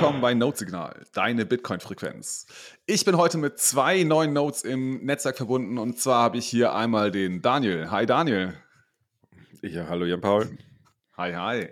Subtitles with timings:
[0.00, 2.46] willkommen bei Notesignal, deine Bitcoin-Frequenz.
[2.86, 6.74] Ich bin heute mit zwei neuen Notes im Netzwerk verbunden und zwar habe ich hier
[6.74, 7.90] einmal den Daniel.
[7.90, 8.54] Hi Daniel.
[9.60, 10.56] Ja, hallo Jan Paul.
[11.18, 11.68] Hi, hi.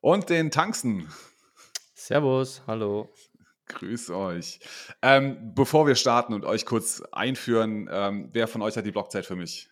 [0.00, 1.06] Und den Tangsten.
[1.94, 3.12] Servus, hallo.
[3.66, 4.60] Grüß euch.
[5.02, 9.26] Ähm, bevor wir starten und euch kurz einführen, ähm, wer von euch hat die Blockzeit
[9.26, 9.68] für mich?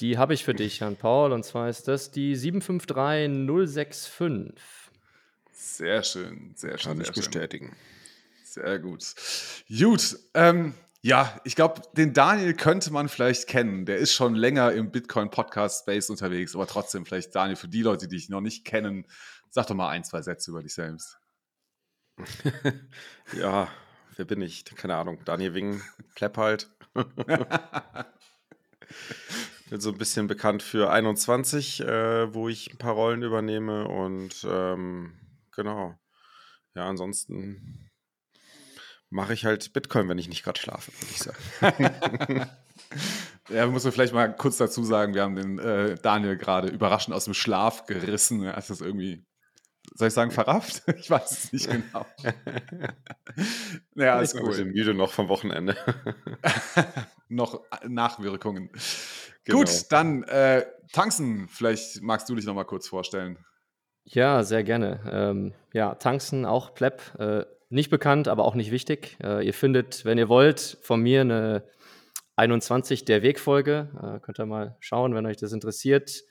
[0.00, 4.77] Die habe ich für dich, Jan Paul, und zwar ist das die 753065.
[5.58, 6.92] Sehr schön, sehr schön.
[6.92, 7.74] Kann ich bestätigen.
[8.44, 9.14] Sehr gut.
[9.68, 10.72] Gut, ähm,
[11.02, 13.84] ja, ich glaube, den Daniel könnte man vielleicht kennen.
[13.84, 18.14] Der ist schon länger im Bitcoin-Podcast-Space unterwegs, aber trotzdem vielleicht, Daniel, für die Leute, die
[18.14, 19.04] dich noch nicht kennen,
[19.50, 21.18] sag doch mal ein, zwei Sätze über dich selbst.
[23.36, 23.66] ja,
[24.16, 24.64] wer bin ich?
[24.64, 25.18] Keine Ahnung.
[25.24, 25.82] Daniel Wing,
[26.14, 26.70] Plepp halt.
[29.70, 34.46] bin so ein bisschen bekannt für 21, äh, wo ich ein paar Rollen übernehme und
[34.48, 35.18] ähm,
[35.58, 35.98] genau.
[36.74, 37.90] Ja, ansonsten
[39.10, 42.50] mache ich halt Bitcoin, wenn ich nicht gerade schlafe, würde ich sagen.
[43.48, 47.14] ja, muss man vielleicht mal kurz dazu sagen, wir haben den äh, Daniel gerade überraschend
[47.14, 48.44] aus dem Schlaf gerissen.
[48.44, 49.26] Er hat das irgendwie,
[49.94, 50.84] soll ich sagen, verrafft?
[50.96, 52.06] Ich weiß es nicht genau.
[53.96, 54.52] ja, ist cool.
[54.52, 55.76] Ich bin müde noch vom Wochenende.
[57.28, 58.70] noch Nachwirkungen.
[59.42, 59.58] Genau.
[59.58, 63.44] Gut, dann äh, Tanzen, vielleicht magst du dich noch mal kurz vorstellen.
[64.10, 65.00] Ja, sehr gerne.
[65.10, 69.18] Ähm, ja, Tanzen, auch Pleb, äh, nicht bekannt, aber auch nicht wichtig.
[69.22, 71.64] Äh, ihr findet, wenn ihr wollt, von mir eine
[72.36, 73.90] 21 der Wegfolge.
[74.02, 76.22] Äh, könnt ihr mal schauen, wenn euch das interessiert.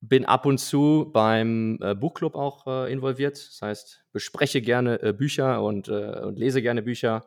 [0.00, 3.36] Bin ab und zu beim äh, Buchclub auch äh, involviert.
[3.36, 7.24] Das heißt, bespreche gerne äh, Bücher und, und lese gerne Bücher.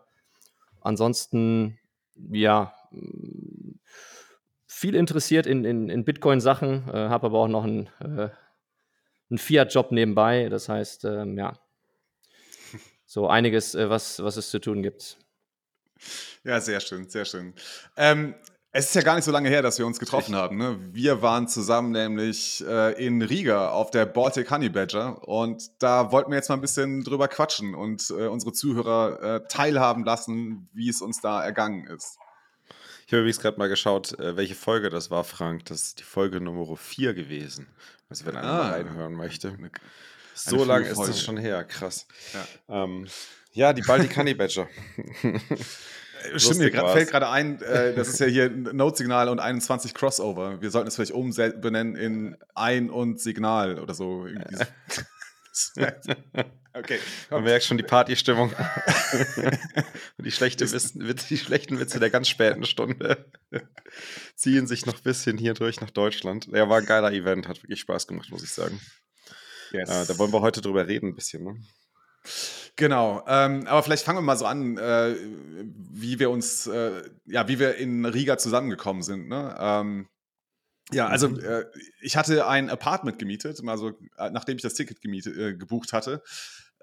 [0.80, 1.78] Ansonsten,
[2.32, 2.74] ja,
[4.82, 8.30] viel interessiert in, in, in Bitcoin-Sachen, äh, habe aber auch noch einen, äh,
[9.32, 10.50] einen Fiat-Job nebenbei.
[10.50, 11.54] Das heißt, ähm, ja,
[13.06, 15.18] so einiges, äh, was, was es zu tun gibt.
[16.44, 17.54] Ja, sehr schön, sehr schön.
[17.98, 18.36] Ähm,
[18.74, 20.58] es ist ja gar nicht so lange her, dass wir uns getroffen haben.
[20.58, 20.80] Ne?
[20.94, 26.32] Wir waren zusammen nämlich äh, in Riga auf der Baltic Honey Badger und da wollten
[26.32, 30.88] wir jetzt mal ein bisschen drüber quatschen und äh, unsere Zuhörer äh, teilhaben lassen, wie
[30.88, 32.18] es uns da ergangen ist.
[33.12, 35.66] Ich habe übrigens gerade mal geschaut, äh, welche Folge das war, Frank.
[35.66, 37.68] Das ist die Folge Nummer 4 gewesen.
[38.10, 39.50] Also wenn einer ah, mal reinhören möchte.
[39.50, 39.70] Eine,
[40.34, 42.08] so lange ist das schon her, krass.
[42.34, 43.08] Ja, ähm,
[43.52, 44.70] ja die Baltic Honey Badger.
[46.38, 50.62] Stimmt, mir fällt gerade ein, äh, das ist ja hier Note-Signal und 21 Crossover.
[50.62, 54.26] Wir sollten es vielleicht umbenennen in Ein- und Signal oder so.
[56.74, 57.00] Okay.
[57.30, 58.54] Man merkt schon die Partystimmung.
[60.18, 63.26] die, schlechte Witze, die schlechten Witze der ganz späten Stunde
[64.36, 66.48] ziehen sich noch ein bisschen hier durch nach Deutschland.
[66.48, 68.80] Ja, war ein geiler Event, hat wirklich Spaß gemacht, muss ich sagen.
[69.72, 69.90] Yes.
[69.90, 71.44] Äh, da wollen wir heute drüber reden, ein bisschen.
[71.44, 71.62] Ne?
[72.78, 75.16] Genau, ähm, aber vielleicht fangen wir mal so an, äh,
[75.92, 79.28] wie wir uns, äh, ja, wie wir in Riga zusammengekommen sind.
[79.28, 79.56] Ne?
[79.60, 80.08] Ähm,
[80.94, 81.40] ja, also mhm.
[81.40, 81.66] äh,
[82.02, 86.22] ich hatte ein Apartment gemietet, also nachdem ich das Ticket gemietet, äh, gebucht hatte,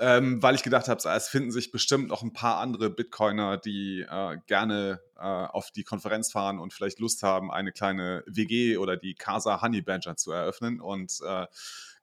[0.00, 4.06] ähm, weil ich gedacht habe, es finden sich bestimmt noch ein paar andere Bitcoiner, die
[4.08, 8.96] äh, gerne äh, auf die Konferenz fahren und vielleicht Lust haben, eine kleine WG oder
[8.96, 10.80] die Casa Honey Badger zu eröffnen.
[10.80, 11.46] Und äh,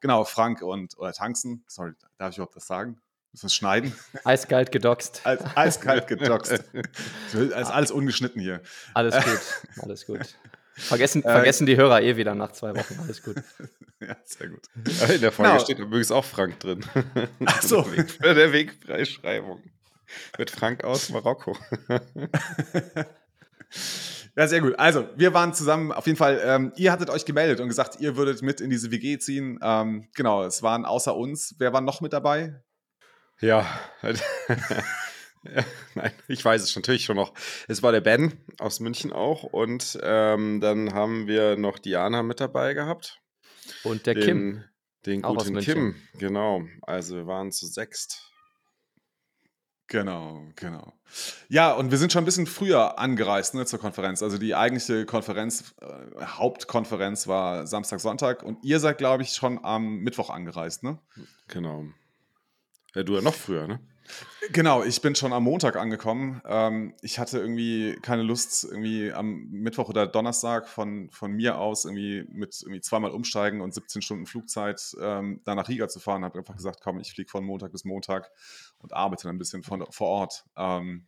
[0.01, 2.99] genau, Frank und oder Tanzen, sorry, darf ich überhaupt das sagen?
[3.31, 3.95] Müssen wir es schneiden?
[4.25, 5.21] Eiskalt gedoxt.
[5.23, 6.51] Als, eiskalt gedoxt.
[7.33, 8.61] ist alles ungeschnitten hier.
[8.93, 10.35] Alles gut, alles gut.
[10.77, 12.99] Vergessen, äh, vergessen die Hörer eh wieder nach zwei Wochen.
[12.99, 13.37] Alles gut.
[14.01, 14.63] ja, sehr gut.
[15.09, 15.63] In der Folge genau.
[15.63, 16.85] steht übrigens auch Frank drin.
[17.45, 17.83] Ach so.
[17.83, 19.63] Für der Wegfreischreibung.
[20.37, 21.57] Mit Frank aus Marokko.
[24.37, 24.77] Ja, sehr gut.
[24.77, 28.17] Also, wir waren zusammen, auf jeden Fall, ähm, ihr hattet euch gemeldet und gesagt, ihr
[28.17, 29.59] würdet mit in diese WG ziehen.
[29.61, 31.55] Ähm, genau, es waren außer uns.
[31.57, 32.61] Wer war noch mit dabei?
[33.39, 33.65] Ja,
[35.95, 37.33] Nein, ich weiß es natürlich schon noch.
[37.67, 42.39] Es war der Ben aus München auch und ähm, dann haben wir noch Diana mit
[42.39, 43.21] dabei gehabt.
[43.83, 44.63] Und der den, Kim.
[45.05, 46.63] Den auch guten Kim, genau.
[46.81, 48.31] Also wir waren zu sechst.
[49.87, 50.93] Genau, genau.
[51.47, 54.23] Ja, und wir sind schon ein bisschen früher angereist ne, zur Konferenz.
[54.23, 59.63] Also die eigentliche Konferenz, äh, Hauptkonferenz war Samstag, Sonntag und ihr seid, glaube ich, schon
[59.63, 60.97] am Mittwoch angereist, ne?
[61.49, 61.85] Genau.
[62.95, 63.79] Ja, du ja noch früher, ne?
[64.51, 66.41] Genau, ich bin schon am Montag angekommen.
[66.45, 71.85] Ähm, ich hatte irgendwie keine Lust, irgendwie am Mittwoch oder Donnerstag von, von mir aus
[71.85, 76.23] irgendwie mit irgendwie zweimal umsteigen und 17 Stunden Flugzeit ähm, da nach Riga zu fahren.
[76.23, 78.29] Habe einfach gesagt, komm, ich fliege von Montag bis Montag
[78.77, 80.45] und arbeite dann ein bisschen von, vor Ort.
[80.55, 81.07] Ähm,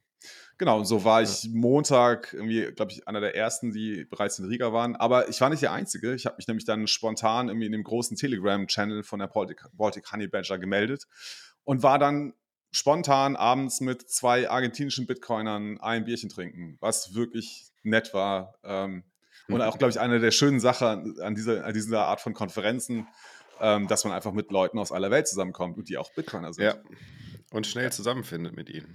[0.58, 4.46] genau, und so war ich Montag irgendwie, glaube ich, einer der ersten, die bereits in
[4.46, 4.96] Riga waren.
[4.96, 6.16] Aber ich war nicht der Einzige.
[6.16, 10.12] Ich habe mich nämlich dann spontan irgendwie in dem großen Telegram-Channel von der Baltic, Baltic
[10.12, 11.06] Honey Badger gemeldet
[11.64, 12.34] und war dann
[12.72, 18.56] spontan abends mit zwei argentinischen Bitcoinern ein Bierchen trinken, was wirklich nett war.
[18.64, 19.04] Ähm,
[19.50, 23.08] und auch, glaube ich, eine der schönen Sachen an dieser, an dieser Art von Konferenzen,
[23.62, 26.66] ähm, dass man einfach mit Leuten aus aller Welt zusammenkommt und die auch Bitcoiner sind.
[26.66, 26.76] Ja.
[27.52, 28.94] Und schnell zusammenfindet mit ihnen.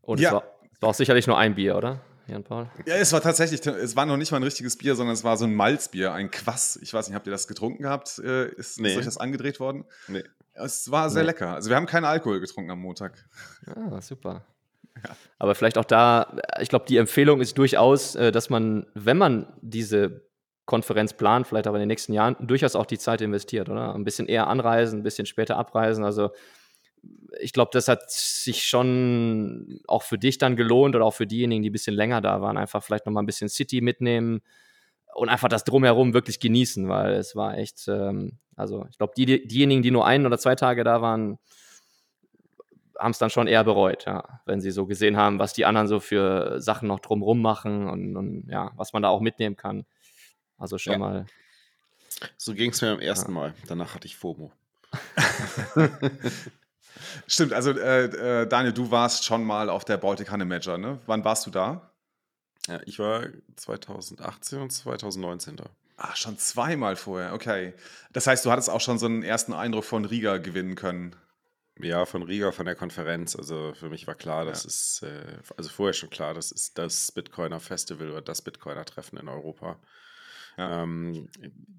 [0.00, 0.28] Und ja.
[0.28, 2.00] es, war, es war auch sicherlich nur ein Bier, oder?
[2.26, 2.70] Jan-Paul?
[2.86, 5.36] Ja, es war tatsächlich, es war noch nicht mal ein richtiges Bier, sondern es war
[5.36, 6.78] so ein Malzbier, ein Quass.
[6.82, 8.18] Ich weiß nicht, habt ihr das getrunken gehabt?
[8.18, 8.92] Äh, ist, nee.
[8.92, 9.84] ist euch das angedreht worden?
[10.08, 10.24] Nee.
[10.54, 11.28] Es war sehr nee.
[11.28, 11.54] lecker.
[11.54, 13.24] Also wir haben keinen Alkohol getrunken am Montag.
[13.66, 14.44] Ah, super.
[14.96, 15.16] Ja.
[15.38, 19.52] Aber vielleicht auch da, ich glaube, die Empfehlung ist durchaus, äh, dass man, wenn man
[19.60, 20.28] diese
[20.66, 23.94] Konferenz plant, vielleicht aber in den nächsten Jahren, durchaus auch die Zeit investiert, oder?
[23.94, 26.04] Ein bisschen eher anreisen, ein bisschen später abreisen.
[26.04, 26.30] Also
[27.40, 31.62] ich glaube, das hat sich schon auch für dich dann gelohnt oder auch für diejenigen,
[31.62, 34.40] die ein bisschen länger da waren, einfach vielleicht nochmal ein bisschen City mitnehmen
[35.14, 39.46] und einfach das Drumherum wirklich genießen, weil es war echt, ähm, also ich glaube, die,
[39.46, 41.38] diejenigen, die nur ein oder zwei Tage da waren,
[42.98, 45.88] haben es dann schon eher bereut, ja, wenn sie so gesehen haben, was die anderen
[45.88, 49.84] so für Sachen noch drumherum machen und, und ja, was man da auch mitnehmen kann.
[50.56, 50.98] Also schon ja.
[50.98, 51.26] mal.
[52.36, 53.34] So ging es mir beim ersten ja.
[53.34, 53.54] Mal.
[53.66, 54.52] Danach hatte ich FOMO.
[57.26, 58.04] Stimmt, also äh,
[58.42, 61.00] äh, Daniel, du warst schon mal auf der Baltic Honey Major, ne?
[61.06, 61.90] Wann warst du da?
[62.68, 65.64] Ja, ich war 2018 und 2019 da.
[65.96, 67.74] Ah, schon zweimal vorher, okay.
[68.12, 71.14] Das heißt, du hattest auch schon so einen ersten Eindruck von Riga gewinnen können.
[71.78, 73.34] Ja, von Riga, von der Konferenz.
[73.36, 74.68] Also für mich war klar, das ja.
[74.68, 79.18] ist, äh, also vorher schon klar, das ist das Bitcoiner Festival oder das Bitcoiner Treffen
[79.18, 79.80] in Europa.
[80.56, 80.82] Ja.
[80.82, 81.28] Ähm,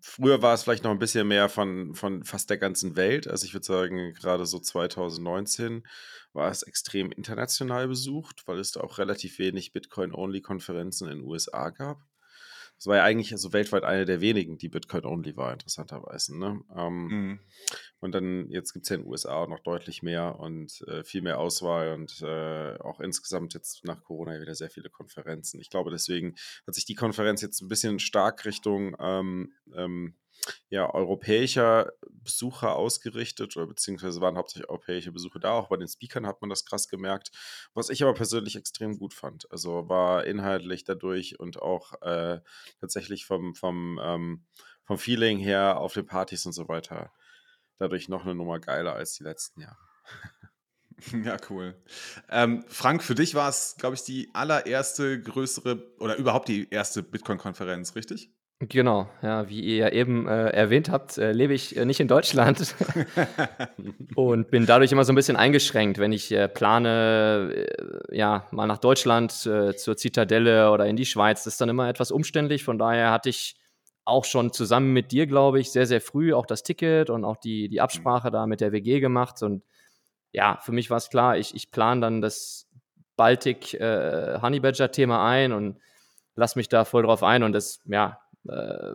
[0.02, 3.28] früher war es vielleicht noch ein bisschen mehr von, von fast der ganzen Welt.
[3.28, 5.88] Also ich würde sagen, gerade so 2019
[6.34, 11.70] war es extrem international besucht, weil es da auch relativ wenig Bitcoin-Only-Konferenzen in den USA
[11.70, 12.02] gab.
[12.78, 16.38] Das war ja eigentlich also weltweit eine der wenigen, die Bitcoin-only war, interessanterweise.
[16.38, 16.62] Ne?
[16.76, 17.40] Ähm, mhm.
[18.00, 21.04] Und dann, jetzt gibt es ja in den USA auch noch deutlich mehr und äh,
[21.04, 25.60] viel mehr Auswahl und äh, auch insgesamt jetzt nach Corona wieder sehr viele Konferenzen.
[25.60, 26.36] Ich glaube, deswegen
[26.68, 30.16] hat sich die Konferenz jetzt ein bisschen stark Richtung ähm, ähm,
[30.70, 35.52] ja, europäischer Besucher ausgerichtet oder beziehungsweise waren hauptsächlich europäische Besucher da.
[35.52, 37.32] Auch bei den Speakern hat man das krass gemerkt.
[37.74, 39.50] Was ich aber persönlich extrem gut fand.
[39.52, 42.40] Also war inhaltlich dadurch und auch äh,
[42.80, 44.46] tatsächlich vom, vom, ähm,
[44.84, 47.12] vom Feeling her auf den Partys und so weiter
[47.78, 49.78] dadurch noch eine Nummer geiler als die letzten Jahre.
[51.26, 51.76] Ja, cool.
[52.30, 57.04] Ähm, Frank, für dich war es, glaube ich, die allererste größere oder überhaupt die erste
[57.04, 58.32] Bitcoin-Konferenz, richtig?
[58.70, 62.08] Genau, ja, wie ihr ja eben äh, erwähnt habt, äh, lebe ich äh, nicht in
[62.08, 62.74] Deutschland
[64.16, 68.66] und bin dadurch immer so ein bisschen eingeschränkt, wenn ich äh, plane, äh, ja, mal
[68.68, 71.44] nach Deutschland äh, zur Zitadelle oder in die Schweiz.
[71.44, 72.64] Das ist dann immer etwas umständlich.
[72.64, 73.56] Von daher hatte ich
[74.06, 77.38] auch schon zusammen mit dir, glaube ich, sehr, sehr früh auch das Ticket und auch
[77.38, 79.42] die, die Absprache da mit der WG gemacht.
[79.44, 79.64] Und
[80.32, 82.68] ja, für mich war es klar, ich, ich plane dann das
[83.18, 85.80] Baltic Honey Badger Thema ein und
[86.36, 87.44] lass mich da voll drauf ein.
[87.44, 88.20] Und das, ja,
[88.50, 88.94] äh,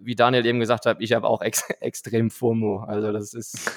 [0.00, 2.84] wie Daniel eben gesagt hat, ich habe auch ex extrem FOMO.
[2.84, 3.70] Also das ist,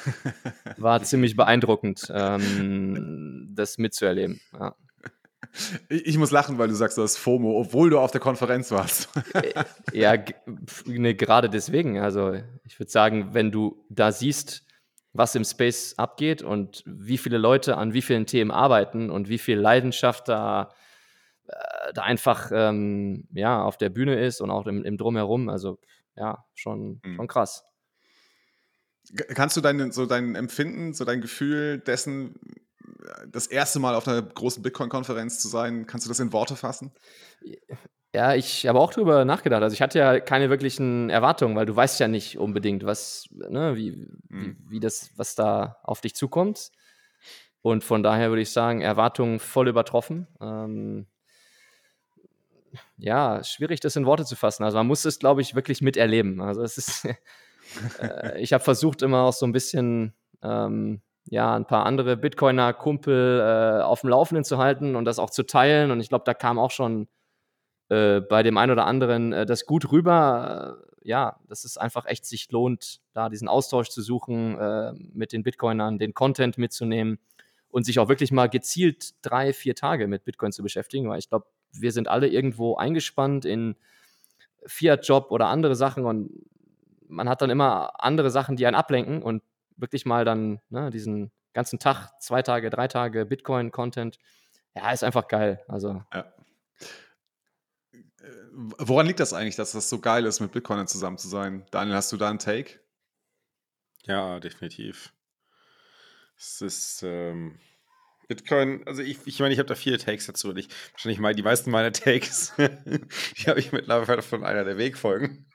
[0.78, 4.42] war ziemlich beeindruckend, ähm, das mitzuerleben.
[4.54, 4.76] Ja.
[5.90, 9.10] Ich muss lachen, weil du sagst, du hast FOMO, obwohl du auf der Konferenz warst.
[9.34, 9.54] Äh,
[9.94, 10.16] ja,
[10.86, 12.00] ne, gerade deswegen.
[12.00, 12.34] Also
[12.66, 14.64] ich würde sagen, wenn du da siehst,
[15.14, 19.38] was im Space abgeht und wie viele Leute an wie vielen Themen arbeiten und wie
[19.38, 20.85] viel Leidenschaft da äh,
[21.94, 25.50] da einfach ähm, ja, auf der Bühne ist und auch im, im Drumherum.
[25.50, 25.80] Also
[26.16, 27.16] ja, schon, mhm.
[27.16, 27.64] schon krass.
[29.36, 32.40] Kannst du dein, so dein Empfinden, so dein Gefühl dessen,
[33.28, 36.92] das erste Mal auf einer großen Bitcoin-Konferenz zu sein, kannst du das in Worte fassen?
[38.14, 39.62] Ja, ich habe auch darüber nachgedacht.
[39.62, 43.76] Also ich hatte ja keine wirklichen Erwartungen, weil du weißt ja nicht unbedingt, was, ne,
[43.76, 43.92] wie,
[44.30, 44.58] mhm.
[44.70, 46.72] wie, wie, das, was da auf dich zukommt.
[47.62, 50.28] Und von daher würde ich sagen, Erwartungen voll übertroffen.
[50.40, 51.08] Ähm,
[52.98, 54.64] ja, schwierig, das in Worte zu fassen.
[54.64, 56.42] Also man muss es, glaube ich, wirklich miterleben.
[56.42, 57.06] Also es ist,
[58.00, 63.80] äh, ich habe versucht, immer auch so ein bisschen, ähm, ja, ein paar andere Bitcoiner-Kumpel
[63.80, 65.92] äh, auf dem Laufenden zu halten und das auch zu teilen.
[65.92, 67.08] Und ich glaube, da kam auch schon
[67.90, 70.78] äh, bei dem einen oder anderen äh, das gut rüber.
[70.82, 75.34] Äh, ja, dass es einfach echt sich lohnt, da diesen Austausch zu suchen, äh, mit
[75.34, 77.20] den Bitcoinern, den Content mitzunehmen
[77.76, 81.28] und sich auch wirklich mal gezielt drei, vier Tage mit Bitcoin zu beschäftigen, weil ich
[81.28, 83.76] glaube, wir sind alle irgendwo eingespannt in
[84.66, 86.32] Fiat-Job oder andere Sachen und
[87.10, 89.44] man hat dann immer andere Sachen, die einen ablenken und
[89.76, 94.20] wirklich mal dann ne, diesen ganzen Tag, zwei Tage, drei Tage Bitcoin-Content,
[94.74, 95.62] ja, ist einfach geil.
[95.68, 96.02] Also.
[96.14, 96.34] Ja.
[97.92, 97.98] Äh,
[98.78, 101.66] woran liegt das eigentlich, dass das so geil ist, mit Bitcoinern zusammen zu sein?
[101.72, 102.80] Daniel, hast du da einen Take?
[104.06, 105.12] Ja, definitiv.
[106.38, 107.60] Es ist, ähm,
[108.28, 111.36] Bitcoin, also ich, ich meine, ich habe da viele Takes dazu und ich wahrscheinlich mal
[111.36, 115.46] die meisten meiner Takes, die habe ich mittlerweile von einer der Wegfolgen.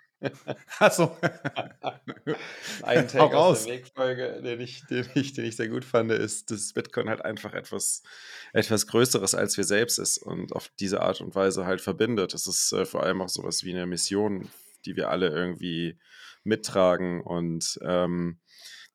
[0.78, 1.16] Achso.
[2.82, 6.50] Ein Take aus der Wegfolge, den ich, den, ich, den ich sehr gut fand, ist,
[6.50, 8.02] dass Bitcoin halt einfach etwas,
[8.52, 12.34] etwas Größeres als wir selbst ist und auf diese Art und Weise halt verbindet.
[12.34, 14.50] Es ist äh, vor allem auch sowas wie eine Mission,
[14.84, 15.98] die wir alle irgendwie
[16.44, 18.39] mittragen und ähm,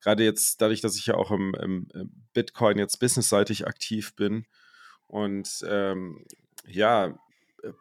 [0.00, 1.88] gerade jetzt dadurch, dass ich ja auch im, im
[2.32, 4.46] Bitcoin jetzt businessseitig aktiv bin
[5.06, 6.24] und ähm,
[6.66, 7.06] ja,
[7.62, 7.72] äh,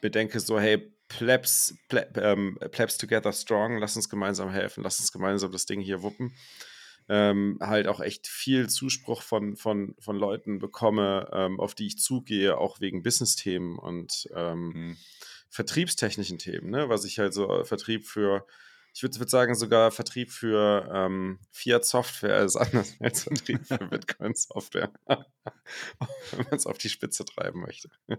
[0.00, 5.12] bedenke so, hey, Plebs, Pleb, ähm, Plebs together strong, lass uns gemeinsam helfen, lass uns
[5.12, 6.34] gemeinsam das Ding hier wuppen.
[7.08, 11.98] Ähm, halt auch echt viel Zuspruch von, von, von Leuten bekomme, ähm, auf die ich
[11.98, 14.96] zugehe, auch wegen Business-Themen und ähm, mhm.
[15.48, 16.88] vertriebstechnischen Themen, ne?
[16.88, 18.46] was ich halt so äh, Vertrieb für
[18.92, 23.78] ich würde würd sagen, sogar Vertrieb für ähm, Fiat Software ist anders als Vertrieb für
[23.78, 24.90] Bitcoin Software.
[25.06, 27.88] Wenn man es auf die Spitze treiben möchte.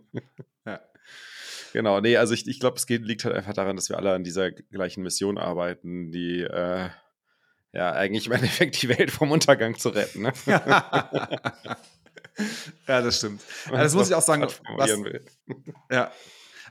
[0.65, 0.81] ja.
[1.73, 4.13] Genau, nee, also ich, ich glaube, es geht, liegt halt einfach daran, dass wir alle
[4.13, 6.89] an dieser gleichen Mission arbeiten, die äh,
[7.73, 10.23] ja eigentlich im Endeffekt die Welt vom Untergang zu retten.
[10.23, 10.33] Ne?
[10.45, 11.77] ja,
[12.87, 13.41] das stimmt.
[13.71, 14.41] Ja, das muss ich auch sagen.
[14.75, 14.89] Was,
[15.89, 16.11] ja,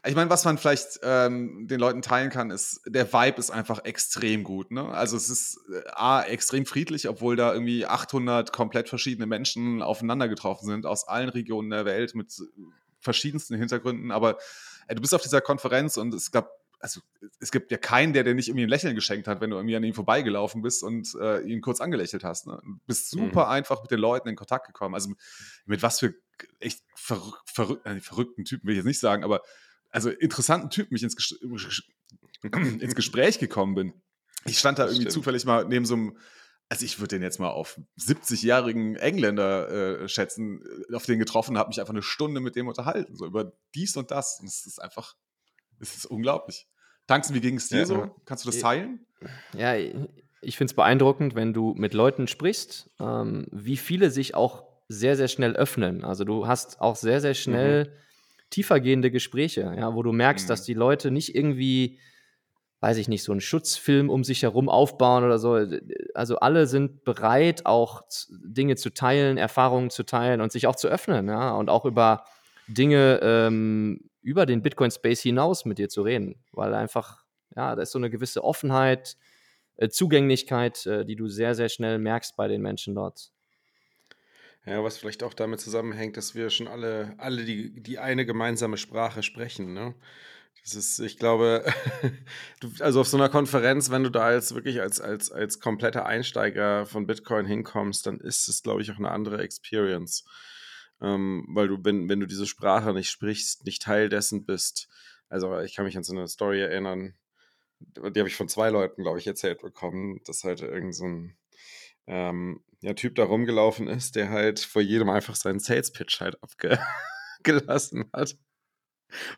[0.07, 3.85] ich meine, was man vielleicht ähm, den Leuten teilen kann, ist, der Vibe ist einfach
[3.85, 4.71] extrem gut.
[4.71, 4.89] Ne?
[4.89, 10.29] Also es ist äh, A, extrem friedlich, obwohl da irgendwie 800 komplett verschiedene Menschen aufeinander
[10.29, 12.33] getroffen sind, aus allen Regionen der Welt mit
[13.01, 14.11] verschiedensten Hintergründen.
[14.11, 14.39] Aber
[14.89, 17.03] äh, du bist auf dieser Konferenz und es gab also
[17.41, 19.77] es gibt ja keinen, der dir nicht irgendwie ein Lächeln geschenkt hat, wenn du irgendwie
[19.77, 22.47] an ihm vorbeigelaufen bist und äh, ihn kurz angelächelt hast.
[22.47, 22.59] Ne?
[22.65, 23.51] Du bist super mhm.
[23.51, 24.95] einfach mit den Leuten in Kontakt gekommen.
[24.95, 25.13] Also
[25.67, 26.15] mit was für
[26.59, 29.43] echt verrück, verrück, äh, verrückten Typen will ich jetzt nicht sagen, aber
[29.91, 31.33] also interessanten Typen mich ins, Ges
[32.43, 33.93] ins Gespräch gekommen bin.
[34.47, 35.13] Ich stand da irgendwie Stimmt.
[35.13, 36.17] zufällig mal neben so einem,
[36.69, 41.59] also ich würde den jetzt mal auf 70-jährigen Engländer äh, schätzen, äh, auf den getroffen,
[41.59, 44.39] habe mich einfach eine Stunde mit dem unterhalten, so über dies und das.
[44.41, 45.15] Und es ist einfach,
[45.81, 46.67] es ist unglaublich.
[47.07, 48.15] Tanzen, wie ging es dir ja, so?
[48.25, 49.05] Kannst du das teilen?
[49.53, 54.65] Ja, ich finde es beeindruckend, wenn du mit Leuten sprichst, ähm, wie viele sich auch
[54.89, 56.05] sehr, sehr schnell öffnen.
[56.05, 58.01] Also du hast auch sehr, sehr schnell mhm
[58.51, 60.49] tiefergehende Gespräche, ja, wo du merkst, mhm.
[60.49, 61.99] dass die Leute nicht irgendwie,
[62.81, 65.59] weiß ich nicht, so einen Schutzfilm um sich herum aufbauen oder so.
[66.15, 70.89] Also alle sind bereit, auch Dinge zu teilen, Erfahrungen zu teilen und sich auch zu
[70.89, 72.25] öffnen, ja, und auch über
[72.69, 77.25] Dinge ähm, über den Bitcoin-Space hinaus mit dir zu reden, weil einfach,
[77.57, 79.17] ja, da ist so eine gewisse Offenheit,
[79.77, 83.33] äh, Zugänglichkeit, äh, die du sehr, sehr schnell merkst bei den Menschen dort.
[84.67, 88.77] Ja, was vielleicht auch damit zusammenhängt, dass wir schon alle, alle die, die eine gemeinsame
[88.77, 89.73] Sprache sprechen.
[89.73, 89.95] Ne?
[90.63, 91.65] Das ist, ich glaube,
[92.61, 96.05] du, also auf so einer Konferenz, wenn du da als wirklich als, als, als kompletter
[96.05, 100.25] Einsteiger von Bitcoin hinkommst, dann ist es, glaube ich, auch eine andere Experience.
[101.01, 104.89] Ähm, weil du, wenn, wenn du diese Sprache nicht sprichst, nicht Teil dessen bist.
[105.31, 107.15] Also ich kann mich an so eine Story erinnern,
[107.81, 111.37] die habe ich von zwei Leuten, glaube ich, erzählt bekommen, dass halt irgend so ein
[112.07, 118.07] ähm, ja, Typ da rumgelaufen ist, der halt vor jedem einfach seinen Sales-Pitch halt abgelassen
[118.13, 118.37] hat.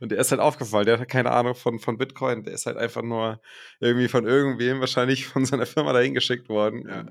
[0.01, 2.77] Und der ist halt aufgefallen, der hat keine Ahnung von, von Bitcoin, der ist halt
[2.77, 3.41] einfach nur
[3.81, 7.07] irgendwie von irgendwem, wahrscheinlich von seiner Firma dahin geschickt worden, ja.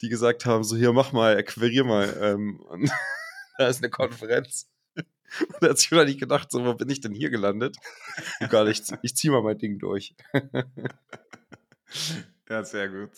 [0.00, 2.16] die gesagt haben, so hier, mach mal, akquirier mal.
[2.20, 2.90] Ähm, und
[3.58, 4.70] da ist eine Konferenz.
[4.96, 7.76] Und er hat sich wahrscheinlich gedacht, so, wo bin ich denn hier gelandet?
[8.40, 10.14] Egal, ich, ich zieh mal mein Ding durch.
[12.48, 13.10] ja, sehr gut.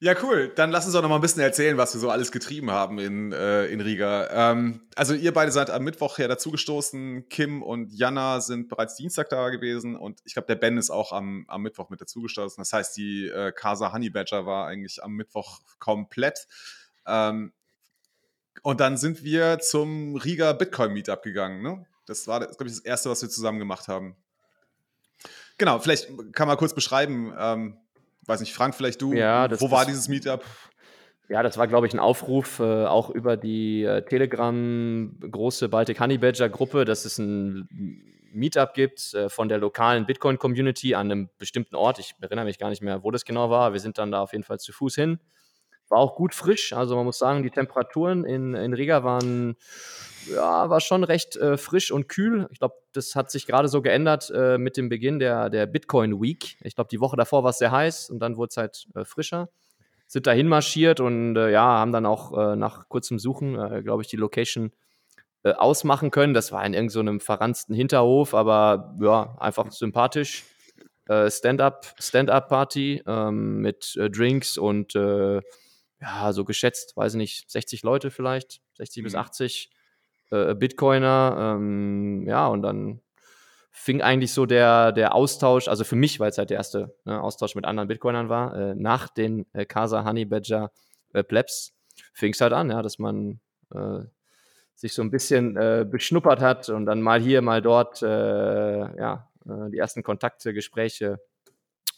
[0.00, 0.52] Ja, cool.
[0.54, 3.00] Dann lass uns doch noch mal ein bisschen erzählen, was wir so alles getrieben haben
[3.00, 4.28] in, äh, in Riga.
[4.30, 7.28] Ähm, also ihr beide seid am Mittwoch her dazugestoßen.
[7.28, 11.12] Kim und Jana sind bereits Dienstag da gewesen und ich glaube, der Ben ist auch
[11.12, 12.60] am, am Mittwoch mit dazugestoßen.
[12.60, 16.46] Das heißt, die äh, Casa Honey Badger war eigentlich am Mittwoch komplett.
[17.04, 17.52] Ähm,
[18.62, 21.60] und dann sind wir zum Riga Bitcoin Meetup gegangen.
[21.60, 21.86] Ne?
[22.06, 24.16] Das war, glaube ich, das erste, was wir zusammen gemacht haben.
[25.58, 27.76] Genau, vielleicht kann man kurz beschreiben, ähm,
[28.28, 30.44] weiß nicht, Frank, vielleicht du, ja, das, wo war dieses Meetup?
[31.28, 36.00] Ja, das war, glaube ich, ein Aufruf äh, auch über die äh, Telegram große Baltic
[36.00, 37.68] Honey Badger Gruppe, dass es ein
[38.32, 41.98] Meetup gibt äh, von der lokalen Bitcoin Community an einem bestimmten Ort.
[41.98, 43.72] Ich erinnere mich gar nicht mehr, wo das genau war.
[43.72, 45.20] Wir sind dann da auf jeden Fall zu Fuß hin.
[45.88, 46.72] War auch gut frisch.
[46.72, 49.56] Also man muss sagen, die Temperaturen in, in Riga waren
[50.34, 52.48] ja, war schon recht äh, frisch und kühl.
[52.50, 56.20] Ich glaube, das hat sich gerade so geändert äh, mit dem Beginn der, der Bitcoin
[56.20, 56.56] Week.
[56.62, 59.04] Ich glaube, die Woche davor war es sehr heiß und dann wurde es halt äh,
[59.04, 59.48] frischer.
[60.06, 64.02] Sind dahin marschiert und äh, ja, haben dann auch äh, nach kurzem Suchen, äh, glaube
[64.02, 64.72] ich, die Location
[65.44, 66.34] ausmachen können.
[66.34, 70.44] Das war in irgendeinem so verranzten Hinterhof, aber ja, einfach sympathisch.
[71.28, 74.94] Stand-up, Stand-up-Party ähm, mit Drinks und
[76.00, 79.04] ja, so geschätzt, weiß ich nicht, 60 Leute vielleicht, 60 mhm.
[79.04, 79.70] bis 80
[80.30, 81.56] äh, Bitcoiner.
[81.56, 83.00] Ähm, ja, und dann
[83.70, 87.22] fing eigentlich so der, der Austausch, also für mich, weil es halt der erste ne,
[87.22, 90.72] Austausch mit anderen Bitcoinern war, äh, nach den äh, Casa Honey Badger
[91.12, 91.74] äh, Plebs,
[92.12, 93.40] fing es halt an, ja, dass man
[93.72, 94.00] äh,
[94.74, 99.28] sich so ein bisschen äh, beschnuppert hat und dann mal hier, mal dort, äh, ja,
[99.44, 101.20] die ersten Kontakte, Gespräche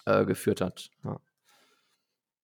[0.06, 0.88] geführt hat.
[1.02, 1.18] Ja.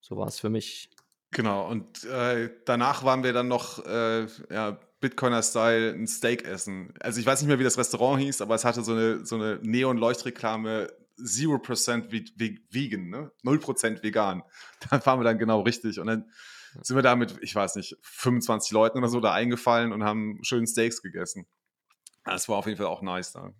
[0.00, 0.90] So war es für mich.
[1.30, 4.78] Genau, und äh, danach waren wir dann noch äh, ja,
[5.08, 6.92] Bitcoiner-Style ein Steak essen.
[7.00, 9.36] Also ich weiß nicht mehr, wie das Restaurant hieß, aber es hatte so eine, so
[9.36, 13.30] eine Neon-Leuchtreklame 0% vegan, ne?
[13.44, 14.42] 0% vegan.
[14.90, 16.00] Da waren wir dann genau richtig.
[16.00, 16.30] Und dann
[16.82, 20.38] sind wir da mit, ich weiß nicht, 25 Leuten oder so da eingefallen und haben
[20.42, 21.46] schön Steaks gegessen.
[22.24, 23.52] Das war auf jeden Fall auch nice da.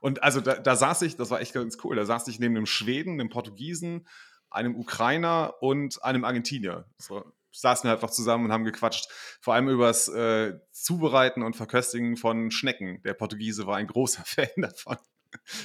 [0.00, 2.56] Und also da, da saß ich, das war echt ganz cool, da saß ich neben
[2.56, 4.06] einem Schweden, einem Portugiesen,
[4.50, 6.86] einem Ukrainer und einem Argentinier.
[6.98, 9.08] So, saßen wir einfach zusammen und haben gequatscht,
[9.40, 13.02] vor allem über das äh, Zubereiten und Verköstigen von Schnecken.
[13.02, 14.98] Der Portugiese war ein großer Fan davon,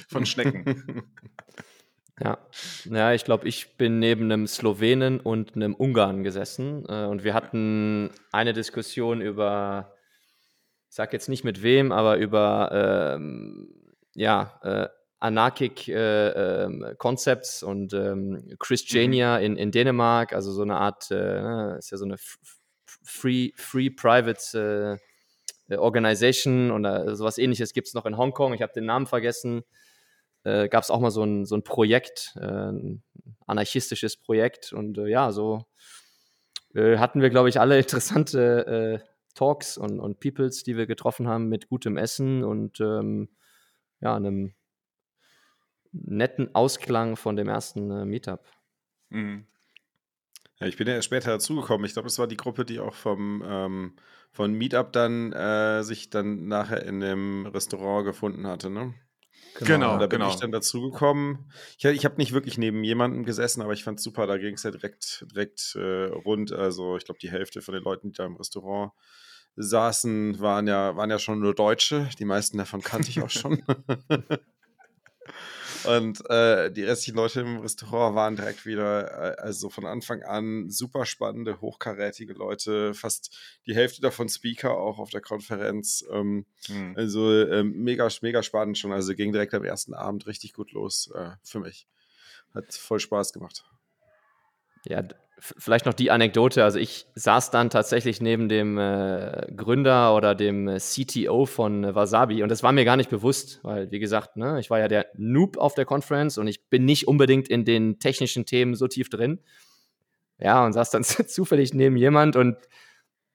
[0.08, 1.12] von Schnecken.
[2.18, 2.38] Ja,
[2.86, 7.34] ja ich glaube, ich bin neben einem Slowenen und einem Ungarn gesessen äh, und wir
[7.34, 9.92] hatten eine Diskussion über,
[10.88, 13.68] ich sag jetzt nicht mit wem, aber über ähm,
[14.14, 19.44] ja, äh, Anarchic äh, ähm, Concepts und ähm, Christiania mhm.
[19.44, 22.16] in, in Dänemark, also so eine Art, äh, ne, ist ja so eine
[22.86, 24.98] Free, free Private
[25.68, 28.54] äh, Organization oder sowas ähnliches gibt es noch in Hongkong.
[28.54, 29.64] Ich habe den Namen vergessen
[30.46, 33.02] äh, gab es auch mal so ein, so ein Projekt, äh, ein
[33.46, 34.72] anarchistisches Projekt.
[34.72, 35.64] Und äh, ja, so
[36.74, 41.26] äh, hatten wir, glaube ich, alle interessante äh, Talks und, und Peoples, die wir getroffen
[41.26, 43.28] haben mit gutem Essen und ähm,
[44.00, 44.54] ja, einem
[46.04, 48.44] netten Ausklang von dem ersten äh, Meetup.
[49.10, 49.46] Mhm.
[50.58, 51.84] Ja, ich bin ja später dazugekommen.
[51.84, 53.96] Ich glaube, es war die Gruppe, die auch vom, ähm,
[54.32, 58.94] von Meetup dann äh, sich dann nachher in dem Restaurant gefunden hatte, ne?
[59.58, 60.30] Genau, genau da bin genau.
[60.30, 61.50] ich dann dazugekommen.
[61.78, 64.54] Ich, ich habe nicht wirklich neben jemandem gesessen, aber ich fand es super, da ging
[64.54, 66.52] es ja direkt, direkt äh, rund.
[66.52, 68.92] Also ich glaube, die Hälfte von den Leuten, die da im Restaurant
[69.56, 72.08] saßen, waren ja, waren ja schon nur Deutsche.
[72.18, 73.62] Die meisten davon kannte ich auch schon.
[75.86, 80.70] Und äh, die restlichen Leute im Restaurant waren direkt wieder, äh, also von Anfang an
[80.70, 86.04] super spannende, hochkarätige Leute, fast die Hälfte davon Speaker auch auf der Konferenz.
[86.10, 86.94] Ähm, mhm.
[86.96, 88.92] Also äh, mega, mega spannend schon.
[88.92, 91.86] Also ging direkt am ersten Abend richtig gut los äh, für mich.
[92.54, 93.64] Hat voll Spaß gemacht.
[94.84, 95.02] Ja,
[95.38, 96.64] vielleicht noch die Anekdote.
[96.64, 101.94] Also ich saß dann tatsächlich neben dem äh, Gründer oder dem äh, CTO von äh,
[101.94, 104.88] Wasabi und das war mir gar nicht bewusst, weil wie gesagt, ne, ich war ja
[104.88, 108.88] der Noob auf der Conference und ich bin nicht unbedingt in den technischen Themen so
[108.88, 109.40] tief drin.
[110.38, 112.56] Ja, und saß dann zufällig neben jemand und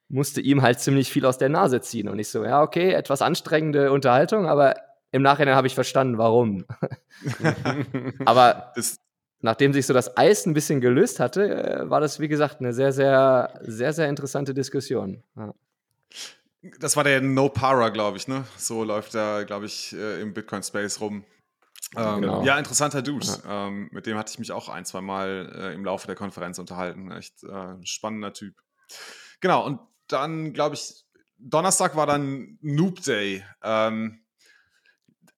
[0.08, 2.10] musste ihm halt ziemlich viel aus der Nase ziehen.
[2.10, 4.76] Und ich so, ja, okay, etwas anstrengende Unterhaltung, aber
[5.12, 6.66] im Nachhinein habe ich verstanden, warum.
[8.26, 9.01] aber das,
[9.42, 12.74] nachdem sich so das Eis ein bisschen gelöst hatte, äh, war das, wie gesagt, eine
[12.74, 15.24] sehr, sehr, sehr, sehr interessante Diskussion.
[15.36, 15.54] Ja.
[16.80, 18.46] Das war der No Para, glaube ich, ne?
[18.58, 21.26] So läuft er, glaube ich, äh, im Bitcoin-Space rum.
[21.98, 22.44] Ähm, genau.
[22.44, 23.26] Ja, interessanter Dude.
[23.26, 23.68] Ja.
[23.68, 26.60] Ähm, mit dem hatte ich mich auch ein, zwei Mal äh, im Laufe der Konferenz
[26.60, 27.12] unterhalten.
[27.12, 28.56] Echt äh, spannender Typ.
[29.40, 31.04] Genau, und dann, glaube ich,
[31.38, 33.44] Donnerstag war dann Noob Day.
[33.64, 34.21] Ähm,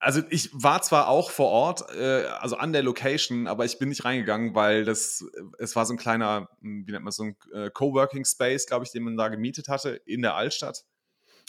[0.04, 3.90] also ich war zwar auch vor Ort, äh, also an der Location, aber ich bin
[3.90, 5.26] nicht reingegangen, weil das,
[5.58, 8.84] es war so ein kleiner, hm, wie nennt man so ein äh, Coworking Space, glaube
[8.84, 10.84] ich, den man da gemietet hatte in der Altstadt.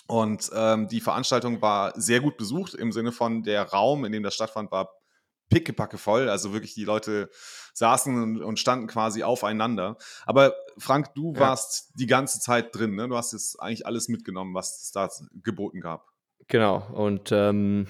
[0.06, 4.22] Und ähm, die Veranstaltung war sehr gut besucht im Sinne von der Raum, in dem
[4.22, 4.90] das stattfand, war
[5.50, 6.28] pickepacke voll.
[6.28, 7.30] Also wirklich die Leute
[7.72, 9.96] saßen und, und standen quasi aufeinander.
[10.26, 11.40] Aber Frank, du ja.
[11.40, 12.94] warst die ganze Zeit drin.
[12.94, 13.08] Ne?
[13.08, 15.08] Du hast jetzt eigentlich alles mitgenommen, was es da
[15.42, 16.06] geboten gab.
[16.48, 16.86] Genau.
[16.92, 17.86] Und ähm,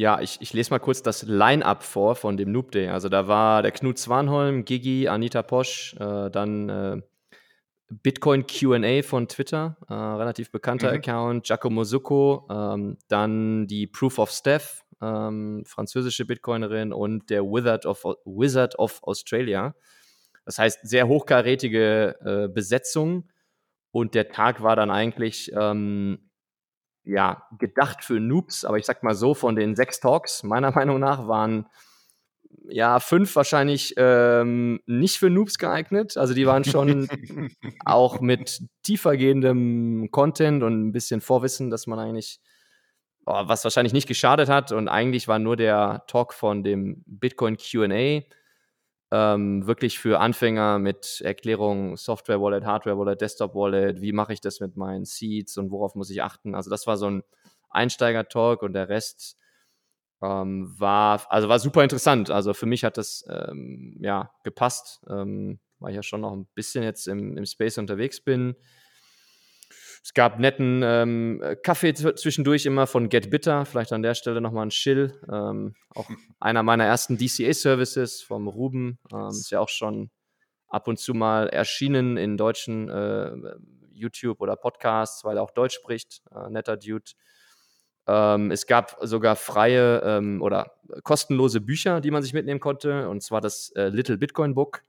[0.00, 2.88] ja, ich, ich lese mal kurz das Line-Up vor von dem Noob Day.
[2.88, 7.02] Also da war der Knut Swanholm, Gigi, Anita Posch, äh, dann äh,
[7.90, 10.96] Bitcoin QA von Twitter, äh, relativ bekannter mhm.
[10.96, 17.84] Account, Giacomo Zucco, ähm, dann die Proof of Steph, ähm, französische Bitcoinerin und der Wizard
[17.84, 19.74] of, Wizard of Australia.
[20.46, 23.28] Das heißt, sehr hochkarätige äh, Besetzung
[23.90, 26.29] und der Tag war dann eigentlich ähm,
[27.04, 31.00] ja, gedacht für Noobs, aber ich sag mal so, von den sechs Talks, meiner Meinung
[31.00, 31.66] nach, waren
[32.68, 36.16] ja fünf wahrscheinlich ähm, nicht für Noobs geeignet.
[36.16, 37.08] Also die waren schon
[37.84, 42.40] auch mit tiefergehendem Content und ein bisschen Vorwissen, dass man eigentlich,
[43.26, 44.72] oh, was wahrscheinlich nicht geschadet hat.
[44.72, 48.22] Und eigentlich war nur der Talk von dem Bitcoin QA
[49.12, 54.40] ähm, wirklich für Anfänger mit Erklärung Software Wallet, Hardware Wallet, Desktop Wallet, wie mache ich
[54.40, 56.54] das mit meinen Seeds und worauf muss ich achten.
[56.54, 57.22] Also das war so ein
[57.70, 59.36] Einsteiger-Talk und der Rest
[60.22, 62.30] ähm, war, also war super interessant.
[62.30, 66.46] Also für mich hat das ähm, ja gepasst, ähm, weil ich ja schon noch ein
[66.54, 68.54] bisschen jetzt im, im Space unterwegs bin.
[70.02, 74.66] Es gab netten ähm, Kaffee zwischendurch immer von Get Bitter, vielleicht an der Stelle nochmal
[74.66, 75.12] ein Chill.
[75.30, 76.08] Ähm, auch
[76.40, 78.98] einer meiner ersten DCA-Services vom Ruben.
[79.12, 80.10] Ähm, ist ja auch schon
[80.68, 83.32] ab und zu mal erschienen in deutschen äh,
[83.92, 86.22] YouTube oder Podcasts, weil er auch Deutsch spricht.
[86.34, 87.12] Äh, netter Dude.
[88.06, 90.72] Ähm, es gab sogar freie ähm, oder
[91.04, 93.08] kostenlose Bücher, die man sich mitnehmen konnte.
[93.08, 94.82] Und zwar das äh, Little Bitcoin Book.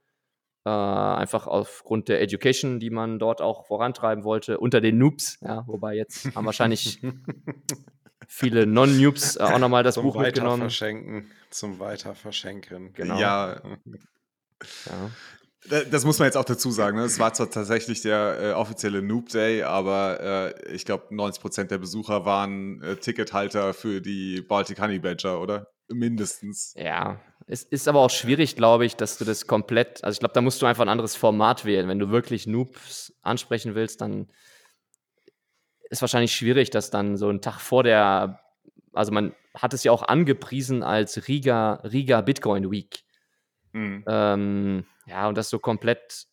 [0.64, 5.38] Äh, einfach aufgrund der Education, die man dort auch vorantreiben wollte, unter den Noobs.
[5.40, 7.00] Ja, wobei jetzt haben wahrscheinlich
[8.28, 10.62] viele Non-Noobs äh, auch nochmal das zum Buch mitgenommen.
[10.62, 12.92] Verschenken, zum Weiterverschenken.
[12.92, 13.18] Genau.
[13.18, 13.60] Ja.
[14.86, 15.10] ja.
[15.90, 16.96] Das muss man jetzt auch dazu sagen.
[16.96, 17.04] Ne?
[17.04, 21.78] Es war zwar tatsächlich der äh, offizielle Noob Day, aber äh, ich glaube, 90% der
[21.78, 25.68] Besucher waren äh, Tickethalter für die Baltic Honey Badger, oder?
[25.88, 26.74] Mindestens.
[26.76, 30.02] Ja, es ist aber auch schwierig, glaube ich, dass du das komplett.
[30.04, 31.88] Also, ich glaube, da musst du einfach ein anderes Format wählen.
[31.88, 34.28] Wenn du wirklich Noobs ansprechen willst, dann
[35.90, 38.40] ist wahrscheinlich schwierig, dass dann so ein Tag vor der.
[38.92, 43.04] Also, man hat es ja auch angepriesen als Riga, Riga Bitcoin Week.
[43.72, 44.04] Mhm.
[44.06, 46.26] Ähm, ja, und dass du komplett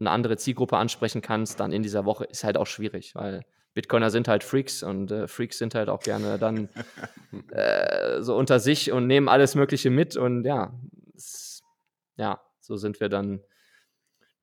[0.00, 3.44] eine andere Zielgruppe ansprechen kannst, dann in dieser Woche, ist halt auch schwierig, weil
[3.80, 6.68] Bitcoiner sind halt Freaks und äh, Freaks sind halt auch gerne dann
[7.50, 10.78] äh, so unter sich und nehmen alles Mögliche mit und ja,
[11.14, 11.62] es,
[12.16, 13.40] ja, so sind wir dann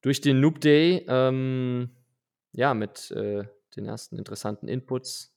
[0.02, 1.92] durch den Noob Day, ähm,
[2.52, 3.44] ja, mit äh,
[3.76, 5.37] den ersten interessanten Inputs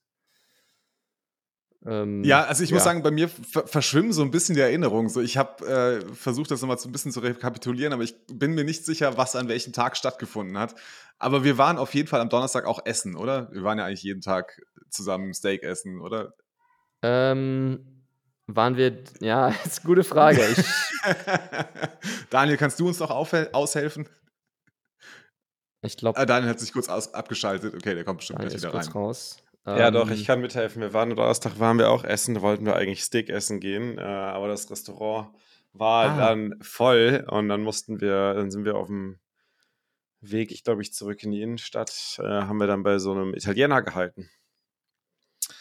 [1.87, 2.75] ähm, ja, also ich ja.
[2.75, 5.09] muss sagen, bei mir verschwimmen so ein bisschen die Erinnerungen.
[5.09, 8.55] So, ich habe äh, versucht, das nochmal so ein bisschen zu rekapitulieren, aber ich bin
[8.55, 10.75] mir nicht sicher, was an welchem Tag stattgefunden hat.
[11.19, 13.51] Aber wir waren auf jeden Fall am Donnerstag auch essen, oder?
[13.53, 16.35] Wir waren ja eigentlich jeden Tag zusammen Steak essen, oder?
[17.03, 18.05] Ähm,
[18.47, 20.47] waren wir, ja, ist eine gute Frage.
[20.47, 20.65] Ich
[22.31, 24.07] Daniel, kannst du uns noch aushelfen?
[25.83, 26.21] Ich glaube.
[26.21, 27.75] Äh, Daniel hat sich kurz abgeschaltet.
[27.75, 28.89] Okay, der kommt bestimmt Daniel gleich wieder rein.
[28.93, 29.39] Raus.
[29.67, 30.81] Ja, doch, ich ähm, kann mithelfen.
[30.81, 34.03] Wir waren Donnerstag, waren wir auch essen, da wollten wir eigentlich Steak essen gehen, äh,
[34.03, 35.29] aber das Restaurant
[35.73, 36.17] war ah.
[36.17, 39.19] dann voll und dann mussten wir, dann sind wir auf dem
[40.21, 43.35] Weg, ich glaube ich, zurück in die Innenstadt, äh, haben wir dann bei so einem
[43.35, 44.29] Italiener gehalten.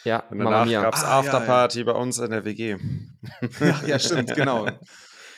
[0.03, 1.93] Ja, und danach gab es ah, Afterparty ja, ja.
[1.93, 2.77] bei uns in der WG.
[3.59, 4.67] Ja, ja, stimmt, genau.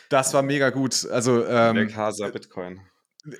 [0.09, 1.07] Das war mega gut.
[1.09, 2.81] Also, ähm, der Casa Bitcoin.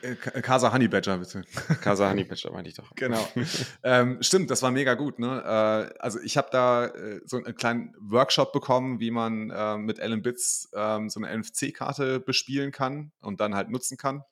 [0.01, 1.43] Äh, Casa Honey Badger, bitte.
[1.81, 2.93] Casa Honey Badger meinte ich doch.
[2.95, 3.25] Genau.
[3.83, 5.19] ähm, stimmt, das war mega gut.
[5.19, 5.41] Ne?
[5.43, 9.99] Äh, also ich habe da äh, so einen kleinen Workshop bekommen, wie man äh, mit
[9.99, 14.23] Alan Bits ähm, so eine NFC-Karte bespielen kann und dann halt nutzen kann.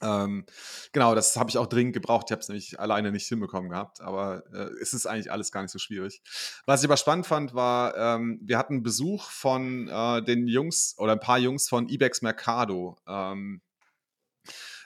[0.00, 0.46] Ähm,
[0.92, 2.26] genau, das habe ich auch dringend gebraucht.
[2.26, 5.62] Ich habe es nämlich alleine nicht hinbekommen gehabt, aber äh, es ist eigentlich alles gar
[5.62, 6.22] nicht so schwierig.
[6.66, 11.12] Was ich aber spannend fand, war, ähm, wir hatten Besuch von äh, den Jungs oder
[11.12, 12.96] ein paar Jungs von Ibex Mercado.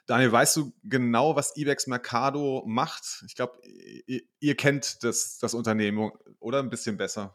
[0.06, 3.24] Daniel, weißt du genau, was Ibex Mercado macht?
[3.26, 3.58] Ich glaube,
[4.06, 6.60] ihr, ihr, kennt das, das Unternehmen, oder?
[6.60, 7.34] Ein bisschen besser.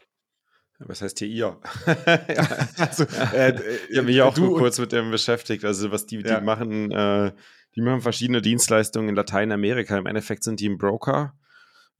[0.79, 1.59] Was heißt hier ihr?
[2.77, 3.03] also,
[3.33, 5.65] äh, ich habe mich auch du kurz mit dem beschäftigt.
[5.65, 6.41] Also, was die, die ja.
[6.41, 7.33] machen, äh,
[7.75, 9.97] die machen verschiedene Dienstleistungen in Lateinamerika.
[9.97, 11.33] Im Endeffekt sind die ein Broker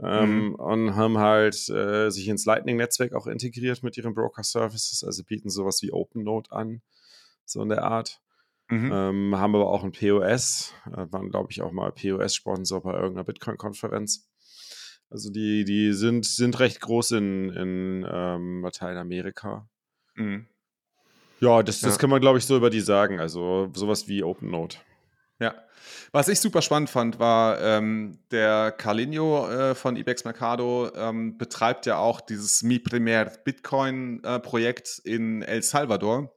[0.01, 0.55] ähm, mhm.
[0.55, 5.03] und haben halt äh, sich ins Lightning-Netzwerk auch integriert mit ihren Broker-Services.
[5.03, 6.81] Also bieten sowas wie OpenNote an,
[7.45, 8.20] so in der Art.
[8.71, 8.91] Mhm.
[8.91, 13.25] Ähm, haben aber auch ein POS, äh, waren, glaube ich, auch mal POS-Sponsor bei irgendeiner
[13.25, 14.29] Bitcoin-Konferenz.
[15.09, 19.67] Also die, die sind, sind recht groß in, in ähm, Lateinamerika.
[20.15, 20.47] Mhm.
[21.41, 21.99] Ja, das, das ja.
[21.99, 23.19] kann man, glaube ich, so über die sagen.
[23.19, 24.77] Also sowas wie OpenNote.
[25.39, 25.55] Ja.
[26.13, 31.85] Was ich super spannend fand, war ähm, der Carlinho äh, von Ibex Mercado ähm, betreibt
[31.85, 36.33] ja auch dieses Mi Primer Bitcoin äh, Projekt in El Salvador.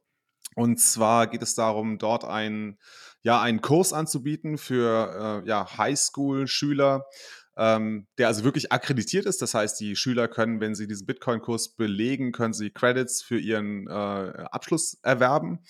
[0.54, 2.78] Und zwar geht es darum, dort einen,
[3.22, 7.06] ja, einen Kurs anzubieten für äh, ja, Highschool-Schüler,
[7.56, 9.42] ähm, der also wirklich akkreditiert ist.
[9.42, 13.86] Das heißt, die Schüler können, wenn sie diesen Bitcoin-Kurs belegen, können sie Credits für ihren
[13.88, 13.90] äh,
[14.50, 15.60] Abschluss erwerben.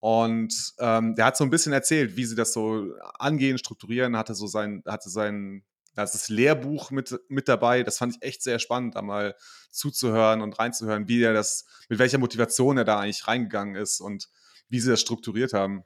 [0.00, 4.34] Und ähm, der hat so ein bisschen erzählt, wie sie das so angehen, strukturieren, hatte
[4.34, 7.82] so sein, hatte sein das ist Lehrbuch mit, mit dabei.
[7.82, 9.36] Das fand ich echt sehr spannend, da mal
[9.70, 14.28] zuzuhören und reinzuhören, wie er das, mit welcher Motivation er da eigentlich reingegangen ist und
[14.68, 15.84] wie sie das strukturiert haben.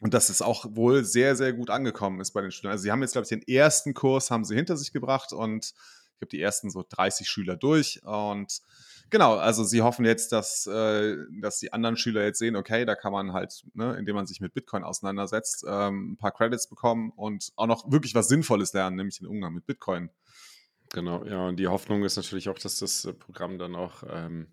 [0.00, 2.72] Und dass es auch wohl sehr, sehr gut angekommen ist bei den Schülern.
[2.72, 5.66] Also sie haben jetzt, glaube ich, den ersten Kurs haben sie hinter sich gebracht und
[5.66, 8.60] ich habe die ersten so 30 Schüler durch und
[9.10, 12.94] Genau, also sie hoffen jetzt, dass, äh, dass die anderen Schüler jetzt sehen, okay, da
[12.94, 17.12] kann man halt, ne, indem man sich mit Bitcoin auseinandersetzt, ähm, ein paar Credits bekommen
[17.16, 20.10] und auch noch wirklich was Sinnvolles lernen, nämlich den Umgang mit Bitcoin.
[20.92, 24.48] Genau, ja, und die Hoffnung ist natürlich auch, dass das äh, Programm dann auch ähm,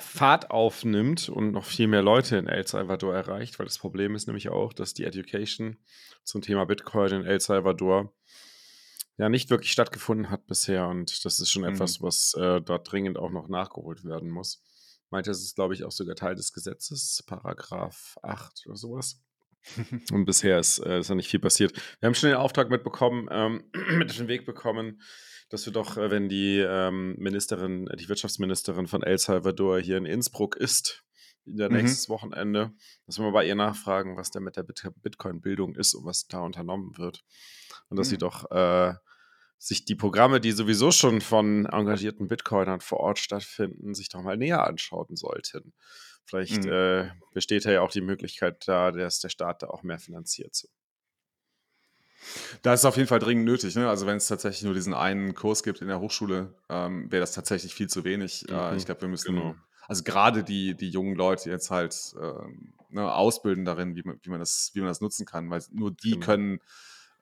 [0.00, 4.26] Fahrt aufnimmt und noch viel mehr Leute in El Salvador erreicht, weil das Problem ist
[4.26, 5.76] nämlich auch, dass die Education
[6.24, 8.12] zum Thema Bitcoin in El Salvador
[9.18, 11.68] ja nicht wirklich stattgefunden hat bisher und das ist schon mhm.
[11.68, 14.62] etwas, was äh, dort dringend auch noch nachgeholt werden muss.
[15.10, 19.20] Meinte, es ist, glaube ich, auch sogar Teil des Gesetzes, Paragraph 8 oder sowas.
[20.12, 21.72] und bisher ist, äh, ist noch nicht viel passiert.
[22.00, 23.64] Wir haben schon den Auftrag mitbekommen, ähm,
[23.98, 25.02] mit auf den Weg bekommen,
[25.50, 30.06] dass wir doch, äh, wenn die ähm, Ministerin, die Wirtschaftsministerin von El Salvador hier in
[30.06, 31.04] Innsbruck ist,
[31.44, 31.76] in der mhm.
[31.76, 32.72] nächstes Wochenende,
[33.06, 36.40] dass wir mal bei ihr nachfragen, was denn mit der Bitcoin-Bildung ist und was da
[36.40, 37.24] unternommen wird.
[37.92, 38.10] Und dass mhm.
[38.10, 38.94] sie doch äh,
[39.58, 44.38] sich die Programme, die sowieso schon von engagierten Bitcoinern vor Ort stattfinden, sich doch mal
[44.38, 45.74] näher anschauen sollten.
[46.24, 46.72] Vielleicht mhm.
[46.72, 50.54] äh, besteht ja auch die Möglichkeit da, dass der Staat da auch mehr finanziert.
[50.54, 50.68] So.
[52.62, 53.74] Da ist es auf jeden Fall dringend nötig.
[53.76, 53.88] Ne?
[53.88, 57.32] Also wenn es tatsächlich nur diesen einen Kurs gibt in der Hochschule, ähm, wäre das
[57.32, 58.48] tatsächlich viel zu wenig.
[58.48, 58.58] Äh, mhm.
[58.58, 59.54] Äh, ich glaube, wir müssen, genau.
[59.86, 64.30] also gerade die, die jungen Leute jetzt halt ähm, ne, ausbilden darin, wie man, wie,
[64.30, 66.26] man das, wie man das nutzen kann, weil nur die genau.
[66.26, 66.60] können,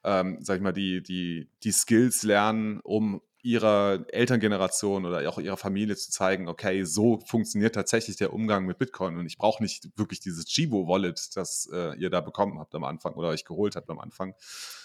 [0.05, 5.57] ähm, sag ich mal, die, die, die Skills lernen, um ihrer Elterngeneration oder auch ihrer
[5.57, 9.89] Familie zu zeigen, okay, so funktioniert tatsächlich der Umgang mit Bitcoin und ich brauche nicht
[9.97, 13.89] wirklich dieses Chibo-Wallet, das äh, ihr da bekommen habt am Anfang oder euch geholt habt
[13.89, 14.35] am Anfang,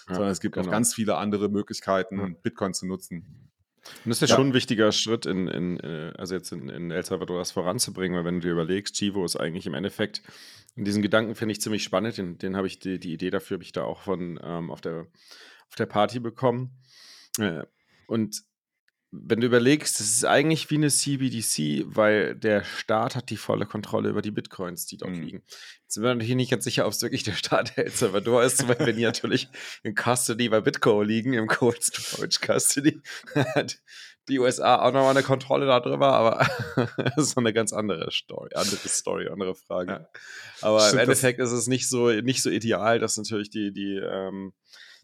[0.08, 0.66] ja, sondern es gibt genau.
[0.66, 2.28] auch ganz viele andere Möglichkeiten, ja.
[2.42, 3.50] Bitcoin zu nutzen.
[4.04, 6.68] Und das ist ja, ja, schon ein wichtiger Schritt, in, in, äh, also jetzt in,
[6.68, 10.22] in El Salvador das voranzubringen, weil wenn du dir überlegst, Chivo ist eigentlich im Endeffekt,
[10.76, 13.56] und diesen Gedanken finde ich ziemlich spannend, den, den habe ich, die, die Idee dafür
[13.56, 15.06] habe ich da auch von ähm, auf, der,
[15.68, 16.70] auf der Party bekommen.
[17.38, 17.62] Äh,
[18.06, 18.42] und
[19.10, 23.66] wenn du überlegst, das ist eigentlich wie eine CBDC, weil der Staat hat die volle
[23.66, 25.22] Kontrolle über die Bitcoins, die dort mhm.
[25.22, 25.42] liegen.
[25.82, 28.66] Jetzt sind wir natürlich nicht ganz sicher, ob es wirklich der Staat El Salvador ist,
[28.68, 29.48] weil wenn die natürlich
[29.82, 33.00] in Custody bei Bitcoin liegen, im Cold Storage Custody,
[33.34, 33.78] hat
[34.28, 36.48] die USA auch nochmal eine Kontrolle darüber, aber
[36.96, 39.92] das ist eine ganz andere Story, andere Story, andere Frage.
[39.92, 40.08] Ja.
[40.62, 43.96] Aber Stimmt, im Endeffekt ist es nicht so, nicht so ideal, dass natürlich die, die
[43.96, 44.52] ähm,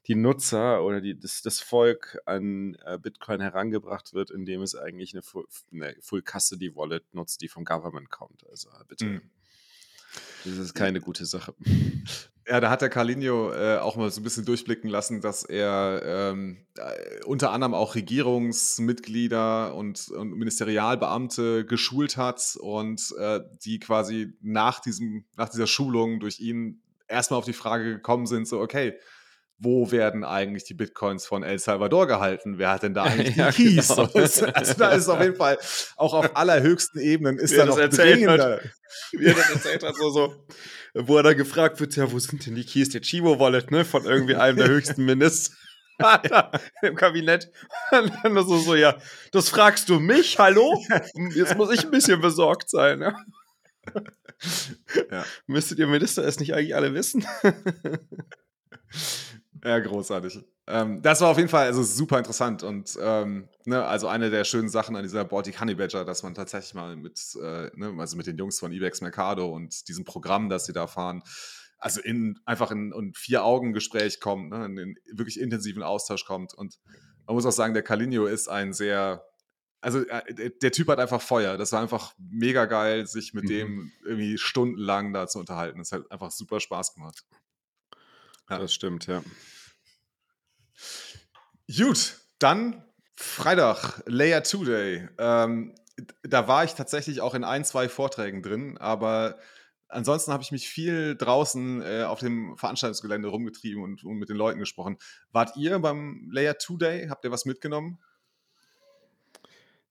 [0.09, 5.15] die Nutzer oder die, das, das Volk an äh, Bitcoin herangebracht wird, indem es eigentlich
[5.15, 8.45] eine Full, eine Full Custody Wallet nutzt, die vom Government kommt.
[8.49, 9.05] Also bitte.
[9.07, 9.31] Mhm.
[10.45, 11.55] Das ist keine gute Sache.
[12.49, 16.03] Ja, da hat der Carlinho äh, auch mal so ein bisschen durchblicken lassen, dass er
[16.05, 24.37] ähm, äh, unter anderem auch Regierungsmitglieder und, und Ministerialbeamte geschult hat und äh, die quasi
[24.41, 28.99] nach, diesem, nach dieser Schulung durch ihn erstmal auf die Frage gekommen sind, so, okay,
[29.62, 32.59] wo werden eigentlich die Bitcoins von El Salvador gehalten?
[32.59, 33.88] Wer hat denn da eigentlich ja, die Keys?
[33.88, 34.09] Genau.
[34.55, 35.59] Also da ist auf jeden Fall
[35.96, 38.57] auch auf allerhöchsten Ebenen ist da noch dringender.
[38.57, 38.62] Hat,
[39.12, 40.46] wie er das erzählt hat, so, so,
[40.94, 43.85] wo er dann gefragt wird, ja, wo sind denn die Keys der Chivo Wallet, ne,
[43.85, 45.55] von irgendwie einem der höchsten Minister
[46.83, 47.51] im Kabinett.
[47.90, 48.96] Und dann so, so, ja,
[49.31, 50.83] das fragst du mich, hallo?
[51.35, 53.14] Jetzt muss ich ein bisschen besorgt sein, ne?
[55.11, 55.25] Ja.
[55.46, 57.25] Müsstet ihr Minister es nicht eigentlich alle wissen?
[59.64, 60.44] Ja, großartig.
[60.66, 64.44] Ähm, das war auf jeden Fall also super interessant und ähm, ne, also eine der
[64.44, 68.16] schönen Sachen an dieser Baltic Honey Badger, dass man tatsächlich mal mit, äh, ne, also
[68.16, 71.22] mit den Jungs von Ibex Mercado und diesem Programm, das sie da fahren,
[71.79, 76.25] also in einfach in, in vier Augen Gespräch kommt, ne, in den wirklich intensiven Austausch
[76.25, 76.79] kommt und
[77.27, 79.25] man muss auch sagen, der Calinio ist ein sehr
[79.81, 81.59] also äh, der Typ hat einfach Feuer.
[81.59, 83.48] Das war einfach mega geil, sich mit mhm.
[83.48, 85.79] dem irgendwie stundenlang da zu unterhalten.
[85.79, 87.25] Das hat einfach super Spaß gemacht.
[88.50, 88.59] Ja.
[88.59, 89.22] Das stimmt, ja.
[91.74, 92.85] Gut, dann
[93.16, 95.09] Freitag, Layer 2 Day.
[95.18, 95.74] Ähm,
[96.22, 99.38] da war ich tatsächlich auch in ein, zwei Vorträgen drin, aber
[99.88, 104.37] ansonsten habe ich mich viel draußen äh, auf dem Veranstaltungsgelände rumgetrieben und, und, mit den
[104.37, 104.98] Leuten gesprochen.
[105.31, 107.09] Wart ihr beim Layer 2 Day?
[107.09, 107.98] Habt ihr was mitgenommen?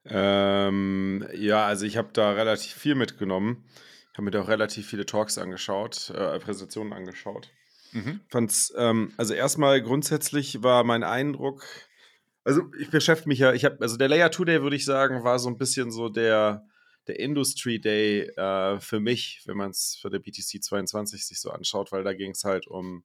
[0.06, 3.64] Ähm, ja, also ich habe da relativ viel mitgenommen.
[4.12, 7.50] Ich habe mir da auch relativ viele Talks angeschaut, äh, Präsentationen angeschaut.
[7.94, 8.22] Mhm.
[8.30, 11.66] Fand's, ähm, also erstmal grundsätzlich war mein Eindruck,
[12.44, 15.24] also ich beschäftige mich ja, ich habe, also der Layer 2 Day würde ich sagen,
[15.24, 16.66] war so ein bisschen so der,
[17.08, 21.52] der Industry Day äh, für mich, wenn man es für der BTC 22 sich so
[21.52, 23.04] anschaut, weil da ging es halt um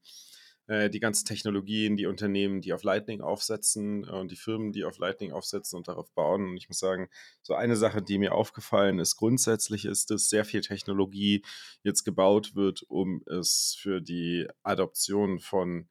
[0.90, 4.98] die ganzen Technologien, die Unternehmen, die auf Lightning aufsetzen äh, und die Firmen, die auf
[4.98, 6.50] Lightning aufsetzen und darauf bauen.
[6.50, 7.09] Und ich muss sagen,
[7.42, 11.42] so eine Sache, die mir aufgefallen ist, grundsätzlich ist, dass sehr viel Technologie
[11.83, 15.88] jetzt gebaut wird, um es für die Adoption von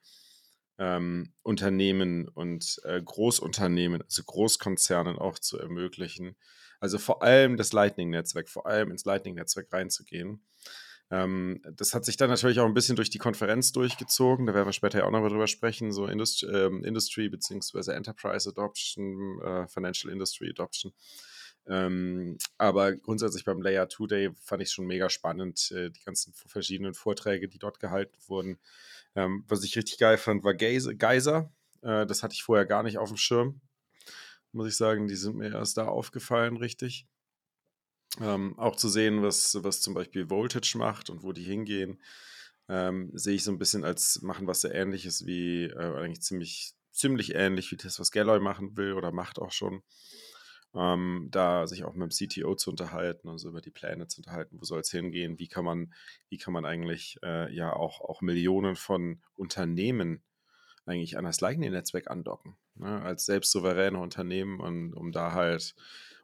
[0.77, 6.35] ähm, Unternehmen und äh, Großunternehmen, also Großkonzernen auch zu ermöglichen.
[6.81, 10.41] Also vor allem das Lightning-Netzwerk, vor allem ins Lightning-Netzwerk reinzugehen.
[11.11, 14.45] Ähm, das hat sich dann natürlich auch ein bisschen durch die Konferenz durchgezogen.
[14.47, 17.91] Da werden wir später ja auch noch drüber sprechen, so Indust ähm, Industry bzw.
[17.91, 20.93] Enterprise Adoption, äh, Financial Industry Adoption.
[21.67, 26.33] Ähm, aber grundsätzlich beim Layer 2 Day fand ich schon mega spannend, äh, die ganzen
[26.33, 28.59] verschiedenen Vorträge, die dort gehalten wurden.
[29.15, 31.51] Ähm, was ich richtig geil fand, war Geyser.
[31.81, 33.61] Äh, das hatte ich vorher gar nicht auf dem Schirm,
[34.51, 35.07] muss ich sagen.
[35.07, 37.07] Die sind mir erst da aufgefallen, richtig.
[38.21, 41.99] Ähm, auch zu sehen, was, was zum Beispiel Voltage macht und wo die hingehen,
[42.69, 46.73] ähm, sehe ich so ein bisschen als machen was sehr ähnliches wie, äh, eigentlich ziemlich,
[46.91, 49.83] ziemlich ähnlich wie das, was Galloy machen will oder macht auch schon.
[50.73, 54.19] Ähm, da sich auch mit dem CTO zu unterhalten und so über die Pläne zu
[54.19, 55.93] unterhalten, wo soll es hingehen, wie kann man,
[56.29, 60.21] wie kann man eigentlich äh, ja auch, auch Millionen von Unternehmen
[60.85, 65.75] eigentlich an das Lightning-Netzwerk andocken, ne, als selbst souveräne Unternehmen und um da halt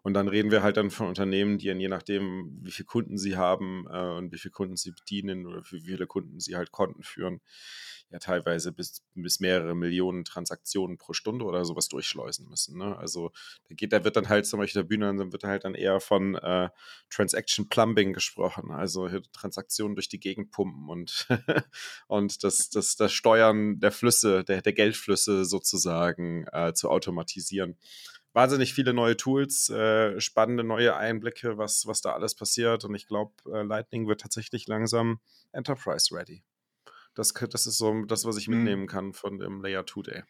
[0.04, 3.18] und dann reden wir halt dann von Unternehmen, die dann je nachdem, wie viele Kunden
[3.18, 6.72] sie haben äh, und wie viele Kunden sie bedienen oder wie viele Kunden sie halt
[6.72, 7.42] Konten führen,
[8.10, 12.78] ja teilweise bis, bis mehrere Millionen Transaktionen pro Stunde oder sowas durchschleusen müssen.
[12.78, 12.98] Ne?
[12.98, 13.32] Also
[13.70, 16.00] da geht, da wird dann halt zum Beispiel der Bühne, dann wird halt dann eher
[16.00, 16.70] von äh,
[17.10, 21.28] Transaction Plumbing gesprochen, also Transaktionen durch die Gegend pumpen und,
[22.08, 27.78] und das, das, das Steuern der Flüsse, der, der Geldflüsse sozusagen äh, zu automatisieren
[28.34, 32.86] wahnsinnig viele neue Tools, äh, spannende neue Einblicke, was, was da alles passiert.
[32.86, 35.20] Und ich glaube, äh, Lightning wird tatsächlich langsam
[35.52, 36.44] Enterprise ready.
[37.14, 38.58] Das, das ist so das, was ich mhm.
[38.58, 40.24] mitnehmen kann von dem Layer 2 Day.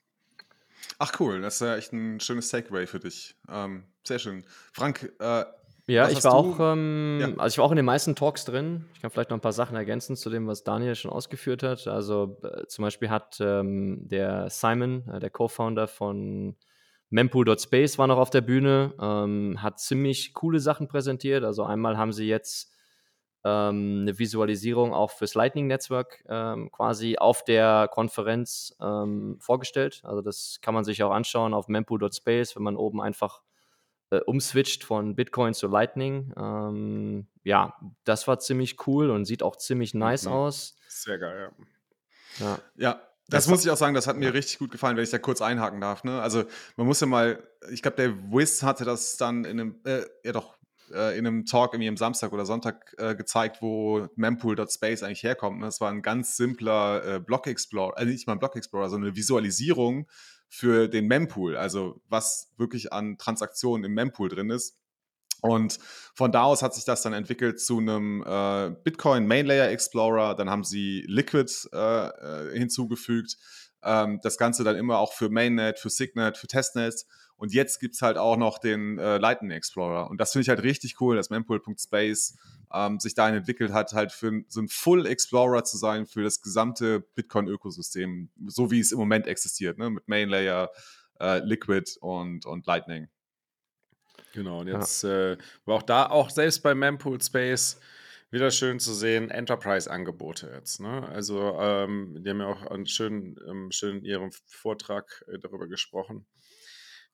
[0.97, 3.35] Ach cool, das ist ja echt ein schönes Segway für dich.
[3.47, 4.43] Ähm, sehr schön.
[4.73, 5.45] Frank, äh,
[5.87, 7.27] ja, ich war auch, ähm, ja.
[7.37, 8.85] also ich war auch in den meisten Talks drin.
[8.93, 11.87] Ich kann vielleicht noch ein paar Sachen ergänzen zu dem, was Daniel schon ausgeführt hat.
[11.87, 16.55] Also äh, zum Beispiel hat ähm, der Simon, äh, der Co-Founder von
[17.11, 21.43] Mempool.space war noch auf der Bühne, ähm, hat ziemlich coole Sachen präsentiert.
[21.43, 22.73] Also einmal haben sie jetzt
[23.43, 30.01] ähm, eine Visualisierung auch fürs Lightning-Netzwerk ähm, quasi auf der Konferenz ähm, vorgestellt.
[30.03, 33.41] Also das kann man sich auch anschauen auf mempool.space, wenn man oben einfach
[34.11, 36.33] äh, umswitcht von Bitcoin zu Lightning.
[36.37, 40.31] Ähm, ja, das war ziemlich cool und sieht auch ziemlich nice mhm.
[40.31, 40.77] aus.
[40.87, 41.51] Sehr geil,
[42.39, 42.45] ja.
[42.45, 45.09] Ja, ja das, muss ich auch sagen, das hat mir richtig gut gefallen, wenn ich
[45.09, 46.03] da kurz einhaken darf.
[46.03, 46.21] Ne?
[46.21, 46.43] Also
[46.77, 47.41] man muss ja mal,
[47.71, 50.57] ich glaube, der Wiz hatte das dann in einem, äh, ja doch,
[50.93, 55.59] äh, in einem Talk irgendwie am Samstag oder Sonntag äh, gezeigt, wo mempool.space eigentlich herkommt.
[55.59, 55.65] Ne?
[55.65, 59.09] Das war ein ganz simpler äh, Block Explorer, also nicht mal ein Block Explorer, sondern
[59.09, 60.07] eine Visualisierung
[60.49, 64.77] für den Mempool, also was wirklich an Transaktionen im Mempool drin ist.
[65.41, 65.79] Und
[66.13, 70.35] von da aus hat sich das dann entwickelt zu einem äh, Bitcoin Main Layer Explorer.
[70.35, 73.37] Dann haben sie Liquid äh, äh, hinzugefügt.
[73.83, 77.05] Ähm, das Ganze dann immer auch für Mainnet, für Signet, für Testnet.
[77.37, 80.11] Und jetzt gibt es halt auch noch den äh, Lightning Explorer.
[80.11, 82.37] Und das finde ich halt richtig cool, dass mempool.space
[82.71, 86.41] ähm, sich dahin entwickelt hat, halt für so ein Full Explorer zu sein für das
[86.41, 89.89] gesamte Bitcoin-Ökosystem, so wie es im Moment existiert, ne?
[89.89, 90.69] mit Main Layer,
[91.19, 93.07] äh, Liquid und, und Lightning.
[94.33, 95.31] Genau, und jetzt ja.
[95.31, 97.79] äh, war auch da, auch selbst bei Mempool Space,
[98.31, 100.79] wieder schön zu sehen, Enterprise-Angebote jetzt.
[100.79, 101.07] Ne?
[101.09, 106.25] Also, ähm, die haben ja auch schön, ähm, schön in ihrem Vortrag äh, darüber gesprochen,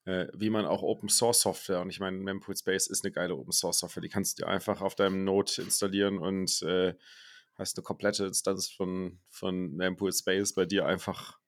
[0.05, 3.35] äh, wie man auch Open Source Software, und ich meine, Mempool Space ist eine geile
[3.35, 6.93] Open Source Software, die kannst du dir einfach auf deinem Node installieren und äh,
[7.55, 11.39] hast eine komplette Instanz von, von Mempool Space bei dir einfach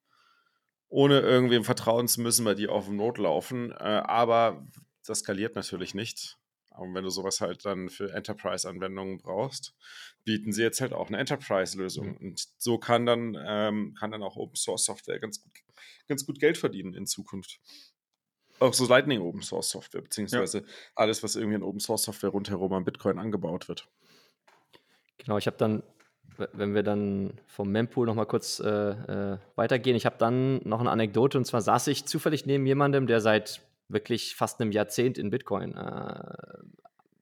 [0.88, 3.71] ohne irgendwem vertrauen zu müssen, bei dir auf dem Node laufen.
[3.71, 4.65] Äh, aber
[5.10, 6.38] das skaliert natürlich nicht.
[6.78, 9.74] Und wenn du sowas halt dann für Enterprise-Anwendungen brauchst,
[10.24, 12.12] bieten sie jetzt halt auch eine Enterprise-Lösung.
[12.12, 12.17] Mhm.
[12.17, 15.52] Und so kann dann, ähm, kann dann auch Open Source Software ganz gut,
[16.08, 17.60] ganz gut Geld verdienen in Zukunft.
[18.60, 20.65] Auch so Lightning Open Source Software, beziehungsweise ja.
[20.95, 23.88] alles, was irgendwie in Open Source Software rundherum an Bitcoin angebaut wird.
[25.17, 25.84] Genau, ich habe dann,
[26.54, 30.91] wenn wir dann vom Mempool nochmal kurz äh, äh, weitergehen, ich habe dann noch eine
[30.91, 35.30] Anekdote und zwar saß ich zufällig neben jemandem, der seit wirklich fast einem Jahrzehnt in
[35.30, 36.34] Bitcoin äh,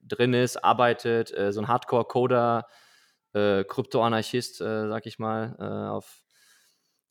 [0.04, 2.68] drin ist, arbeitet, äh, so ein Hardcore-Coder,
[3.34, 6.22] äh, Krypto-Anarchist, äh, sag ich mal, äh, auf,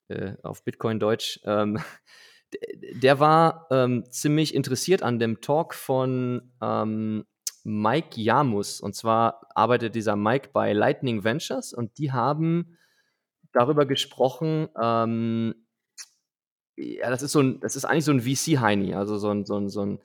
[0.09, 1.41] äh, auf Bitcoin-Deutsch.
[1.45, 1.79] Ähm,
[2.93, 7.27] der war ähm, ziemlich interessiert an dem Talk von ähm,
[7.65, 8.81] Mike Jamus.
[8.81, 12.79] Und zwar arbeitet dieser Mike bei Lightning Ventures und die haben
[13.53, 15.66] darüber gesprochen, ähm,
[16.77, 19.59] ja, das ist so ein, das ist eigentlich so ein VC-Heini, also so ein, so
[19.59, 19.99] ein, so ein,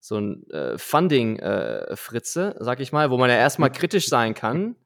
[0.00, 3.74] so ein äh, Funding-Fritze, äh, sag ich mal, wo man ja erstmal mhm.
[3.74, 4.76] kritisch sein kann.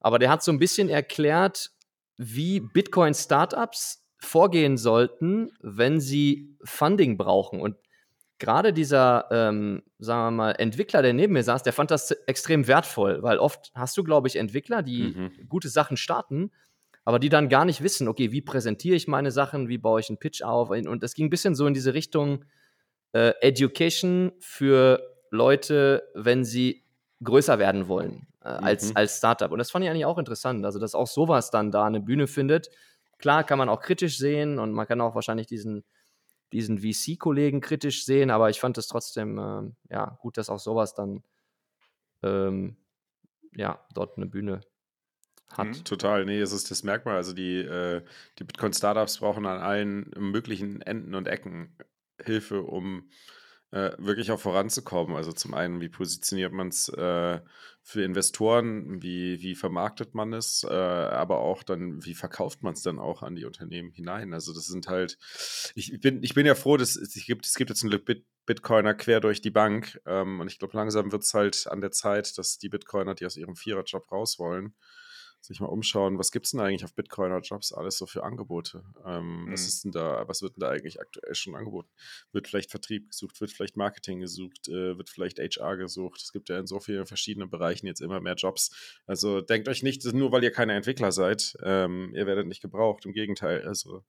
[0.00, 1.70] Aber der hat so ein bisschen erklärt,
[2.16, 7.60] wie Bitcoin-Startups vorgehen sollten, wenn sie Funding brauchen.
[7.60, 7.76] Und
[8.38, 12.66] gerade dieser, ähm, sagen wir mal, Entwickler, der neben mir saß, der fand das extrem
[12.66, 15.48] wertvoll, weil oft hast du, glaube ich, Entwickler, die mhm.
[15.48, 16.50] gute Sachen starten,
[17.06, 20.08] aber die dann gar nicht wissen, okay, wie präsentiere ich meine Sachen, wie baue ich
[20.10, 20.70] einen Pitch auf?
[20.70, 22.44] Und es ging ein bisschen so in diese Richtung
[23.12, 25.00] äh, Education für
[25.30, 26.82] Leute, wenn sie
[27.22, 28.96] größer werden wollen äh, als, mhm.
[28.96, 29.52] als Startup.
[29.52, 32.26] Und das fand ich eigentlich auch interessant, also dass auch sowas dann da eine Bühne
[32.26, 32.70] findet.
[33.18, 35.84] Klar kann man auch kritisch sehen und man kann auch wahrscheinlich diesen
[36.52, 40.94] diesen VC-Kollegen kritisch sehen, aber ich fand es trotzdem äh, ja, gut, dass auch sowas
[40.94, 41.22] dann
[42.24, 42.76] ähm,
[43.54, 44.60] ja, dort eine Bühne
[45.50, 45.68] hat.
[45.68, 47.16] Mhm, total, nee, es ist das Merkmal.
[47.16, 48.02] Also die, äh,
[48.38, 51.76] die Bitcoin-Startups brauchen an allen möglichen Enden und Ecken
[52.22, 53.10] Hilfe, um
[53.72, 55.16] äh, wirklich auch voranzukommen.
[55.16, 57.40] Also zum einen, wie positioniert man es äh,
[57.82, 62.82] für Investoren, wie, wie vermarktet man es, äh, aber auch dann, wie verkauft man es
[62.82, 64.32] dann auch an die Unternehmen hinein.
[64.32, 65.18] Also das sind halt,
[65.74, 68.94] ich bin, ich bin ja froh, dass es gibt, es gibt jetzt einen Bit Bitcoiner
[68.94, 72.38] quer durch die Bank ähm, und ich glaube, langsam wird es halt an der Zeit,
[72.38, 74.76] dass die Bitcoiner, die aus ihrem Viererjob raus wollen,
[75.46, 78.84] sich mal umschauen, was gibt es denn eigentlich auf Bitcoiner Jobs alles so für Angebote?
[79.04, 79.52] Ähm, mhm.
[79.52, 81.88] Was ist denn da, was wird denn da eigentlich aktuell schon angeboten?
[82.32, 86.20] Wird vielleicht Vertrieb gesucht, wird vielleicht Marketing gesucht, äh, wird vielleicht HR gesucht?
[86.20, 89.00] Es gibt ja in so vielen verschiedenen Bereichen jetzt immer mehr Jobs.
[89.06, 93.06] Also denkt euch nicht, nur weil ihr keine Entwickler seid, ähm, ihr werdet nicht gebraucht.
[93.06, 94.04] Im Gegenteil, also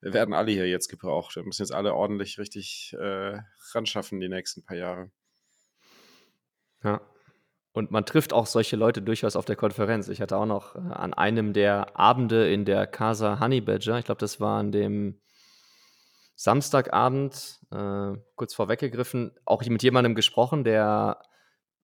[0.00, 1.34] wir werden alle hier jetzt gebraucht.
[1.34, 3.40] Wir müssen jetzt alle ordentlich richtig äh,
[3.72, 5.10] ran schaffen die nächsten paar Jahre.
[6.84, 7.00] Ja,
[7.72, 10.08] und man trifft auch solche Leute durchaus auf der Konferenz.
[10.08, 14.04] Ich hatte auch noch äh, an einem der Abende in der Casa Honey Badger, ich
[14.04, 15.20] glaube, das war an dem
[16.34, 21.20] Samstagabend, äh, kurz vorweggegriffen, auch mit jemandem gesprochen, der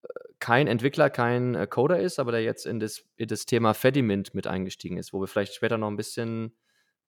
[0.03, 0.09] äh,
[0.39, 4.32] kein Entwickler, kein äh, Coder ist, aber der jetzt in das, in das Thema Fedimint
[4.35, 6.57] mit eingestiegen ist, wo wir vielleicht später noch ein bisschen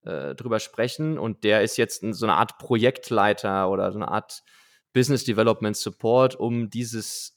[0.03, 1.18] äh, drüber sprechen.
[1.18, 4.43] Und der ist jetzt so eine Art Projektleiter oder so eine Art
[4.93, 7.36] Business Development Support, um dieses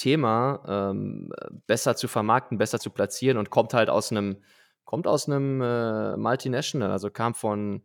[0.00, 1.30] Thema ähm,
[1.66, 4.38] besser zu vermarkten, besser zu platzieren und kommt halt aus einem,
[4.84, 7.82] kommt aus einem äh, Multinational, also kam von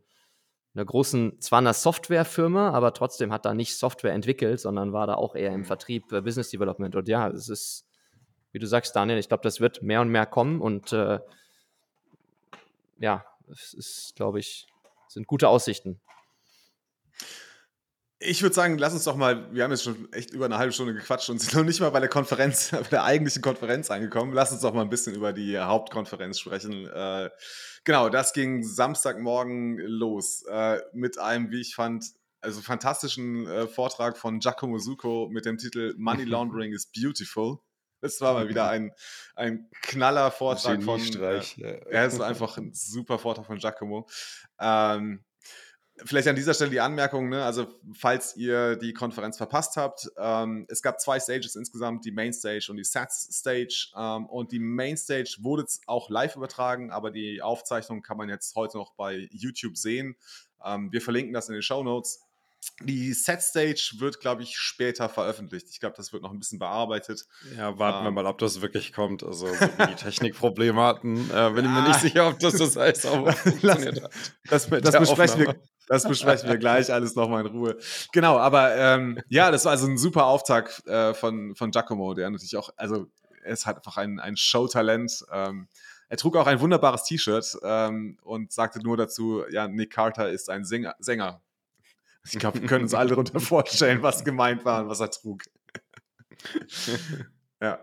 [0.73, 5.15] einer großen, zwar einer Softwarefirma, aber trotzdem hat da nicht Software entwickelt, sondern war da
[5.15, 5.65] auch eher im mhm.
[5.65, 6.95] Vertrieb, äh, Business Development.
[6.95, 7.85] Und ja, es ist,
[8.51, 11.19] wie du sagst, Daniel, ich glaube, das wird mehr und mehr kommen und äh,
[12.99, 14.67] ja, es ist, glaube ich,
[15.07, 15.99] sind gute Aussichten.
[18.19, 20.71] Ich würde sagen, lass uns doch mal, wir haben jetzt schon echt über eine halbe
[20.71, 24.33] Stunde gequatscht und sind noch nicht mal bei der Konferenz, bei der eigentlichen Konferenz angekommen.
[24.33, 26.87] Lass uns doch mal ein bisschen über die Hauptkonferenz sprechen.
[26.87, 27.29] Äh,
[27.83, 32.05] genau, das ging Samstagmorgen los äh, mit einem, wie ich fand,
[32.39, 37.59] also fantastischen äh, Vortrag von Giacomo Succo mit dem Titel Money Laundering is Beautiful.
[38.01, 38.91] Das war mal wieder ein,
[39.35, 41.01] ein knaller Vortrag von.
[41.01, 41.67] Äh, ja.
[41.67, 44.07] Er ist einfach ein super Vortrag von Giacomo.
[44.59, 45.23] Ähm,
[46.03, 47.43] Vielleicht an dieser Stelle die Anmerkung, ne?
[47.45, 52.33] also falls ihr die Konferenz verpasst habt, ähm, es gab zwei Stages insgesamt, die Main
[52.33, 57.11] Stage und die Sats Stage ähm, und die Main Stage wurde auch live übertragen, aber
[57.11, 60.17] die Aufzeichnung kann man jetzt heute noch bei YouTube sehen.
[60.65, 62.19] Ähm, wir verlinken das in den Show Notes.
[62.81, 65.67] Die Set Stage wird, glaube ich, später veröffentlicht.
[65.69, 67.25] Ich glaube, das wird noch ein bisschen bearbeitet.
[67.55, 69.23] Ja, warten ähm, wir mal, ob das wirklich kommt.
[69.23, 73.05] Also, so die Technikprobleme hatten, äh, bin ich mir nicht sicher, ob das das alles
[73.05, 74.11] auch funktioniert hat.
[74.49, 75.55] Das, das, das besprechen wir,
[75.87, 77.77] das besprechen wir gleich alles nochmal in Ruhe.
[78.11, 82.29] Genau, aber ähm, ja, das war also ein super Auftakt äh, von, von Giacomo, der
[82.29, 83.07] natürlich auch, also
[83.43, 85.25] er ist halt einfach ein, ein Showtalent.
[85.31, 85.67] Ähm,
[86.07, 90.49] er trug auch ein wunderbares T-Shirt ähm, und sagte nur dazu, ja, Nick Carter ist
[90.49, 90.95] ein Sänger.
[90.99, 91.41] Sänger.
[92.25, 95.43] Ich glaube, wir können uns alle darunter vorstellen, was gemeint war und was er trug.
[97.61, 97.79] ja.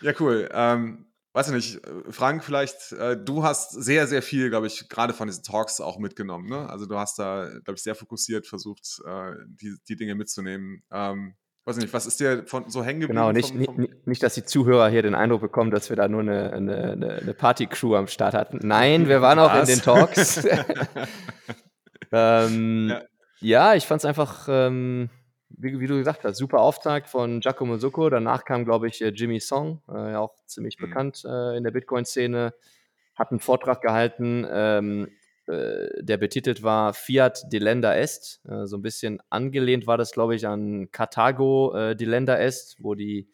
[0.00, 0.48] Ja, cool.
[0.52, 1.05] Ähm,
[1.36, 5.12] weiß ich nicht, äh, Frank, vielleicht, äh, du hast sehr, sehr viel, glaube ich, gerade
[5.12, 6.48] von diesen Talks auch mitgenommen.
[6.48, 6.68] Ne?
[6.68, 10.82] Also du hast da, glaube ich, sehr fokussiert versucht, äh, die, die Dinge mitzunehmen.
[10.90, 11.34] Ähm,
[11.66, 13.18] weiß nicht, was ist dir von so hängen geblieben?
[13.18, 15.96] Genau, nicht, vom, vom nicht, nicht, dass die Zuhörer hier den Eindruck bekommen, dass wir
[15.96, 18.66] da nur eine, eine, eine Party-Crew am Start hatten.
[18.66, 20.42] Nein, wir waren auch in den Talks.
[22.12, 23.02] ähm, ja.
[23.40, 23.74] ja.
[23.74, 25.10] ich fand es einfach ähm,
[25.58, 28.10] wie, wie, du gesagt hast, super Auftakt von Giacomo Succo.
[28.10, 30.86] Danach kam, glaube ich, äh, Jimmy Song, äh, auch ziemlich mhm.
[30.86, 32.54] bekannt äh, in der Bitcoin-Szene,
[33.14, 35.08] hat einen Vortrag gehalten, ähm,
[35.46, 38.40] äh, der betitelt war Fiat Delenda Est.
[38.48, 42.94] Äh, so ein bisschen angelehnt war das, glaube ich, an Karthago äh, Delenda Est, wo
[42.94, 43.28] die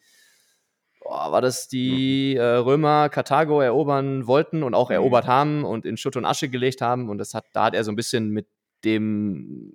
[1.01, 2.41] oh, war das die mhm.
[2.41, 4.95] äh, Römer Karthago erobern wollten und auch mhm.
[4.95, 7.09] erobert haben und in Schutt und Asche gelegt haben.
[7.09, 8.47] Und das hat, da hat er so ein bisschen mit
[8.85, 9.73] dem,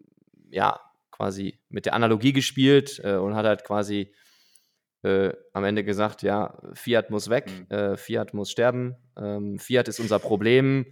[0.51, 0.80] ja,
[1.19, 4.14] quasi mit der Analogie gespielt äh, und hat halt quasi
[5.03, 7.77] äh, am Ende gesagt, ja, Fiat muss weg, mhm.
[7.77, 10.87] äh, Fiat muss sterben, ähm, Fiat ist unser Problem,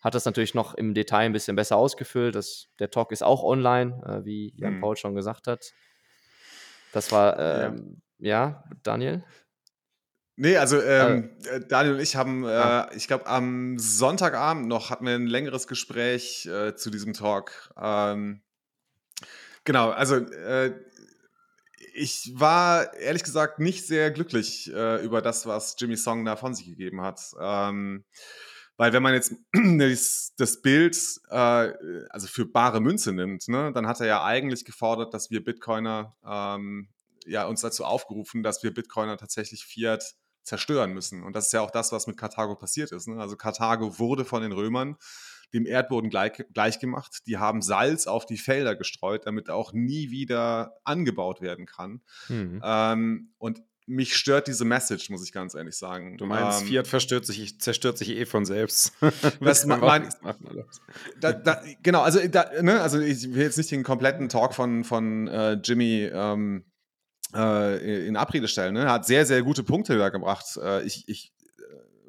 [0.00, 2.34] hat das natürlich noch im Detail ein bisschen besser ausgefüllt.
[2.34, 4.80] Das, der Talk ist auch online, äh, wie Jan mhm.
[4.80, 5.72] Paul schon gesagt hat.
[6.92, 8.28] Das war, ähm, ja.
[8.28, 9.24] ja, Daniel?
[10.36, 15.06] Nee, also ähm, äh, Daniel und ich haben, äh, ich glaube, am Sonntagabend noch hatten
[15.06, 17.72] wir ein längeres Gespräch äh, zu diesem Talk.
[17.80, 18.42] Ähm,
[19.64, 20.72] genau, also äh,
[21.94, 26.54] ich war ehrlich gesagt nicht sehr glücklich äh, über das, was Jimmy Song da von
[26.54, 27.20] sich gegeben hat.
[27.40, 28.04] Ähm,
[28.76, 29.34] weil wenn man jetzt
[30.38, 30.96] das, Bild
[31.28, 31.72] äh,
[32.10, 36.16] also für bare Münze nimmt, ne, dann hat er ja eigentlich gefordert, dass wir Bitcoiner
[36.26, 36.88] ähm,
[37.26, 41.22] ja uns dazu aufgerufen, dass wir Bitcoiner tatsächlich Fiat zerstören müssen.
[41.22, 43.06] Und das ist ja auch das, was mit Karthago passiert ist.
[43.06, 43.20] Ne?
[43.20, 44.96] Also Karthago wurde von den Römern
[45.52, 47.20] dem Erdboden gleich, gleich gemacht.
[47.26, 52.00] Die haben Salz auf die Felder gestreut, damit auch nie wieder angebaut werden kann.
[52.28, 52.60] Mhm.
[52.64, 56.16] Ähm, und mich stört diese Message, muss ich ganz ehrlich sagen.
[56.16, 58.92] Du meinst, ähm, Fiat verstört sich, zerstört sich eh von selbst.
[59.40, 60.08] Was man, mein,
[61.20, 64.84] da, da, genau, also, da, ne, also ich will jetzt nicht den kompletten Talk von,
[64.84, 66.64] von äh, Jimmy ähm,
[67.34, 68.74] äh, in Abrede stellen.
[68.74, 68.84] Ne?
[68.84, 70.58] Er hat sehr, sehr gute Punkte da gebracht.
[70.62, 71.32] Äh, ich, ich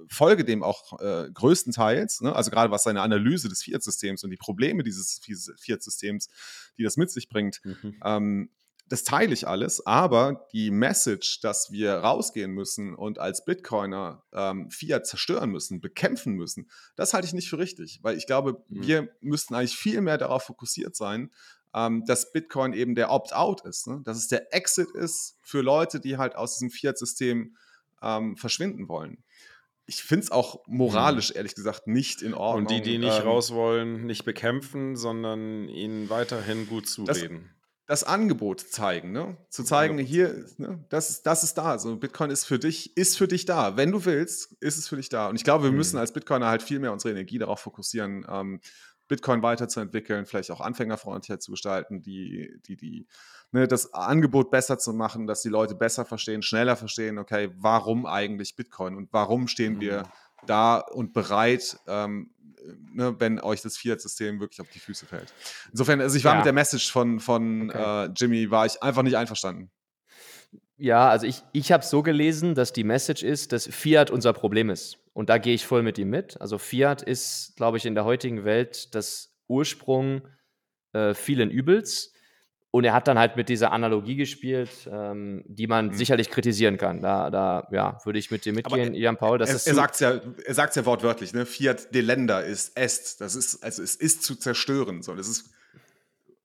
[0.09, 2.35] folge dem auch äh, größtenteils, ne?
[2.35, 5.19] also gerade was seine Analyse des Fiat-Systems und die Probleme dieses
[5.59, 6.29] Fiat-Systems,
[6.77, 7.99] die das mit sich bringt, mhm.
[8.03, 8.49] ähm,
[8.89, 14.69] das teile ich alles, aber die Message, dass wir rausgehen müssen und als Bitcoiner ähm,
[14.69, 18.85] Fiat zerstören müssen, bekämpfen müssen, das halte ich nicht für richtig, weil ich glaube, mhm.
[18.85, 21.31] wir müssten eigentlich viel mehr darauf fokussiert sein,
[21.73, 24.01] ähm, dass Bitcoin eben der Opt-out ist, ne?
[24.03, 27.55] dass es der Exit ist für Leute, die halt aus diesem Fiat-System
[28.01, 29.23] ähm, verschwinden wollen
[29.85, 31.37] ich finde es auch moralisch, mhm.
[31.37, 32.65] ehrlich gesagt, nicht in Ordnung.
[32.65, 37.49] Und die, die nicht ähm, raus wollen, nicht bekämpfen, sondern ihnen weiterhin gut zureden.
[37.85, 39.37] Das, das Angebot zeigen, ne?
[39.49, 40.05] Zu zeigen, ja.
[40.05, 40.85] hier, ne?
[40.89, 41.71] das, ist, das ist da.
[41.71, 43.75] Also Bitcoin ist für dich, ist für dich da.
[43.75, 45.27] Wenn du willst, ist es für dich da.
[45.27, 45.77] Und ich glaube, wir mhm.
[45.77, 48.61] müssen als Bitcoiner halt viel mehr unsere Energie darauf fokussieren, ähm,
[49.09, 53.07] Bitcoin weiterzuentwickeln, vielleicht auch anfängerfreundlicher zu gestalten, die, die, die
[53.53, 58.05] ne, das Angebot besser zu machen, dass die Leute besser verstehen, schneller verstehen, okay, warum
[58.05, 60.47] eigentlich Bitcoin und warum stehen wir mhm.
[60.47, 62.31] da und bereit, ähm,
[62.91, 65.33] ne, wenn euch das Fiat-System wirklich auf die Füße fällt.
[65.71, 66.37] Insofern, also ich war ja.
[66.37, 68.05] mit der Message von, von okay.
[68.05, 69.71] äh, Jimmy, war ich einfach nicht einverstanden.
[70.77, 74.69] Ja, also ich, ich habe so gelesen, dass die Message ist, dass Fiat unser Problem
[74.71, 74.97] ist.
[75.13, 76.41] Und da gehe ich voll mit ihm mit.
[76.41, 80.27] Also Fiat ist, glaube ich, in der heutigen Welt das Ursprung
[80.93, 82.12] äh, vielen Übels.
[82.75, 85.93] Und er hat dann halt mit dieser Analogie gespielt, ähm, die man mhm.
[85.93, 87.01] sicherlich kritisieren kann.
[87.01, 89.37] Da, da ja, würde ich mit dir mitgehen, Jan Paul.
[89.37, 91.45] Das er, ist er sagt es ja, er sagt's ja wortwörtlich, ne?
[91.45, 93.21] Fiat delenda ist est.
[93.21, 95.03] Das ist, also es ist zu zerstören.
[95.03, 95.51] So, das ist,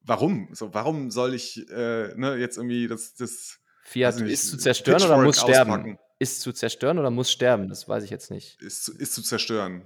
[0.03, 0.51] warum?
[0.53, 5.03] So, warum soll ich äh, ne, jetzt irgendwie das, das Fiat nicht, ist zu zerstören
[5.03, 5.71] oder muss sterben?
[5.71, 5.99] Auspacken.
[6.19, 7.71] Ist zu zerstören oder muss sterben?
[7.71, 8.61] Das weiß ich jetzt nicht.
[8.61, 9.81] Ist, zu, ist zu zerstören.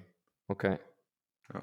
[0.49, 0.81] Okay.
[1.55, 1.63] Ja.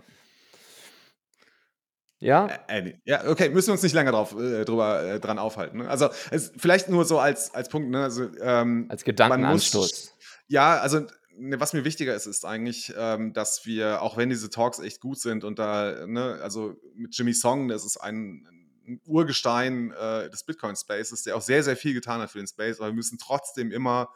[2.19, 2.47] Ja.
[2.67, 5.79] Äh, ja, okay, müssen wir uns nicht länger drauf, äh, drüber, äh, dran aufhalten.
[5.79, 5.89] Ne?
[5.89, 8.03] Also es, vielleicht nur so als, als Punkt, ne?
[8.03, 10.13] also, ähm, als Gedankenanstoß.
[10.47, 11.05] ja, also
[11.37, 14.99] ne, was mir wichtiger ist, ist eigentlich, ähm, dass wir, auch wenn diese Talks echt
[14.99, 18.45] gut sind und da, ne, also mit Jimmy Song, das ist ein,
[18.85, 22.79] ein Urgestein äh, des Bitcoin-Spaces, der auch sehr, sehr viel getan hat für den Space,
[22.79, 24.09] aber wir müssen trotzdem immer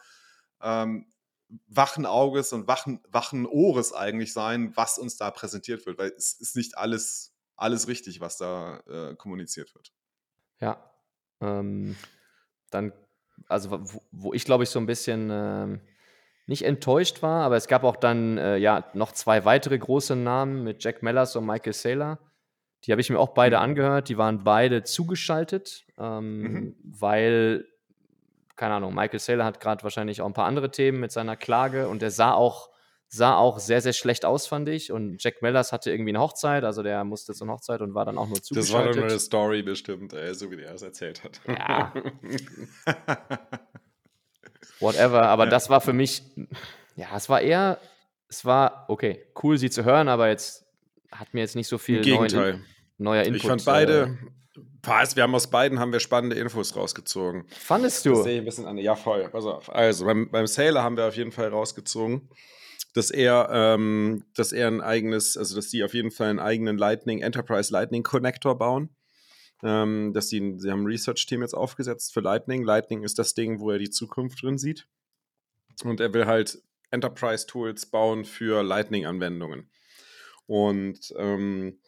[0.61, 1.07] ähm,
[1.67, 6.33] wachen Auges und wachen, wachen Ohres eigentlich sein, was uns da präsentiert wird, weil es
[6.33, 9.93] ist nicht alles alles richtig, was da äh, kommuniziert wird.
[10.59, 10.91] Ja.
[11.41, 11.95] Ähm,
[12.69, 12.93] dann,
[13.47, 15.81] also wo, wo ich glaube ich so ein bisschen ähm,
[16.45, 20.63] nicht enttäuscht war, aber es gab auch dann äh, ja noch zwei weitere große Namen
[20.63, 22.19] mit Jack Mellers und Michael Saylor.
[22.83, 23.63] Die habe ich mir auch beide mhm.
[23.63, 24.09] angehört.
[24.09, 26.75] Die waren beide zugeschaltet, ähm, mhm.
[26.83, 27.65] weil,
[28.55, 31.87] keine Ahnung, Michael Saylor hat gerade wahrscheinlich auch ein paar andere Themen mit seiner Klage
[31.87, 32.72] und er sah auch
[33.13, 34.91] sah auch sehr, sehr schlecht aus, fand ich.
[34.91, 38.17] Und Jack Mellers hatte irgendwie eine Hochzeit, also der musste zur Hochzeit und war dann
[38.17, 38.89] auch nur zugeschaltet.
[38.89, 41.39] Das war nur eine Story bestimmt, ey, so wie der es erzählt hat.
[41.47, 41.93] Ja.
[44.79, 45.49] Whatever, aber ja.
[45.51, 46.23] das war für mich,
[46.95, 47.77] ja, es war eher,
[48.29, 50.65] es war, okay, cool, sie zu hören, aber jetzt
[51.11, 52.53] hat mir jetzt nicht so viel Gegenteil.
[52.53, 52.65] Neuen,
[52.97, 53.41] neuer Input.
[53.41, 54.17] Ich fand beide,
[54.81, 57.45] was, wir haben aus beiden haben wir spannende Infos rausgezogen.
[57.47, 58.15] Fandest du?
[58.15, 58.79] Das sehe ich ein bisschen an.
[58.79, 59.29] Ja, voll.
[59.29, 59.73] Pass auf.
[59.73, 62.27] Also, beim, beim Sailor haben wir auf jeden Fall rausgezogen,
[62.93, 66.77] dass er, ähm, dass er ein eigenes, also dass die auf jeden Fall einen eigenen
[66.77, 68.89] Lightning, Enterprise Lightning Connector bauen.
[69.63, 72.63] Ähm, dass die, sie haben ein Research-Team jetzt aufgesetzt für Lightning.
[72.63, 74.87] Lightning ist das Ding, wo er die Zukunft drin sieht.
[75.83, 79.69] Und er will halt Enterprise-Tools bauen für Lightning-Anwendungen.
[80.45, 81.79] Und ähm,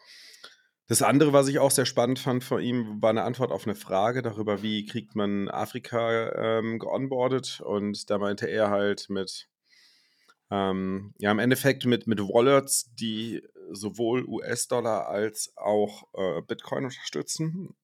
[0.87, 3.75] das andere, was ich auch sehr spannend fand von ihm, war eine Antwort auf eine
[3.75, 7.61] Frage darüber, wie kriegt man Afrika ähm, geonboardet.
[7.61, 9.49] Und da meinte er halt mit
[10.51, 13.41] ähm, ja, im Endeffekt mit, mit Wallets, die
[13.71, 17.75] sowohl US-Dollar als auch äh, Bitcoin unterstützen.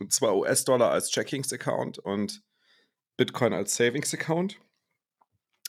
[0.00, 2.42] Und zwar US-Dollar als Checkings-Account und
[3.16, 4.58] Bitcoin als Savings-Account.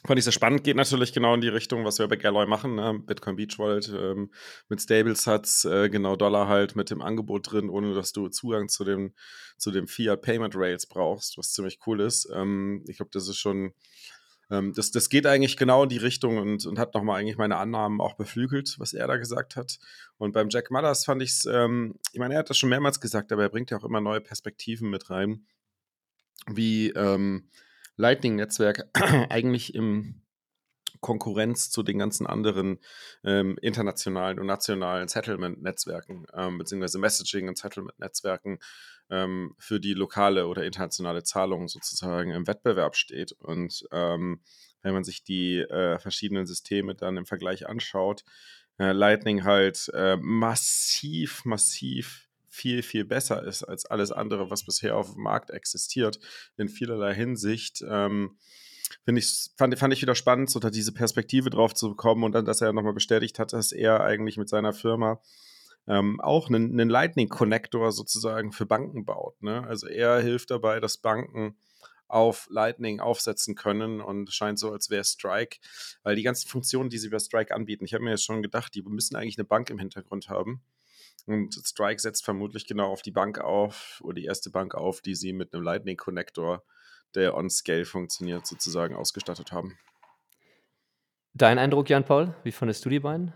[0.05, 2.76] Fand ich sehr spannend, geht natürlich genau in die Richtung, was wir bei Galloy machen.
[2.76, 2.99] Ne?
[2.99, 4.32] Bitcoin Beach Wallet ähm,
[4.70, 8.84] mit Stablesatz, äh, genau Dollar halt mit dem Angebot drin, ohne dass du Zugang zu
[8.84, 9.13] dem,
[9.57, 12.30] zu dem Fiat Payment Rails brauchst, was ziemlich cool ist.
[12.34, 13.74] Ähm, ich glaube, das ist schon,
[14.50, 17.58] ähm, das, das geht eigentlich genau in die Richtung und, und hat nochmal eigentlich meine
[17.58, 19.80] Annahmen auch beflügelt, was er da gesagt hat.
[20.18, 23.00] Und beim Jack Mullers fand ich es, ähm, ich meine, er hat das schon mehrmals
[23.00, 25.45] gesagt, aber er bringt ja auch immer neue Perspektiven mit rein,
[26.48, 27.50] wie, ähm,
[27.98, 28.89] Lightning-Netzwerk
[29.30, 30.22] eigentlich im
[31.02, 32.80] Konkurrenz zu den ganzen anderen
[33.24, 38.60] ähm, internationalen und nationalen Settlement-Netzwerken, ähm, beziehungsweise Messaging- und Settlement-Netzwerken
[39.10, 43.34] ähm, für die lokale oder internationale Zahlung sozusagen im Wettbewerb steht.
[43.34, 44.41] Und ähm,
[44.82, 48.24] wenn man sich die äh, verschiedenen Systeme dann im Vergleich anschaut,
[48.80, 54.95] äh, Lightning halt äh, massiv, massiv viel, viel besser ist als alles andere, was bisher
[54.95, 56.20] auf dem Markt existiert,
[56.58, 57.84] in vielerlei Hinsicht.
[57.88, 58.38] Ähm,
[59.05, 62.45] ich, fand, fand ich wieder spannend, so da diese Perspektive drauf zu bekommen und dann,
[62.45, 65.22] dass er nochmal bestätigt hat, dass er eigentlich mit seiner Firma
[65.88, 69.41] ähm, auch einen, einen Lightning-Connector sozusagen für Banken baut.
[69.41, 69.65] Ne?
[69.67, 71.57] Also er hilft dabei, dass Banken
[72.07, 75.57] auf Lightning aufsetzen können und scheint so, als wäre Strike,
[76.03, 78.73] weil die ganzen Funktionen, die sie bei Strike anbieten, ich habe mir jetzt schon gedacht,
[78.75, 80.61] die müssen eigentlich eine Bank im Hintergrund haben.
[81.25, 85.15] Und Strike setzt vermutlich genau auf die Bank auf oder die erste Bank auf, die
[85.15, 86.63] sie mit einem Lightning Connector,
[87.15, 89.77] der on Scale funktioniert, sozusagen ausgestattet haben.
[91.33, 92.33] Dein Eindruck, Jan-Paul?
[92.43, 93.33] Wie fandest du die beiden?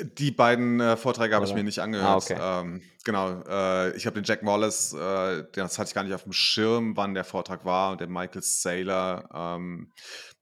[0.00, 2.08] Die beiden äh, Vorträge habe ich mir nicht angehört.
[2.08, 2.66] Ah, okay.
[2.66, 6.24] ähm, genau, äh, ich habe den Jack Wallace, äh, das hatte ich gar nicht auf
[6.24, 9.28] dem Schirm, wann der Vortrag war, und den Michael Saylor.
[9.32, 9.92] Ähm,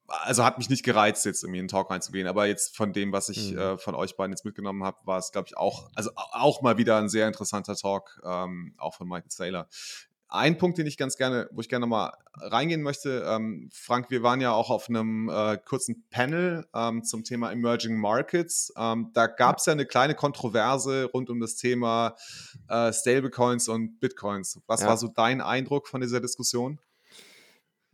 [0.06, 3.12] also hat mich nicht gereizt, jetzt irgendwie in den Talk reinzugehen, aber jetzt von dem,
[3.12, 3.58] was ich mhm.
[3.58, 6.78] äh, von euch beiden jetzt mitgenommen habe, war es, glaube ich, auch, also auch mal
[6.78, 9.68] wieder ein sehr interessanter Talk, ähm, auch von Michael Saylor.
[10.32, 14.22] Ein Punkt, den ich ganz gerne, wo ich gerne nochmal reingehen möchte, ähm, Frank, wir
[14.22, 18.72] waren ja auch auf einem äh, kurzen Panel ähm, zum Thema Emerging Markets.
[18.78, 22.16] Ähm, da gab es ja eine kleine Kontroverse rund um das Thema
[22.68, 24.62] äh, Stablecoins und Bitcoins.
[24.66, 24.86] Was ja.
[24.86, 26.78] war so dein Eindruck von dieser Diskussion?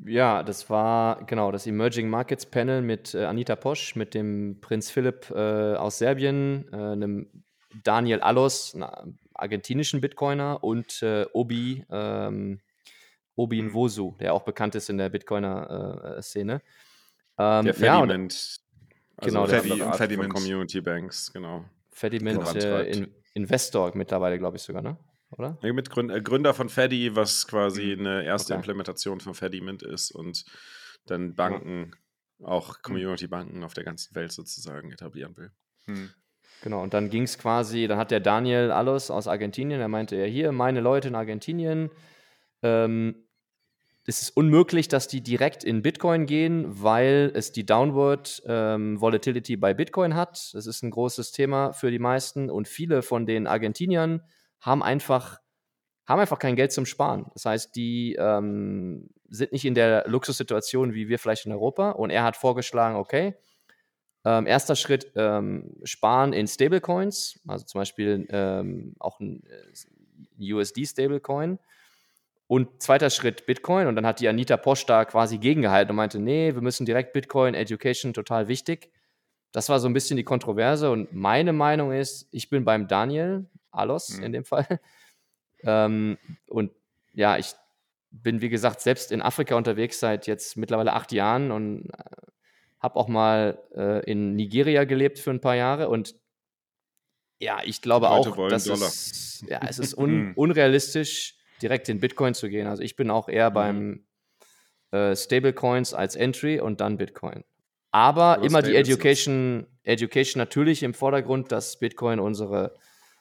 [0.05, 4.91] Ja, das war genau das Emerging Markets Panel mit äh, Anita Posch, mit dem Prinz
[4.91, 7.45] Philipp äh, aus Serbien, äh, einem
[7.82, 8.76] Daniel Allos,
[9.39, 12.61] argentinischen Bitcoiner und äh, Obi, ähm,
[13.34, 13.68] Obi mhm.
[13.68, 16.55] Nwosu, der auch bekannt ist in der Bitcoiner-Szene.
[17.39, 21.64] Äh, ähm, der Fediment, ja, also genau, der Fediment Community Banks, genau.
[21.91, 24.99] Fediment äh, in, Investor mittlerweile, glaube ich sogar, ne?
[25.30, 25.59] oder?
[25.62, 28.07] Ja, mit Gründer, äh, Gründer von Feddy, was quasi mhm.
[28.07, 28.61] eine erste okay.
[28.61, 30.45] Implementation von Fediment ist und
[31.07, 31.93] dann Banken,
[32.43, 32.82] auch mhm.
[32.82, 35.51] Community-Banken auf der ganzen Welt sozusagen etablieren will.
[35.86, 36.11] Hm.
[36.62, 40.16] Genau, und dann ging es quasi, dann hat der Daniel Allos aus Argentinien, der meinte
[40.16, 41.90] ja hier, meine Leute in Argentinien,
[42.62, 43.28] ähm,
[44.09, 49.59] es ist unmöglich, dass die direkt in Bitcoin gehen, weil es die Downward ähm, Volatility
[49.59, 50.50] bei Bitcoin hat.
[50.54, 54.22] Das ist ein großes Thema für die meisten und viele von den Argentiniern
[54.61, 55.40] haben einfach,
[56.06, 57.26] haben einfach kein Geld zum Sparen.
[57.34, 61.90] Das heißt, die ähm, sind nicht in der Luxussituation wie wir vielleicht in Europa.
[61.90, 63.34] Und er hat vorgeschlagen, okay,
[64.29, 69.43] ähm, erster Schritt, ähm, sparen in Stablecoins, also zum Beispiel ähm, auch ein,
[70.39, 71.59] äh, USD-Stablecoin.
[72.47, 73.89] Und zweiter Schritt Bitcoin.
[73.89, 77.12] Und dann hat die Anita Posch da quasi gegengehalten und meinte, nee, wir müssen direkt
[77.12, 78.91] Bitcoin, Education, total wichtig.
[79.53, 80.91] Das war so ein bisschen die Kontroverse.
[80.91, 83.47] Und meine Meinung ist, ich bin beim Daniel.
[83.70, 84.24] Alos mhm.
[84.24, 84.66] in dem Fall.
[85.64, 86.70] Ähm, und
[87.14, 87.53] ja, ich
[88.12, 92.05] bin, wie gesagt, selbst in Afrika unterwegs seit jetzt mittlerweile acht Jahren und äh,
[92.81, 95.89] habe auch mal äh, in Nigeria gelebt für ein paar Jahre.
[95.89, 96.14] Und
[97.41, 100.33] ja, ich glaube auch, dass es, ja, es ist un, mhm.
[100.35, 102.66] unrealistisch, direkt in Bitcoin zu gehen.
[102.66, 103.55] Also ich bin auch eher mhm.
[103.55, 104.07] beim
[104.93, 107.45] äh, Stablecoins als Entry und dann Bitcoin.
[107.91, 112.74] Aber, Aber immer die Education, Education natürlich im Vordergrund, dass Bitcoin unsere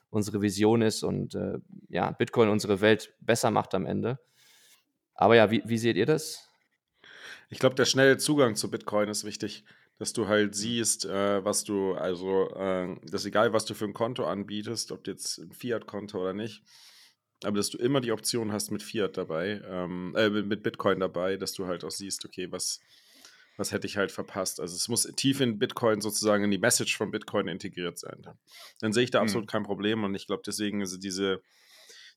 [0.09, 4.19] unsere Vision ist und äh, ja, Bitcoin unsere Welt besser macht am Ende.
[5.13, 6.46] Aber ja, wie, wie seht ihr das?
[7.49, 9.63] Ich glaube, der schnelle Zugang zu Bitcoin ist wichtig,
[9.99, 13.85] dass du halt siehst, äh, was du, also, äh, das ist egal, was du für
[13.85, 16.61] ein Konto anbietest, ob jetzt ein Fiat-Konto oder nicht,
[17.43, 21.37] aber dass du immer die Option hast mit Fiat dabei, ähm, äh, mit Bitcoin dabei,
[21.37, 22.79] dass du halt auch siehst, okay, was,
[23.57, 24.59] was hätte ich halt verpasst.
[24.59, 28.23] Also es muss tief in Bitcoin sozusagen in die Message von Bitcoin integriert sein.
[28.79, 29.25] Dann sehe ich da mhm.
[29.25, 31.41] absolut kein Problem und ich glaube deswegen ist diese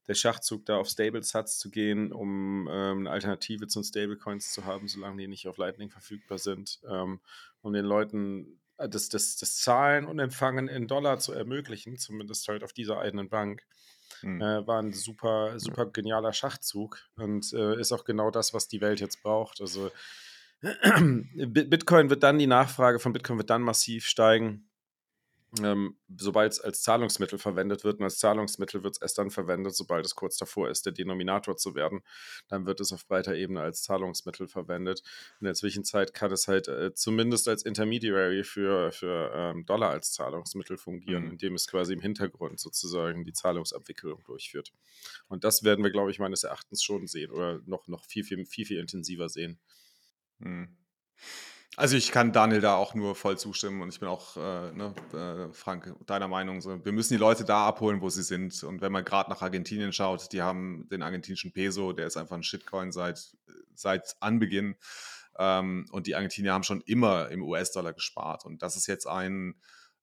[0.09, 4.65] der Schachzug da auf Stable-Sats zu gehen, um ähm, eine Alternative zu den Stablecoins zu
[4.65, 7.21] haben, solange die nicht auf Lightning verfügbar sind, ähm,
[7.63, 12.65] um den Leuten das, das, das Zahlen und Empfangen in Dollar zu ermöglichen, zumindest halt
[12.65, 13.63] auf dieser einen Bank.
[14.23, 14.41] Mhm.
[14.41, 18.81] Äh, war ein super, super genialer Schachzug und äh, ist auch genau das, was die
[18.81, 19.61] Welt jetzt braucht.
[19.61, 19.91] Also
[20.63, 24.70] Bitcoin wird dann, die Nachfrage von Bitcoin wird dann massiv steigen,
[25.63, 27.99] ähm, sobald es als Zahlungsmittel verwendet wird.
[27.99, 31.57] Und als Zahlungsmittel wird es erst dann verwendet, sobald es kurz davor ist, der Denominator
[31.57, 32.03] zu werden.
[32.49, 35.03] Dann wird es auf breiter Ebene als Zahlungsmittel verwendet.
[35.41, 40.13] In der Zwischenzeit kann es halt äh, zumindest als Intermediary für, für ähm, Dollar als
[40.13, 41.31] Zahlungsmittel fungieren, mhm.
[41.33, 44.73] indem es quasi im Hintergrund sozusagen die Zahlungsabwicklung durchführt.
[45.27, 48.47] Und das werden wir, glaube ich, meines Erachtens schon sehen oder noch, noch viel, viel,
[48.47, 49.59] viel, viel intensiver sehen.
[50.39, 50.77] Mhm.
[51.77, 54.95] Also ich kann Daniel da auch nur voll zustimmen und ich bin auch, äh, ne,
[55.15, 56.61] äh, Frank, deiner Meinung.
[56.61, 58.63] So, wir müssen die Leute da abholen, wo sie sind.
[58.65, 62.37] Und wenn man gerade nach Argentinien schaut, die haben den argentinischen Peso, der ist einfach
[62.37, 63.37] ein Shitcoin seit,
[63.75, 64.77] seit Anbeginn.
[65.39, 68.45] Ähm, und die Argentinier haben schon immer im US-Dollar gespart.
[68.45, 69.55] Und dass es jetzt einen,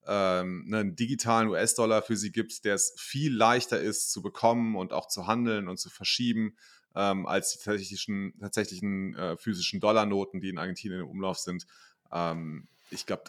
[0.07, 4.78] ähm, ne, einen digitalen US-Dollar für sie gibt, der es viel leichter ist zu bekommen
[4.78, 6.55] und auch zu handeln und zu verschieben,
[6.98, 11.68] ähm, als die tatsächlichen, tatsächlichen äh, physischen Dollarnoten, die in Argentinien im Umlauf sind.
[12.12, 13.24] Ähm, ich glaube,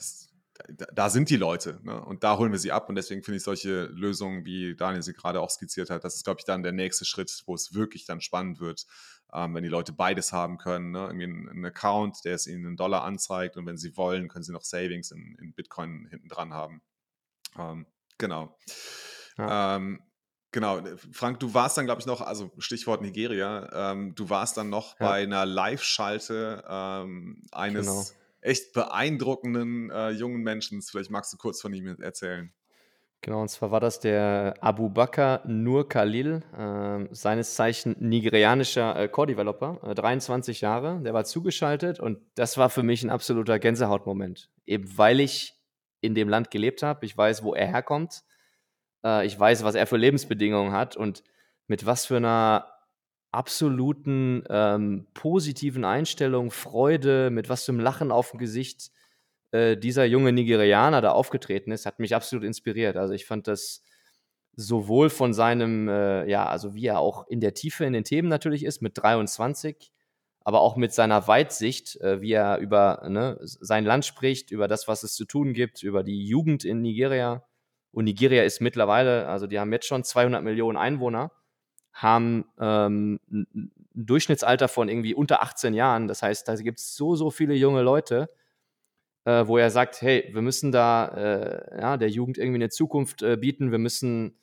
[0.70, 2.02] da, da, sind die Leute ne?
[2.02, 5.12] und da holen wir sie ab und deswegen finde ich solche Lösungen, wie Daniel sie
[5.12, 8.06] gerade auch skizziert hat, das ist, glaube ich, dann der nächste Schritt, wo es wirklich
[8.06, 8.86] dann spannend wird,
[9.34, 10.90] ähm, wenn die Leute beides haben können.
[10.90, 11.00] Ne?
[11.00, 14.52] Irgendwie einen, Account, der es ihnen einen Dollar anzeigt und wenn sie wollen, können sie
[14.52, 16.80] noch Savings in, in Bitcoin hinten dran haben.
[17.58, 18.56] Ähm, genau.
[19.36, 19.76] Ja.
[19.76, 20.00] Ähm,
[20.50, 24.56] Genau, äh, Frank, du warst dann, glaube ich, noch, also Stichwort Nigeria, ähm, du warst
[24.56, 25.08] dann noch ja.
[25.08, 28.04] bei einer Live-Schalte ähm, eines genau.
[28.40, 30.80] echt beeindruckenden äh, jungen Menschen.
[30.82, 32.52] Vielleicht magst du kurz von ihm erzählen.
[33.20, 39.08] Genau, und zwar war das der Abu Bakr Nur Khalil, äh, seines Zeichen nigerianischer äh,
[39.08, 44.50] Core-Developer, äh, 23 Jahre, der war zugeschaltet und das war für mich ein absoluter Gänsehautmoment.
[44.66, 45.54] Eben weil ich
[46.00, 48.22] in dem Land gelebt habe, ich weiß, wo er herkommt
[49.04, 51.22] äh, ich weiß, was er für Lebensbedingungen hat und
[51.66, 52.66] mit was für einer
[53.30, 58.90] absoluten ähm, positiven Einstellung, Freude, mit was für einem Lachen auf dem Gesicht
[59.50, 62.96] äh, dieser junge Nigerianer da aufgetreten ist, hat mich absolut inspiriert.
[62.96, 63.82] Also ich fand das
[64.56, 68.28] sowohl von seinem, äh, ja, also wie er auch in der Tiefe in den Themen
[68.28, 69.92] natürlich ist, mit 23,
[70.40, 74.88] aber auch mit seiner Weitsicht, äh, wie er über ne, sein Land spricht, über das,
[74.88, 77.44] was es zu tun gibt, über die Jugend in Nigeria
[77.98, 81.32] und Nigeria ist mittlerweile, also die haben jetzt schon 200 Millionen Einwohner,
[81.92, 86.06] haben ähm, ein Durchschnittsalter von irgendwie unter 18 Jahren.
[86.06, 88.30] Das heißt, da gibt es so, so viele junge Leute,
[89.24, 93.22] äh, wo er sagt, hey, wir müssen da äh, ja, der Jugend irgendwie eine Zukunft
[93.22, 94.38] äh, bieten, wir müssen,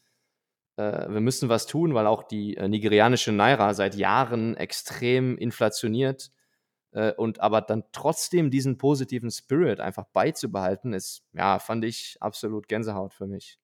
[0.75, 6.29] äh, wir müssen was tun, weil auch die äh, nigerianische Naira seit Jahren extrem inflationiert
[6.95, 12.67] äh, und aber dann trotzdem diesen positiven Spirit einfach beizubehalten, ist, ja, fand ich absolut
[12.67, 13.59] Gänsehaut für mich.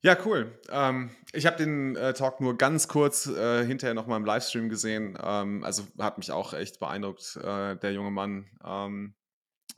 [0.00, 0.58] Ja, cool.
[0.70, 5.18] Ähm, ich habe den äh, Talk nur ganz kurz äh, hinterher nochmal im Livestream gesehen.
[5.20, 8.46] Ähm, also hat mich auch echt beeindruckt, äh, der junge Mann.
[8.64, 9.14] Ähm,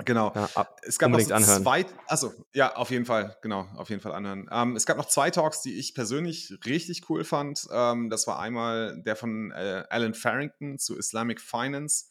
[0.04, 0.30] genau.
[0.34, 0.48] Ja,
[0.82, 1.86] es gab noch so zwei.
[2.06, 3.38] Also ja, auf jeden Fall.
[3.40, 4.46] Genau, auf jeden Fall anhören.
[4.52, 7.66] Ähm, es gab noch zwei Talks, die ich persönlich richtig cool fand.
[7.72, 12.10] Ähm, das war einmal der von äh, Alan Farrington zu Islamic Finance.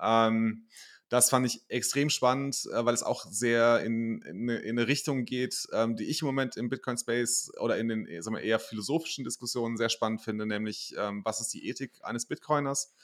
[0.00, 0.66] Ähm,
[1.08, 4.86] das fand ich extrem spannend, äh, weil es auch sehr in, in, eine, in eine
[4.86, 8.60] Richtung geht, ähm, die ich im Moment im Bitcoin-Space oder in den sagen wir, eher
[8.60, 12.94] philosophischen Diskussionen sehr spannend finde, nämlich ähm, was ist die Ethik eines Bitcoiners?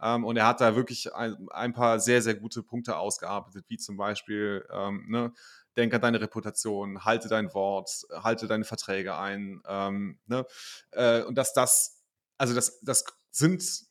[0.00, 3.78] Ähm, und er hat da wirklich ein, ein, paar sehr, sehr gute Punkte ausgearbeitet, wie
[3.78, 5.32] zum Beispiel, ähm, ne,
[5.76, 9.62] denk an deine Reputation, halte dein Wort, halte deine Verträge ein.
[9.66, 10.46] Ähm, ne?
[10.92, 12.02] Äh, und dass das,
[12.38, 13.85] also das, das sind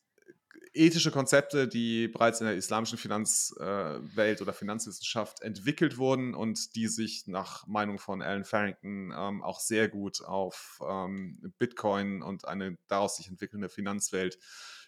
[0.75, 7.27] ethische Konzepte, die bereits in der islamischen Finanzwelt oder Finanzwissenschaft entwickelt wurden und die sich
[7.27, 13.17] nach Meinung von Alan Farrington ähm, auch sehr gut auf ähm, Bitcoin und eine daraus
[13.17, 14.37] sich entwickelnde Finanzwelt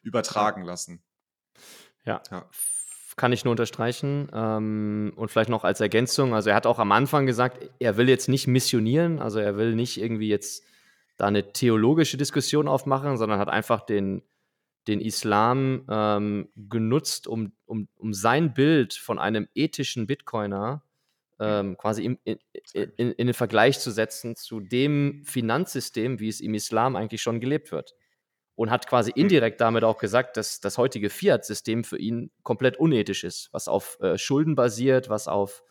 [0.03, 1.03] übertragen lassen.
[2.05, 2.21] Ja.
[2.31, 2.49] ja.
[3.15, 4.29] Kann ich nur unterstreichen.
[4.31, 8.09] Ähm, und vielleicht noch als Ergänzung, also er hat auch am Anfang gesagt, er will
[8.09, 10.63] jetzt nicht missionieren, also er will nicht irgendwie jetzt
[11.17, 14.21] da eine theologische Diskussion aufmachen, sondern hat einfach den,
[14.87, 20.83] den Islam ähm, genutzt, um, um, um sein Bild von einem ethischen Bitcoiner
[21.39, 22.39] ähm, quasi im, in,
[22.73, 27.39] in, in, den Vergleich zu setzen zu dem Finanzsystem, wie es im Islam eigentlich schon
[27.39, 27.95] gelebt wird.
[28.55, 29.21] Und hat quasi hm.
[29.21, 33.99] indirekt damit auch gesagt, dass das heutige Fiat-System für ihn komplett unethisch ist, was auf
[33.99, 35.63] äh, Schulden basiert, was auf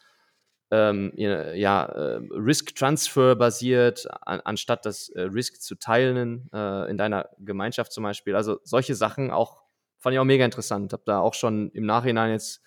[0.70, 6.98] ähm, ja, äh, Risk Transfer basiert, an, anstatt das äh, Risk zu teilen äh, in
[6.98, 8.34] deiner Gemeinschaft zum Beispiel.
[8.34, 9.62] Also solche Sachen auch
[9.98, 10.92] fand ich auch mega interessant.
[10.92, 12.62] Habe da auch schon im Nachhinein jetzt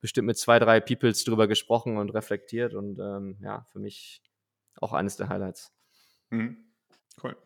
[0.00, 4.22] bestimmt mit zwei, drei Peoples drüber gesprochen und reflektiert und ähm, ja, für mich
[4.80, 5.72] auch eines der Highlights.
[6.30, 6.63] Mhm.
[7.22, 7.36] Cool.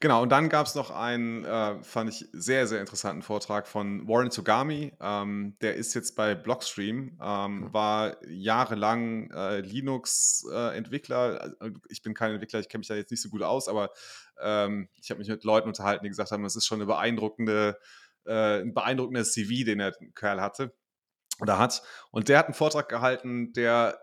[0.00, 4.06] Genau, und dann gab es noch einen, äh, fand ich, sehr, sehr interessanten Vortrag von
[4.06, 4.92] Warren Togami.
[5.00, 7.72] Ähm, der ist jetzt bei Blockstream, ähm, mhm.
[7.72, 11.54] war jahrelang äh, Linux-Entwickler.
[11.60, 13.90] Äh, ich bin kein Entwickler, ich kenne mich da jetzt nicht so gut aus, aber
[14.40, 17.78] ähm, ich habe mich mit Leuten unterhalten, die gesagt haben, das ist schon eine beeindruckende,
[18.26, 20.74] äh, ein beeindruckender CV, den der Kerl hatte
[21.40, 21.82] oder hat.
[22.10, 23.98] Und der hat einen Vortrag gehalten, der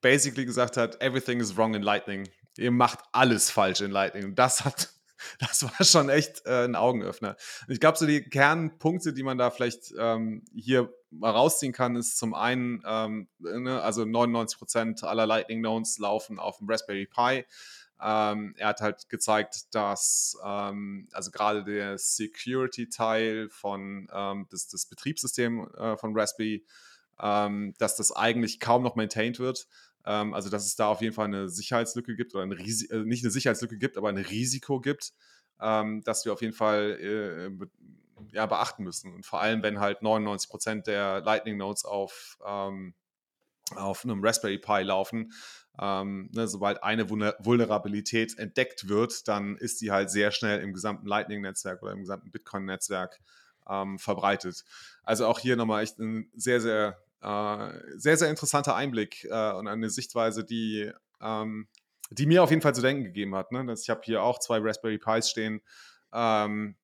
[0.00, 2.28] basically gesagt hat, everything is wrong in Lightning
[2.58, 4.34] ihr macht alles falsch in Lightning.
[4.34, 4.90] Das hat,
[5.38, 7.36] das war schon echt äh, ein Augenöffner.
[7.68, 12.16] ich glaube, so die Kernpunkte, die man da vielleicht ähm, hier mal rausziehen kann, ist
[12.16, 17.44] zum einen, ähm, ne, also 99% aller Lightning Nodes laufen auf dem Raspberry Pi.
[18.04, 24.86] Ähm, er hat halt gezeigt, dass ähm, also gerade der Security-Teil von ähm, das, das
[24.86, 26.64] Betriebssystem äh, von Raspberry,
[27.20, 29.68] ähm, dass das eigentlich kaum noch maintained wird.
[30.04, 33.24] Ähm, also, dass es da auf jeden Fall eine Sicherheitslücke gibt oder Risi äh, nicht
[33.24, 35.12] eine Sicherheitslücke gibt, aber ein Risiko gibt,
[35.60, 37.66] ähm, das wir auf jeden Fall äh,
[38.32, 39.14] ja, beachten müssen.
[39.14, 42.94] Und vor allem, wenn halt 99 Prozent der Lightning Nodes auf, ähm,
[43.76, 45.32] auf einem Raspberry Pi laufen,
[45.80, 51.06] ähm, ne, sobald eine Vulnerabilität entdeckt wird, dann ist die halt sehr schnell im gesamten
[51.06, 53.20] Lightning-Netzwerk oder im gesamten Bitcoin-Netzwerk
[53.68, 54.64] ähm, verbreitet.
[55.02, 56.98] Also auch hier nochmal echt ein sehr, sehr
[57.96, 61.68] sehr, sehr interessanter Einblick äh, und eine Sichtweise, die, ähm,
[62.10, 63.52] die mir auf jeden Fall zu denken gegeben hat.
[63.52, 63.72] Ne?
[63.80, 65.60] Ich habe hier auch zwei Raspberry Pis stehen.
[66.12, 66.76] Ähm,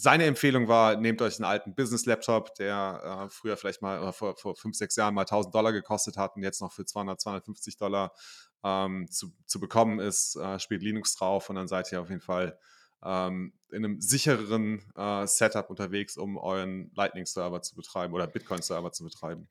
[0.00, 4.54] seine Empfehlung war, nehmt euch einen alten Business-Laptop, der äh, früher vielleicht mal vor, vor
[4.54, 8.12] fünf, sechs Jahren mal 1000 Dollar gekostet hat und jetzt noch für 200, 250 Dollar
[8.62, 12.20] ähm, zu, zu bekommen ist, äh, spielt Linux drauf und dann seid ihr auf jeden
[12.20, 12.58] Fall
[13.04, 19.04] ähm, in einem sichereren äh, Setup unterwegs, um euren Lightning-Server zu betreiben oder Bitcoin-Server zu
[19.04, 19.48] betreiben.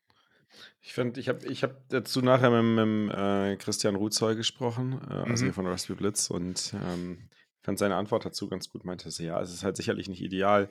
[0.82, 5.30] Ich finde, ich habe ich hab dazu nachher mit, mit äh, Christian Ruzoy gesprochen, äh,
[5.30, 5.54] also mhm.
[5.54, 7.30] von Raspberry Blitz, und ähm,
[7.62, 8.86] fand seine Antwort dazu ganz gut.
[8.86, 10.70] Meinte er, ja, es ist halt sicherlich nicht ideal,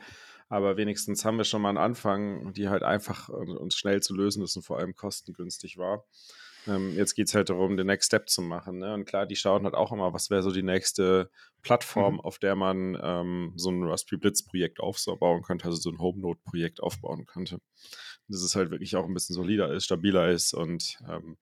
[0.49, 4.43] aber wenigstens haben wir schon mal einen Anfang, die halt einfach und schnell zu lösen
[4.43, 6.05] ist und vor allem kostengünstig war.
[6.67, 8.79] Ähm, jetzt geht es halt darum, den Next Step zu machen.
[8.79, 8.95] Ne?
[8.95, 11.31] Und klar, die schauen halt auch immer, was wäre so die nächste
[11.63, 12.21] Plattform, mhm.
[12.21, 16.83] auf der man ähm, so ein Raspberry Blitz-Projekt aufbauen könnte, also so ein Home Node-Projekt
[16.83, 17.61] aufbauen könnte.
[18.29, 21.37] Dass es halt wirklich auch ein bisschen solider ist, stabiler ist und ähm,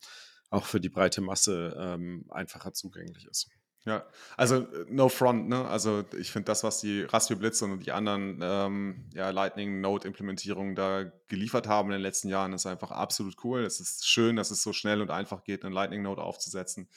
[0.51, 3.49] auch für die breite Masse ähm, einfacher zugänglich ist.
[3.87, 4.07] Ja,
[4.39, 5.69] also äh, no front, ne?
[5.69, 10.09] Also ich finde das, was die Raspberry Blitz und die anderen ähm, ja, Lightning Node
[10.09, 13.63] Implementierungen da geliefert haben in den letzten Jahren, ist einfach absolut cool.
[13.65, 16.89] Es ist schön, dass es so schnell und einfach geht, einen Lightning Node aufzusetzen.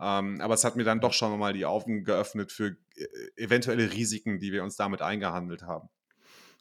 [0.00, 3.92] Ähm, aber es hat mir dann doch schon mal die Augen geöffnet für äh, eventuelle
[3.92, 5.90] Risiken, die wir uns damit eingehandelt haben.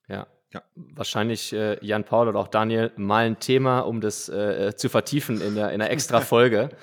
[0.10, 0.62] Ja, ja.
[0.76, 5.40] Wahrscheinlich äh, Jan Paul oder auch Daniel mal ein Thema, um das äh, zu vertiefen
[5.40, 6.70] in der, in der extra Folge.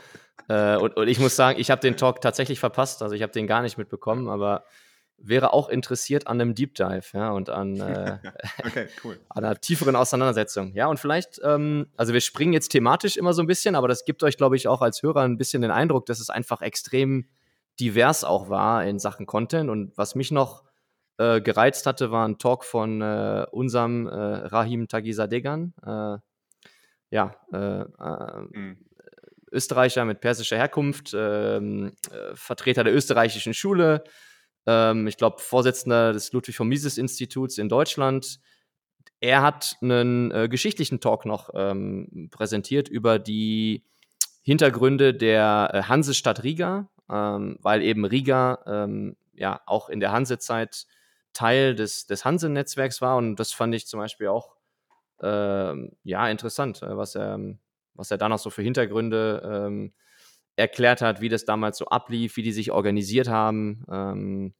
[0.49, 3.03] Äh, und, und, ich muss sagen, ich habe den Talk tatsächlich verpasst.
[3.03, 4.65] Also ich habe den gar nicht mitbekommen, aber
[5.19, 8.19] wäre auch interessiert an einem Deep Dive, ja, und an, äh,
[8.65, 9.19] okay, cool.
[9.31, 10.73] an einer tieferen Auseinandersetzung.
[10.75, 14.05] Ja, und vielleicht, ähm, also wir springen jetzt thematisch immer so ein bisschen, aber das
[14.05, 17.27] gibt euch, glaube ich, auch als Hörer ein bisschen den Eindruck, dass es einfach extrem
[17.81, 19.71] divers auch war in Sachen Content.
[19.71, 20.65] Und was mich noch
[21.19, 25.75] äh, gereizt hatte, war ein Talk von äh, unserem äh, Rahim Tagisadegan.
[25.83, 26.19] Äh,
[27.11, 28.86] ja, mhm
[29.57, 34.05] Österreicher mit persischer Herkunft, ähm, äh, Vertreter der österreichischen Schule,
[34.67, 38.41] ähm, ich glaube, Vorsitzender des Ludwig von Mises Instituts in Deutschland.
[39.21, 43.85] Er hat einen äh, geschichtlichen Talk noch ähm, präsentiert über die
[44.43, 50.87] Hintergründe der äh, Hansestadt Riga, ähm, weil eben Riga ähm, ja auch in der Hansezeit
[51.33, 54.57] Teil des, des Hanse-Netzwerks war und das fand ich zum Beispiel auch
[55.23, 57.39] ähm, ja interessant, äh, was er
[57.97, 59.93] was er da noch so für Hintergründe ähm,
[60.57, 63.85] erklärt hat, wie das damals so ablief, wie die sich organisiert haben.
[63.91, 64.55] Ähm,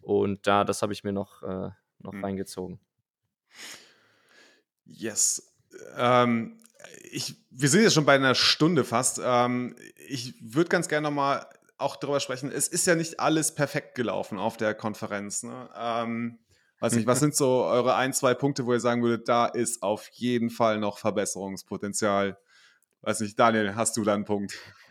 [0.00, 2.24] und da, das habe ich mir noch, äh, noch mhm.
[2.24, 2.80] reingezogen.
[4.84, 5.54] Yes.
[5.96, 6.60] Ähm,
[7.10, 9.20] ich, wir sind jetzt schon bei einer Stunde fast.
[9.22, 11.46] Ähm, ich würde ganz gerne nochmal
[11.78, 12.50] auch darüber sprechen.
[12.50, 15.42] Es ist ja nicht alles perfekt gelaufen auf der Konferenz.
[15.42, 15.68] Ne?
[16.82, 19.84] Weiß nicht, was sind so eure ein, zwei Punkte, wo ihr sagen würdet, da ist
[19.84, 22.36] auf jeden Fall noch Verbesserungspotenzial?
[23.02, 24.58] Weiß nicht, Daniel, hast du da einen Punkt?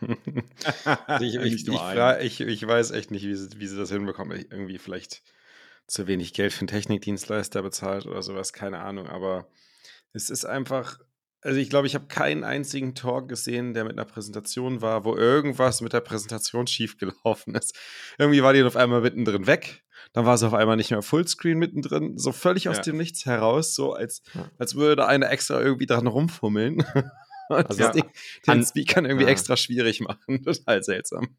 [1.20, 4.38] ich, ich, ich, ich, weiß echt nicht, wie sie, wie sie das hinbekommen.
[4.38, 5.22] Irgendwie vielleicht
[5.86, 9.06] zu wenig Geld für einen Technikdienstleister bezahlt oder sowas, keine Ahnung.
[9.06, 9.46] Aber
[10.14, 10.98] es ist einfach,
[11.42, 15.14] also ich glaube, ich habe keinen einzigen Talk gesehen, der mit einer Präsentation war, wo
[15.14, 17.78] irgendwas mit der Präsentation schiefgelaufen ist.
[18.16, 21.58] Irgendwie war die auf einmal mittendrin weg dann war es auf einmal nicht mehr Fullscreen
[21.58, 22.82] mittendrin, so völlig aus ja.
[22.82, 24.50] dem Nichts heraus, so als, ja.
[24.58, 26.84] als würde einer extra irgendwie dran rumfummeln.
[27.48, 28.04] Und also das Ding,
[28.46, 30.42] den Speakern irgendwie extra schwierig machen.
[30.44, 31.36] Total seltsam.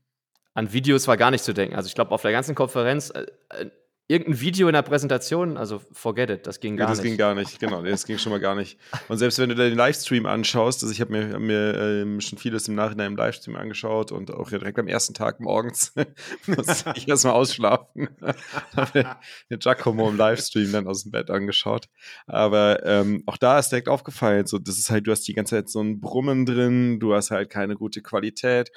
[0.54, 1.76] An Videos war gar nicht zu denken.
[1.76, 3.70] Also ich glaube, auf der ganzen Konferenz, äh, äh
[4.08, 7.06] irgendein Video in der Präsentation, also forget it, das ging gar das nicht.
[7.06, 8.78] Das ging gar nicht, genau, das ging schon mal gar nicht.
[9.08, 12.38] Und selbst wenn du den Livestream anschaust, also ich habe mir, hab mir ähm, schon
[12.38, 15.94] vieles im Nachhinein im Livestream angeschaut und auch direkt am ersten Tag morgens
[16.48, 18.10] musste ich erstmal ausschlafen.
[18.76, 19.18] habe
[19.50, 21.86] mir Giacomo im Livestream dann aus dem Bett angeschaut.
[22.28, 25.56] Aber ähm, auch da ist direkt aufgefallen, so, das ist halt, du hast die ganze
[25.56, 28.70] Zeit so ein Brummen drin, du hast halt keine gute Qualität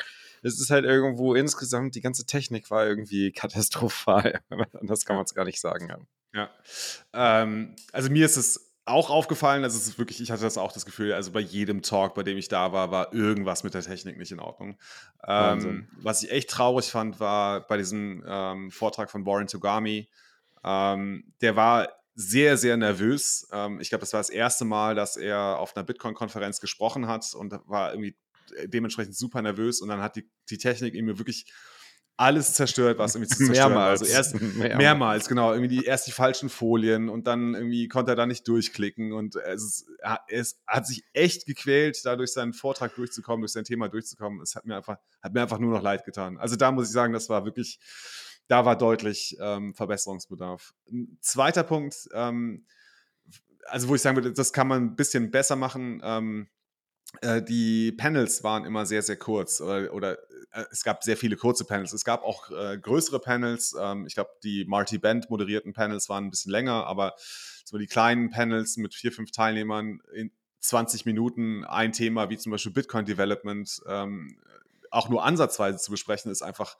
[0.43, 4.41] es ist halt irgendwo insgesamt, die ganze Technik war irgendwie katastrophal.
[4.83, 6.07] das kann man es gar nicht sagen.
[6.35, 6.51] Ja.
[7.13, 10.71] Ähm, also mir ist es auch aufgefallen, also es ist wirklich, ich hatte das auch
[10.71, 13.83] das Gefühl, also bei jedem Talk, bei dem ich da war, war irgendwas mit der
[13.83, 14.79] Technik nicht in Ordnung.
[15.27, 20.09] Ähm, was ich echt traurig fand, war bei diesem ähm, Vortrag von Warren Togami,
[20.63, 23.49] ähm, der war sehr, sehr nervös.
[23.53, 27.35] Ähm, ich glaube, das war das erste Mal, dass er auf einer Bitcoin-Konferenz gesprochen hat
[27.35, 28.17] und war irgendwie
[28.67, 31.47] dementsprechend super nervös und dann hat die, die Technik irgendwie wirklich
[32.19, 34.01] alles zerstört, was irgendwie zu zerstören mehrmals.
[34.01, 34.79] Also erst mehrmals.
[34.79, 38.49] mehrmals, genau, irgendwie die, erst die falschen Folien und dann irgendwie konnte er da nicht
[38.49, 39.87] durchklicken und es,
[40.29, 44.41] es hat sich echt gequält, da durch seinen Vortrag durchzukommen, durch sein Thema durchzukommen.
[44.41, 46.39] Es hat mir einfach, hat mir einfach nur noch leid getan.
[46.39, 47.79] Also da muss ich sagen, das war wirklich,
[48.49, 50.73] da war deutlich ähm, Verbesserungsbedarf.
[50.91, 52.65] Ein zweiter Punkt, ähm,
[53.69, 56.56] also wo ich sagen würde, das kann man ein bisschen besser machen, ähm, äh,
[57.49, 60.19] die Panels waren immer sehr, sehr kurz oder, oder
[60.53, 61.93] äh, es gab sehr viele kurze Panels.
[61.93, 63.75] Es gab auch äh, größere Panels.
[63.79, 67.15] Ähm, ich glaube, die Marty Band moderierten Panels waren ein bisschen länger, aber
[67.65, 70.31] so die kleinen Panels mit vier, fünf Teilnehmern in
[70.61, 74.39] 20 Minuten ein Thema wie zum Beispiel Bitcoin Development ähm,
[74.91, 76.77] auch nur ansatzweise zu besprechen, ist einfach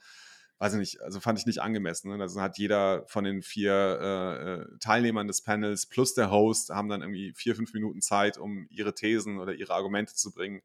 [0.59, 2.15] weiß ich nicht, also fand ich nicht angemessen.
[2.15, 2.23] Ne?
[2.23, 6.89] Also hat jeder von den vier äh, äh, Teilnehmern des Panels plus der Host haben
[6.89, 10.63] dann irgendwie vier, fünf Minuten Zeit, um ihre Thesen oder ihre Argumente zu bringen.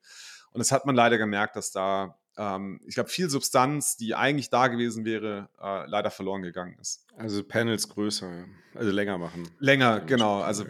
[0.51, 4.49] Und das hat man leider gemerkt, dass da, ähm, ich glaube, viel Substanz, die eigentlich
[4.49, 7.05] da gewesen wäre, äh, leider verloren gegangen ist.
[7.17, 9.49] Also Panels größer, also länger machen.
[9.59, 10.41] Länger, genau.
[10.41, 10.65] Also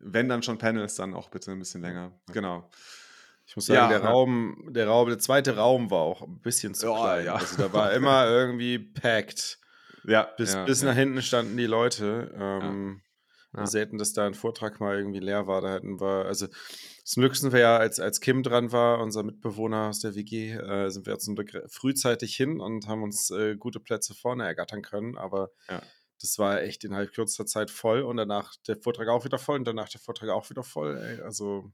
[0.00, 2.12] wenn dann schon Panels, dann auch bitte ein bisschen länger.
[2.32, 2.68] Genau.
[3.46, 6.74] Ich muss sagen, ja, der Raum, der Raum, der zweite Raum war auch ein bisschen
[6.74, 7.26] zu oh, klein.
[7.26, 7.34] Ja.
[7.36, 9.58] Also da war immer irgendwie packed.
[10.04, 10.24] Ja.
[10.36, 12.34] Bis, ja, bis nach hinten standen die Leute.
[12.36, 13.02] Ähm,
[13.56, 13.66] ja.
[13.66, 15.60] Selten, dass da ein Vortrag mal irgendwie leer war.
[15.60, 16.46] Da hätten wir, also
[17.04, 20.52] zum Glück sind wir ja, als, als Kim dran war, unser Mitbewohner aus der WG,
[20.52, 21.30] äh, sind wir jetzt
[21.68, 25.16] frühzeitig hin und haben uns äh, gute Plätze vorne ergattern können.
[25.16, 25.50] Aber
[26.20, 29.66] das war echt innerhalb kürzester Zeit voll und danach der Vortrag auch wieder voll und
[29.66, 30.98] danach der Vortrag auch wieder voll.
[30.98, 31.20] Ey.
[31.22, 31.70] Also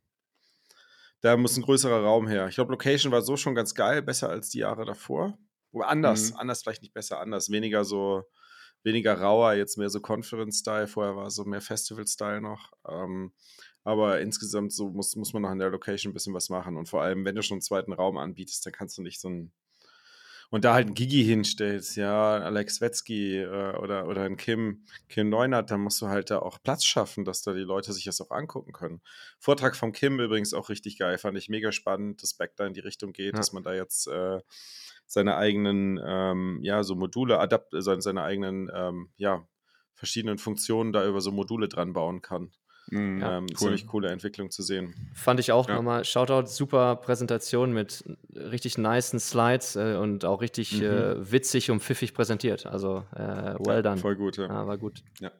[1.22, 2.48] da muss ein größerer Raum her.
[2.48, 5.38] Ich glaube, Location war so schon ganz geil, besser als die Jahre davor.
[5.70, 6.36] Oder anders, mhm.
[6.36, 7.50] anders vielleicht nicht besser, anders.
[7.50, 8.24] Weniger so,
[8.82, 10.88] weniger rauer, jetzt mehr so Conference-Style.
[10.88, 12.72] Vorher war es so mehr Festival-Style noch.
[12.88, 13.32] Ähm,
[13.84, 16.76] aber insgesamt so muss, muss man noch in der Location ein bisschen was machen.
[16.76, 19.28] Und vor allem, wenn du schon einen zweiten Raum anbietest, dann kannst du nicht so
[19.28, 19.52] ein
[20.52, 25.30] und da halt ein Gigi hinstellst, ja, Alex Wetzky äh, oder, oder ein Kim, Kim
[25.30, 28.20] Neunert, dann musst du halt da auch Platz schaffen, dass da die Leute sich das
[28.20, 29.00] auch angucken können.
[29.38, 32.74] Vortrag von Kim übrigens auch richtig geil, fand ich mega spannend, dass Beck da in
[32.74, 33.38] die Richtung geht, ja.
[33.38, 34.40] dass man da jetzt äh,
[35.06, 39.48] seine eigenen, ähm, ja, so Module, adapt, seine, seine eigenen, ähm, ja,
[39.94, 42.52] verschiedenen Funktionen da über so Module dran bauen kann.
[42.90, 43.56] Mhm, ja, ähm, cool.
[43.56, 44.94] Ziemlich coole Entwicklung zu sehen.
[45.14, 45.76] Fand ich auch ja.
[45.76, 46.04] nochmal.
[46.04, 48.04] Shoutout, super Präsentation mit
[48.34, 50.86] richtig nicen Slides äh, und auch richtig mhm.
[50.86, 52.66] äh, witzig und pfiffig präsentiert.
[52.66, 53.98] Also äh, well ja, done.
[53.98, 54.46] Voll gut, ja.
[54.46, 54.66] ja.
[54.66, 55.02] War gut.
[55.20, 55.30] Ja,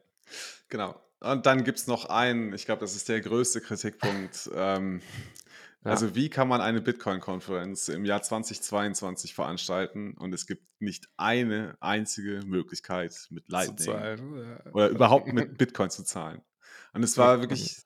[0.69, 0.95] genau.
[1.19, 4.49] Und dann gibt es noch einen, ich glaube, das ist der größte Kritikpunkt.
[4.55, 5.01] ähm,
[5.85, 11.75] also, wie kann man eine Bitcoin-Konferenz im Jahr 2022 veranstalten und es gibt nicht eine
[11.81, 16.41] einzige Möglichkeit mit Lightning oder überhaupt mit Bitcoin zu zahlen?
[16.93, 17.83] Und es war wirklich,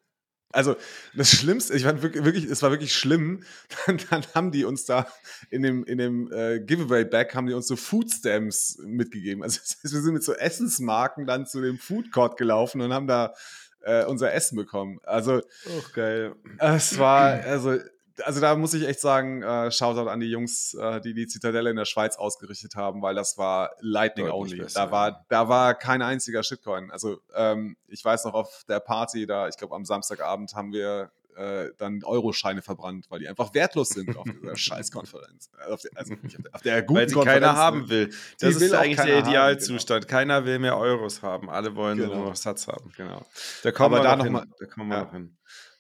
[0.51, 0.75] also
[1.15, 3.43] das Schlimmste, ich fand wirklich, es war wirklich schlimm.
[3.85, 5.07] Dann, dann haben die uns da
[5.49, 9.43] in dem, in dem äh, Giveaway-Bag haben die uns so Food Stamps mitgegeben.
[9.43, 13.33] Also wir sind mit so Essensmarken dann zu dem Food Court gelaufen und haben da
[13.81, 14.99] äh, unser Essen bekommen.
[15.03, 16.35] Also, oh, geil.
[16.59, 17.77] Es war, also
[18.24, 21.70] also da muss ich echt sagen, äh, Shoutout an die Jungs, äh, die die Zitadelle
[21.70, 24.57] in der Schweiz ausgerichtet haben, weil das war Lightning only.
[24.57, 26.91] Besser, da war, da war kein einziger Shitcoin.
[26.91, 31.11] Also ähm, ich weiß noch auf der Party da, ich glaube am Samstagabend haben wir
[31.38, 35.51] äh, dann Euroscheine verbrannt, weil die einfach wertlos sind auf dieser Scheißkonferenz.
[35.70, 36.15] Auf der, also
[36.51, 38.11] auf der guten weil sie keiner haben will.
[38.39, 40.05] Das ist eigentlich der Idealzustand.
[40.05, 40.18] Haben, genau.
[40.18, 41.49] Keiner will mehr Euros haben.
[41.49, 42.15] Alle wollen genau.
[42.15, 42.91] nur noch Satz haben.
[42.97, 43.26] Genau.
[43.63, 44.34] Da kommen Aber wir da noch hin.
[44.34, 45.03] Mal, da kommen wir ja.
[45.03, 45.38] noch hin.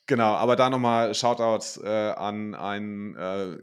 [0.09, 3.57] Genau, aber da nochmal Shoutout äh, an einen, äh,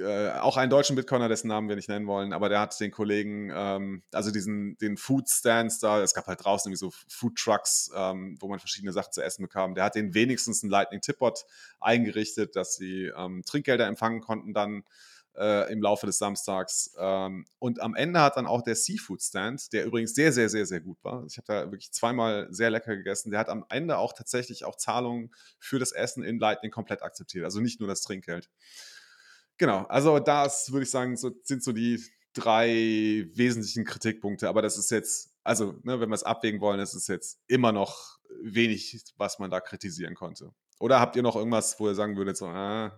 [0.00, 2.92] äh, auch einen deutschen Bitcoiner, dessen Namen wir nicht nennen wollen, aber der hat den
[2.92, 7.34] Kollegen, ähm, also diesen, den Food Stands da, es gab halt draußen irgendwie so Food
[7.36, 9.74] Trucks, ähm, wo man verschiedene Sachen zu essen bekam.
[9.74, 11.44] Der hat den wenigstens einen Lightning Tipbot
[11.80, 14.84] eingerichtet, dass sie ähm, Trinkgelder empfangen konnten dann
[15.38, 16.94] äh, im Laufe des Samstags.
[16.98, 20.66] Ähm, und am Ende hat dann auch der Seafood Stand, der übrigens sehr, sehr, sehr,
[20.66, 21.24] sehr gut war.
[21.26, 23.30] Ich habe da wirklich zweimal sehr lecker gegessen.
[23.30, 27.44] Der hat am Ende auch tatsächlich auch Zahlungen für das Essen in Lightning komplett akzeptiert.
[27.44, 28.50] Also nicht nur das Trinkgeld.
[29.56, 34.48] Genau, also das würde ich sagen, so, sind so die drei wesentlichen Kritikpunkte.
[34.48, 37.72] Aber das ist jetzt, also ne, wenn wir es abwägen wollen, ist es jetzt immer
[37.72, 40.52] noch wenig, was man da kritisieren konnte.
[40.78, 42.90] Oder habt ihr noch irgendwas, wo ihr sagen würdet, so, äh,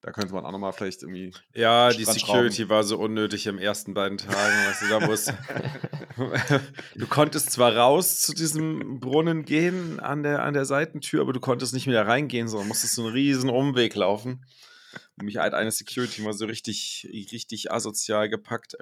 [0.00, 1.32] da könnte man auch nochmal vielleicht irgendwie.
[1.54, 4.54] Ja, die Security war so unnötig im ersten beiden Tagen.
[4.66, 5.26] Weißt du, da muss,
[6.94, 11.40] du konntest zwar raus zu diesem Brunnen gehen an der, an der Seitentür, aber du
[11.40, 14.44] konntest nicht mehr reingehen, sondern musstest so einen riesen Umweg laufen.
[15.18, 18.76] Und mich hat eine Security mal so richtig, richtig asozial gepackt.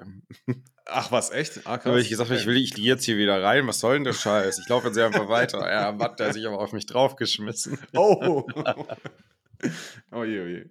[0.85, 1.65] Ach was, echt?
[1.65, 3.65] Ah, habe ich gesagt, ich will ich jetzt hier wieder rein.
[3.67, 4.59] Was soll denn der Scheiß?
[4.59, 5.67] Ich laufe jetzt einfach weiter.
[5.69, 7.79] Ja, hat der sich aber auf mich draufgeschmissen.
[7.95, 8.45] Oh.
[10.11, 10.69] oh je, oh je.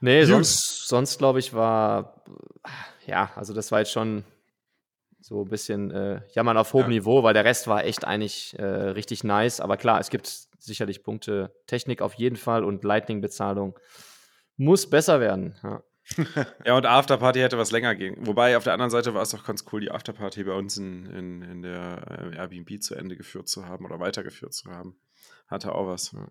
[0.00, 0.28] Nee, Gut.
[0.28, 2.24] sonst, sonst glaube ich, war,
[3.06, 4.24] ja, also das war jetzt schon
[5.20, 6.88] so ein bisschen äh, jammern auf hohem ja.
[6.88, 9.60] Niveau, weil der Rest war echt eigentlich äh, richtig nice.
[9.60, 10.26] Aber klar, es gibt
[10.58, 13.78] sicherlich Punkte Technik auf jeden Fall und Lightning-Bezahlung
[14.56, 15.54] muss besser werden.
[15.62, 15.82] Ja.
[16.64, 18.16] ja, und Afterparty hätte was länger gehen.
[18.26, 21.06] Wobei auf der anderen Seite war es doch ganz cool, die Afterparty bei uns in,
[21.06, 24.96] in, in der äh, Airbnb zu Ende geführt zu haben oder weitergeführt zu haben.
[25.46, 26.10] Hatte auch was.
[26.10, 26.26] Ja.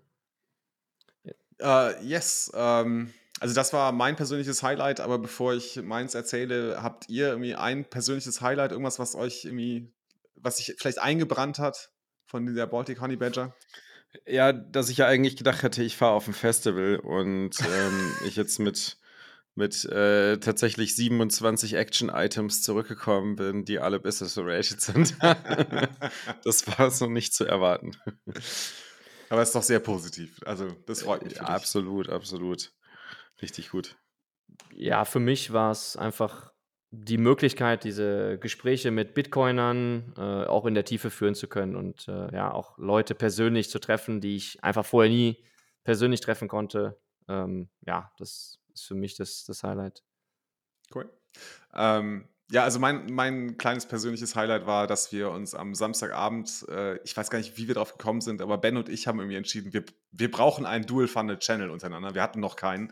[1.62, 2.52] Uh, yes.
[2.54, 7.56] Ähm, also das war mein persönliches Highlight, aber bevor ich meins erzähle, habt ihr irgendwie
[7.56, 9.92] ein persönliches Highlight, irgendwas, was euch irgendwie,
[10.36, 11.92] was sich vielleicht eingebrannt hat
[12.28, 13.56] von der Baltic Honey Badger?
[14.28, 18.36] Ja, dass ich ja eigentlich gedacht hätte, ich fahre auf ein Festival und ähm, ich
[18.36, 18.98] jetzt mit,
[19.56, 25.16] mit äh, tatsächlich 27 Action-Items zurückgekommen bin, die alle business-related sind.
[26.44, 27.96] das war so nicht zu erwarten.
[29.32, 30.42] Aber es ist doch sehr positiv.
[30.46, 31.36] Also, das freut mich.
[31.36, 32.74] Ja, absolut, absolut.
[33.42, 33.96] Richtig gut.
[34.76, 36.52] Ja, für mich war es einfach
[36.90, 42.10] die Möglichkeit, diese Gespräche mit Bitcoinern äh, auch in der Tiefe führen zu können und
[42.10, 45.42] äh, ja, auch Leute persönlich zu treffen, die ich einfach vorher nie
[45.86, 47.00] persönlich treffen konnte.
[47.30, 50.04] Ähm, ja, das ist für mich das, das Highlight.
[50.94, 51.10] Cool.
[51.74, 56.98] Ähm, ja, also mein, mein kleines persönliches Highlight war, dass wir uns am Samstagabend, äh,
[57.04, 59.38] ich weiß gar nicht, wie wir drauf gekommen sind, aber Ben und ich haben irgendwie
[59.38, 62.14] entschieden, wir, wir brauchen einen Dual-Funded Channel untereinander.
[62.14, 62.92] Wir hatten noch keinen.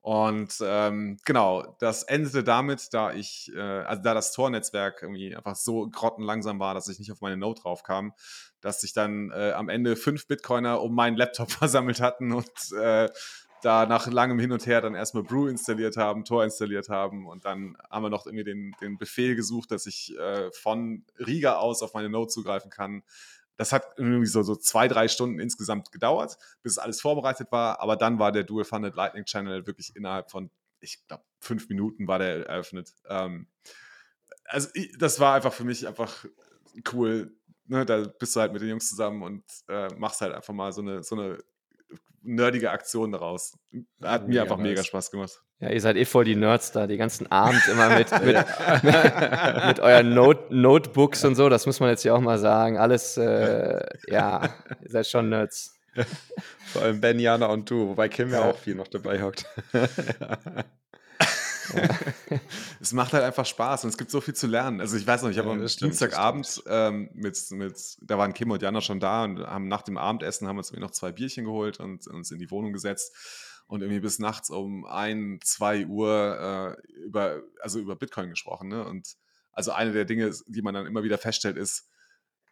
[0.00, 5.56] Und ähm, genau, das endete damit, da ich, äh, also da das Tor-Netzwerk irgendwie einfach
[5.56, 8.12] so grottenlangsam war, dass ich nicht auf meine Note draufkam,
[8.60, 13.08] dass sich dann äh, am Ende fünf Bitcoiner um meinen Laptop versammelt hatten und äh,
[13.66, 17.44] da nach langem Hin und Her dann erstmal Brew installiert haben, Tor installiert haben und
[17.44, 21.82] dann haben wir noch irgendwie den, den Befehl gesucht, dass ich äh, von Riga aus
[21.82, 23.02] auf meine Node zugreifen kann.
[23.56, 27.80] Das hat irgendwie so, so zwei, drei Stunden insgesamt gedauert, bis alles vorbereitet war.
[27.80, 32.06] Aber dann war der Dual Funded Lightning Channel wirklich innerhalb von, ich glaube, fünf Minuten
[32.06, 32.94] war der eröffnet.
[33.08, 33.48] Ähm,
[34.44, 36.24] also ich, das war einfach für mich einfach
[36.92, 37.34] cool.
[37.64, 37.84] Ne?
[37.84, 40.82] Da bist du halt mit den Jungs zusammen und äh, machst halt einfach mal so
[40.82, 41.38] eine, so eine
[42.22, 43.58] nerdige Aktion daraus.
[44.02, 44.68] Hat mega mir einfach nice.
[44.68, 45.40] mega Spaß gemacht.
[45.60, 48.36] Ja, ihr seid eh voll die Nerds da, die ganzen Abend immer mit, mit,
[49.66, 52.76] mit euren Note Notebooks und so, das muss man jetzt ja auch mal sagen.
[52.76, 55.78] Alles, äh, ja, ihr seid schon Nerds.
[56.66, 59.46] Vor allem Ben, Jana und du, wobei Kim ja auch viel noch dabei hockt.
[62.80, 64.80] es macht halt einfach Spaß und es gibt so viel zu lernen.
[64.80, 68.50] Also ich weiß noch, ich habe ja, am Dienstagabend ähm, mit, mit, da waren Kim
[68.50, 71.80] und Jana schon da und haben nach dem Abendessen haben uns noch zwei Bierchen geholt
[71.80, 73.14] und uns in die Wohnung gesetzt
[73.66, 78.68] und irgendwie bis nachts um ein, zwei Uhr äh, über, also über Bitcoin gesprochen.
[78.68, 78.84] Ne?
[78.86, 79.16] Und
[79.52, 81.88] also eine der Dinge, die man dann immer wieder feststellt, ist,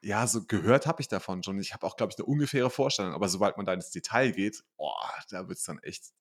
[0.00, 1.58] ja, so gehört habe ich davon schon.
[1.60, 4.62] Ich habe auch, glaube ich, eine ungefähre Vorstellung, aber sobald man da ins Detail geht,
[4.76, 4.92] oh,
[5.30, 6.12] da wird es dann echt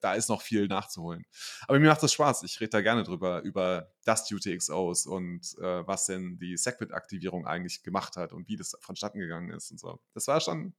[0.00, 1.24] da ist noch viel nachzuholen.
[1.68, 2.42] Aber mir macht das Spaß.
[2.44, 7.82] Ich rede da gerne drüber, über Dust UTXOs und äh, was denn die Segment-Aktivierung eigentlich
[7.82, 10.00] gemacht hat und wie das vonstatten gegangen ist und so.
[10.14, 10.74] Das war schon,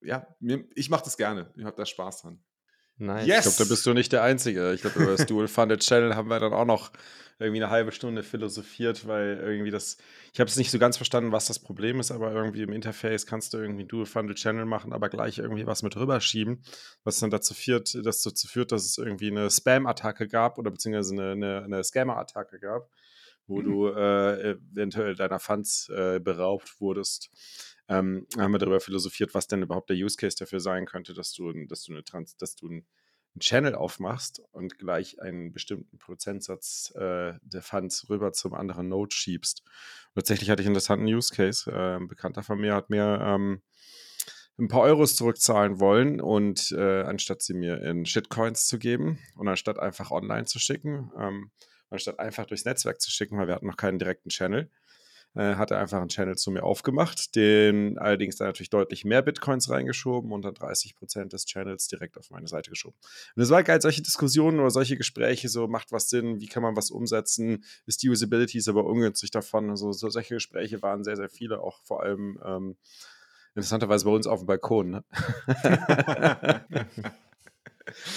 [0.00, 1.52] ja, mir, ich mache das gerne.
[1.56, 2.44] Ich habe da Spaß dran.
[2.98, 3.26] Nice.
[3.26, 3.46] Yes.
[3.46, 4.72] Ich glaube, da bist du nicht der Einzige.
[4.72, 6.92] Ich glaube, über das Dual Funded Channel haben wir dann auch noch
[7.38, 9.98] irgendwie eine halbe Stunde philosophiert, weil irgendwie das,
[10.32, 13.26] ich habe es nicht so ganz verstanden, was das Problem ist, aber irgendwie im Interface
[13.26, 16.62] kannst du irgendwie Dual Funded Channel machen, aber gleich irgendwie was mit rüberschieben,
[17.04, 21.12] was dann dazu führt, das dazu führt, dass es irgendwie eine Spam-Attacke gab oder beziehungsweise
[21.14, 22.88] eine, eine, eine Scammer-Attacke gab
[23.48, 27.30] wo du äh, eventuell deiner Funds äh, beraubt wurdest.
[27.88, 31.32] Ähm, haben wir darüber philosophiert, was denn überhaupt der Use Case dafür sein könnte, dass
[31.32, 32.86] du, dass du, eine Trans dass du einen
[33.38, 39.62] Channel aufmachst und gleich einen bestimmten Prozentsatz äh, der Funds rüber zum anderen Node schiebst.
[40.08, 41.70] Und tatsächlich hatte ich einen interessanten Use Case.
[41.70, 43.62] Äh, ein Bekannter von mir hat mir ähm,
[44.58, 49.48] ein paar Euros zurückzahlen wollen und äh, anstatt sie mir in Shitcoins zu geben und
[49.48, 51.50] anstatt einfach online zu schicken, ähm,
[51.90, 54.70] anstatt einfach durchs Netzwerk zu schicken, weil wir hatten noch keinen direkten Channel,
[55.36, 59.22] äh, hat er einfach einen Channel zu mir aufgemacht, den allerdings dann natürlich deutlich mehr
[59.22, 62.96] Bitcoins reingeschoben und dann 30 Prozent des Channels direkt auf meine Seite geschoben.
[63.34, 66.62] Und es war geil, solche Diskussionen oder solche Gespräche, so macht was Sinn, wie kann
[66.62, 69.70] man was umsetzen, ist die Usability ist aber ungünstig davon.
[69.70, 72.76] Also so, solche Gespräche waren sehr, sehr viele, auch vor allem ähm,
[73.56, 74.90] Interessanterweise bei uns auf dem Balkon.
[74.90, 75.04] Ne?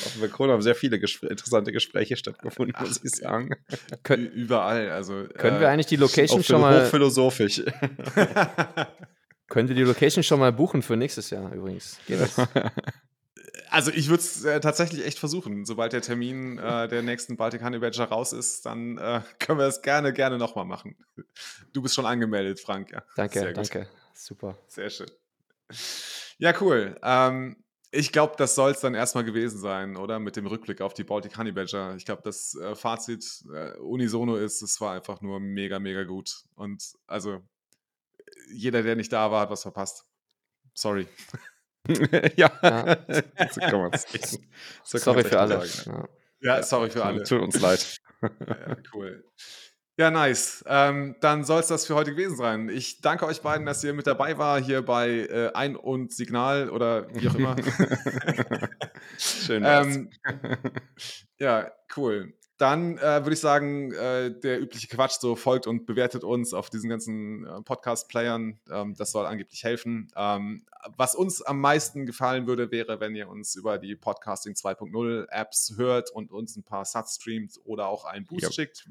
[0.05, 3.55] auf dem Balkon haben sehr viele gespr interessante Gespräche stattgefunden, Ach, muss ich sagen.
[4.03, 4.89] Kön überall.
[4.91, 6.85] Also, können äh, wir eigentlich die Location schon mal.
[6.85, 7.63] Hochphilosophisch.
[9.47, 11.97] können wir die Location schon mal buchen für nächstes Jahr übrigens?
[12.07, 12.35] Geht das?
[13.71, 15.65] Also ich würde es äh, tatsächlich echt versuchen.
[15.65, 19.67] Sobald der Termin äh, der nächsten Baltic Honey Badger raus ist, dann äh, können wir
[19.67, 20.97] es gerne, gerne nochmal machen.
[21.73, 22.91] Du bist schon angemeldet, Frank.
[22.91, 23.03] Ja.
[23.15, 23.87] Danke, danke.
[24.13, 24.57] Super.
[24.67, 25.09] Sehr schön.
[26.39, 26.95] Ja, cool.
[27.03, 27.57] Ähm,
[27.91, 30.19] ich glaube, das soll es dann erstmal gewesen sein, oder?
[30.19, 31.95] Mit dem Rückblick auf die Baltic Honey Badger.
[31.95, 36.43] Ich glaube, das äh, Fazit äh, unisono ist, es war einfach nur mega, mega gut.
[36.55, 37.41] Und also,
[38.51, 40.05] jeder, der nicht da war, hat was verpasst.
[40.73, 41.07] Sorry.
[42.35, 42.97] ja, ja.
[43.51, 43.91] so kann
[44.83, 45.65] so Sorry für alle.
[45.85, 46.07] Ja.
[46.41, 46.63] ja.
[46.63, 47.23] sorry für alle.
[47.23, 47.97] Tut uns leid.
[48.21, 49.23] ja, cool.
[49.99, 50.63] Ja, nice.
[50.65, 52.69] Ähm, dann soll es das für heute gewesen sein.
[52.69, 56.69] Ich danke euch beiden, dass ihr mit dabei war hier bei äh, Ein- und Signal
[56.69, 57.57] oder wie auch immer.
[59.17, 59.63] Schön.
[59.67, 60.09] ähm,
[61.37, 62.33] ja, cool.
[62.59, 66.69] Dann äh, würde ich sagen, äh, der übliche Quatsch, so folgt und bewertet uns auf
[66.69, 68.59] diesen ganzen äh, Podcast-Playern.
[68.69, 70.11] Ähm, das soll angeblich helfen.
[70.17, 70.65] Ähm,
[70.97, 75.75] was uns am meisten gefallen würde, wäre, wenn ihr uns über die Podcasting 2.0 Apps
[75.77, 78.53] hört und uns ein paar Sats streamt oder auch einen Boost yep.
[78.53, 78.89] schickt.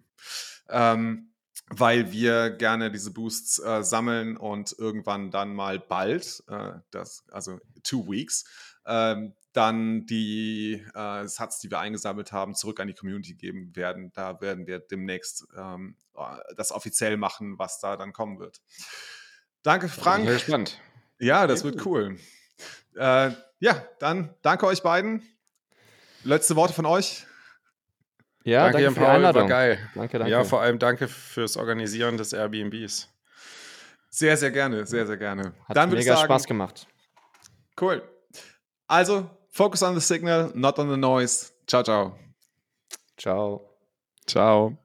[0.70, 1.28] Ähm,
[1.68, 7.60] weil wir gerne diese Boosts äh, sammeln und irgendwann dann mal bald, äh, das, also
[7.82, 8.46] two weeks,
[8.86, 14.12] ähm, dann die äh, Sats, die wir eingesammelt haben, zurück an die Community geben werden.
[14.14, 15.96] Da werden wir demnächst ähm,
[16.56, 18.60] das offiziell machen, was da dann kommen wird.
[19.64, 20.28] Danke, Frank.
[20.28, 20.80] Sehr spannend.
[21.18, 22.18] Ja, das wird cool.
[22.94, 25.22] Äh, ja, dann danke euch beiden.
[26.22, 27.26] Letzte Worte von euch.
[28.44, 29.42] Ja, danke, danke für die Einladung.
[29.42, 29.90] War geil.
[29.96, 30.30] Danke, danke.
[30.30, 33.08] Ja, vor allem danke fürs Organisieren des Airbnbs.
[34.08, 35.52] Sehr, sehr gerne, sehr, sehr gerne.
[35.68, 36.86] Hat dann mega sagen, Spaß gemacht.
[37.80, 38.08] Cool.
[38.86, 39.28] Also,
[39.58, 41.50] Focus on the signal, not on the noise.
[41.66, 42.14] Ciao, ciao.
[43.16, 43.62] Ciao.
[44.24, 44.78] Ciao.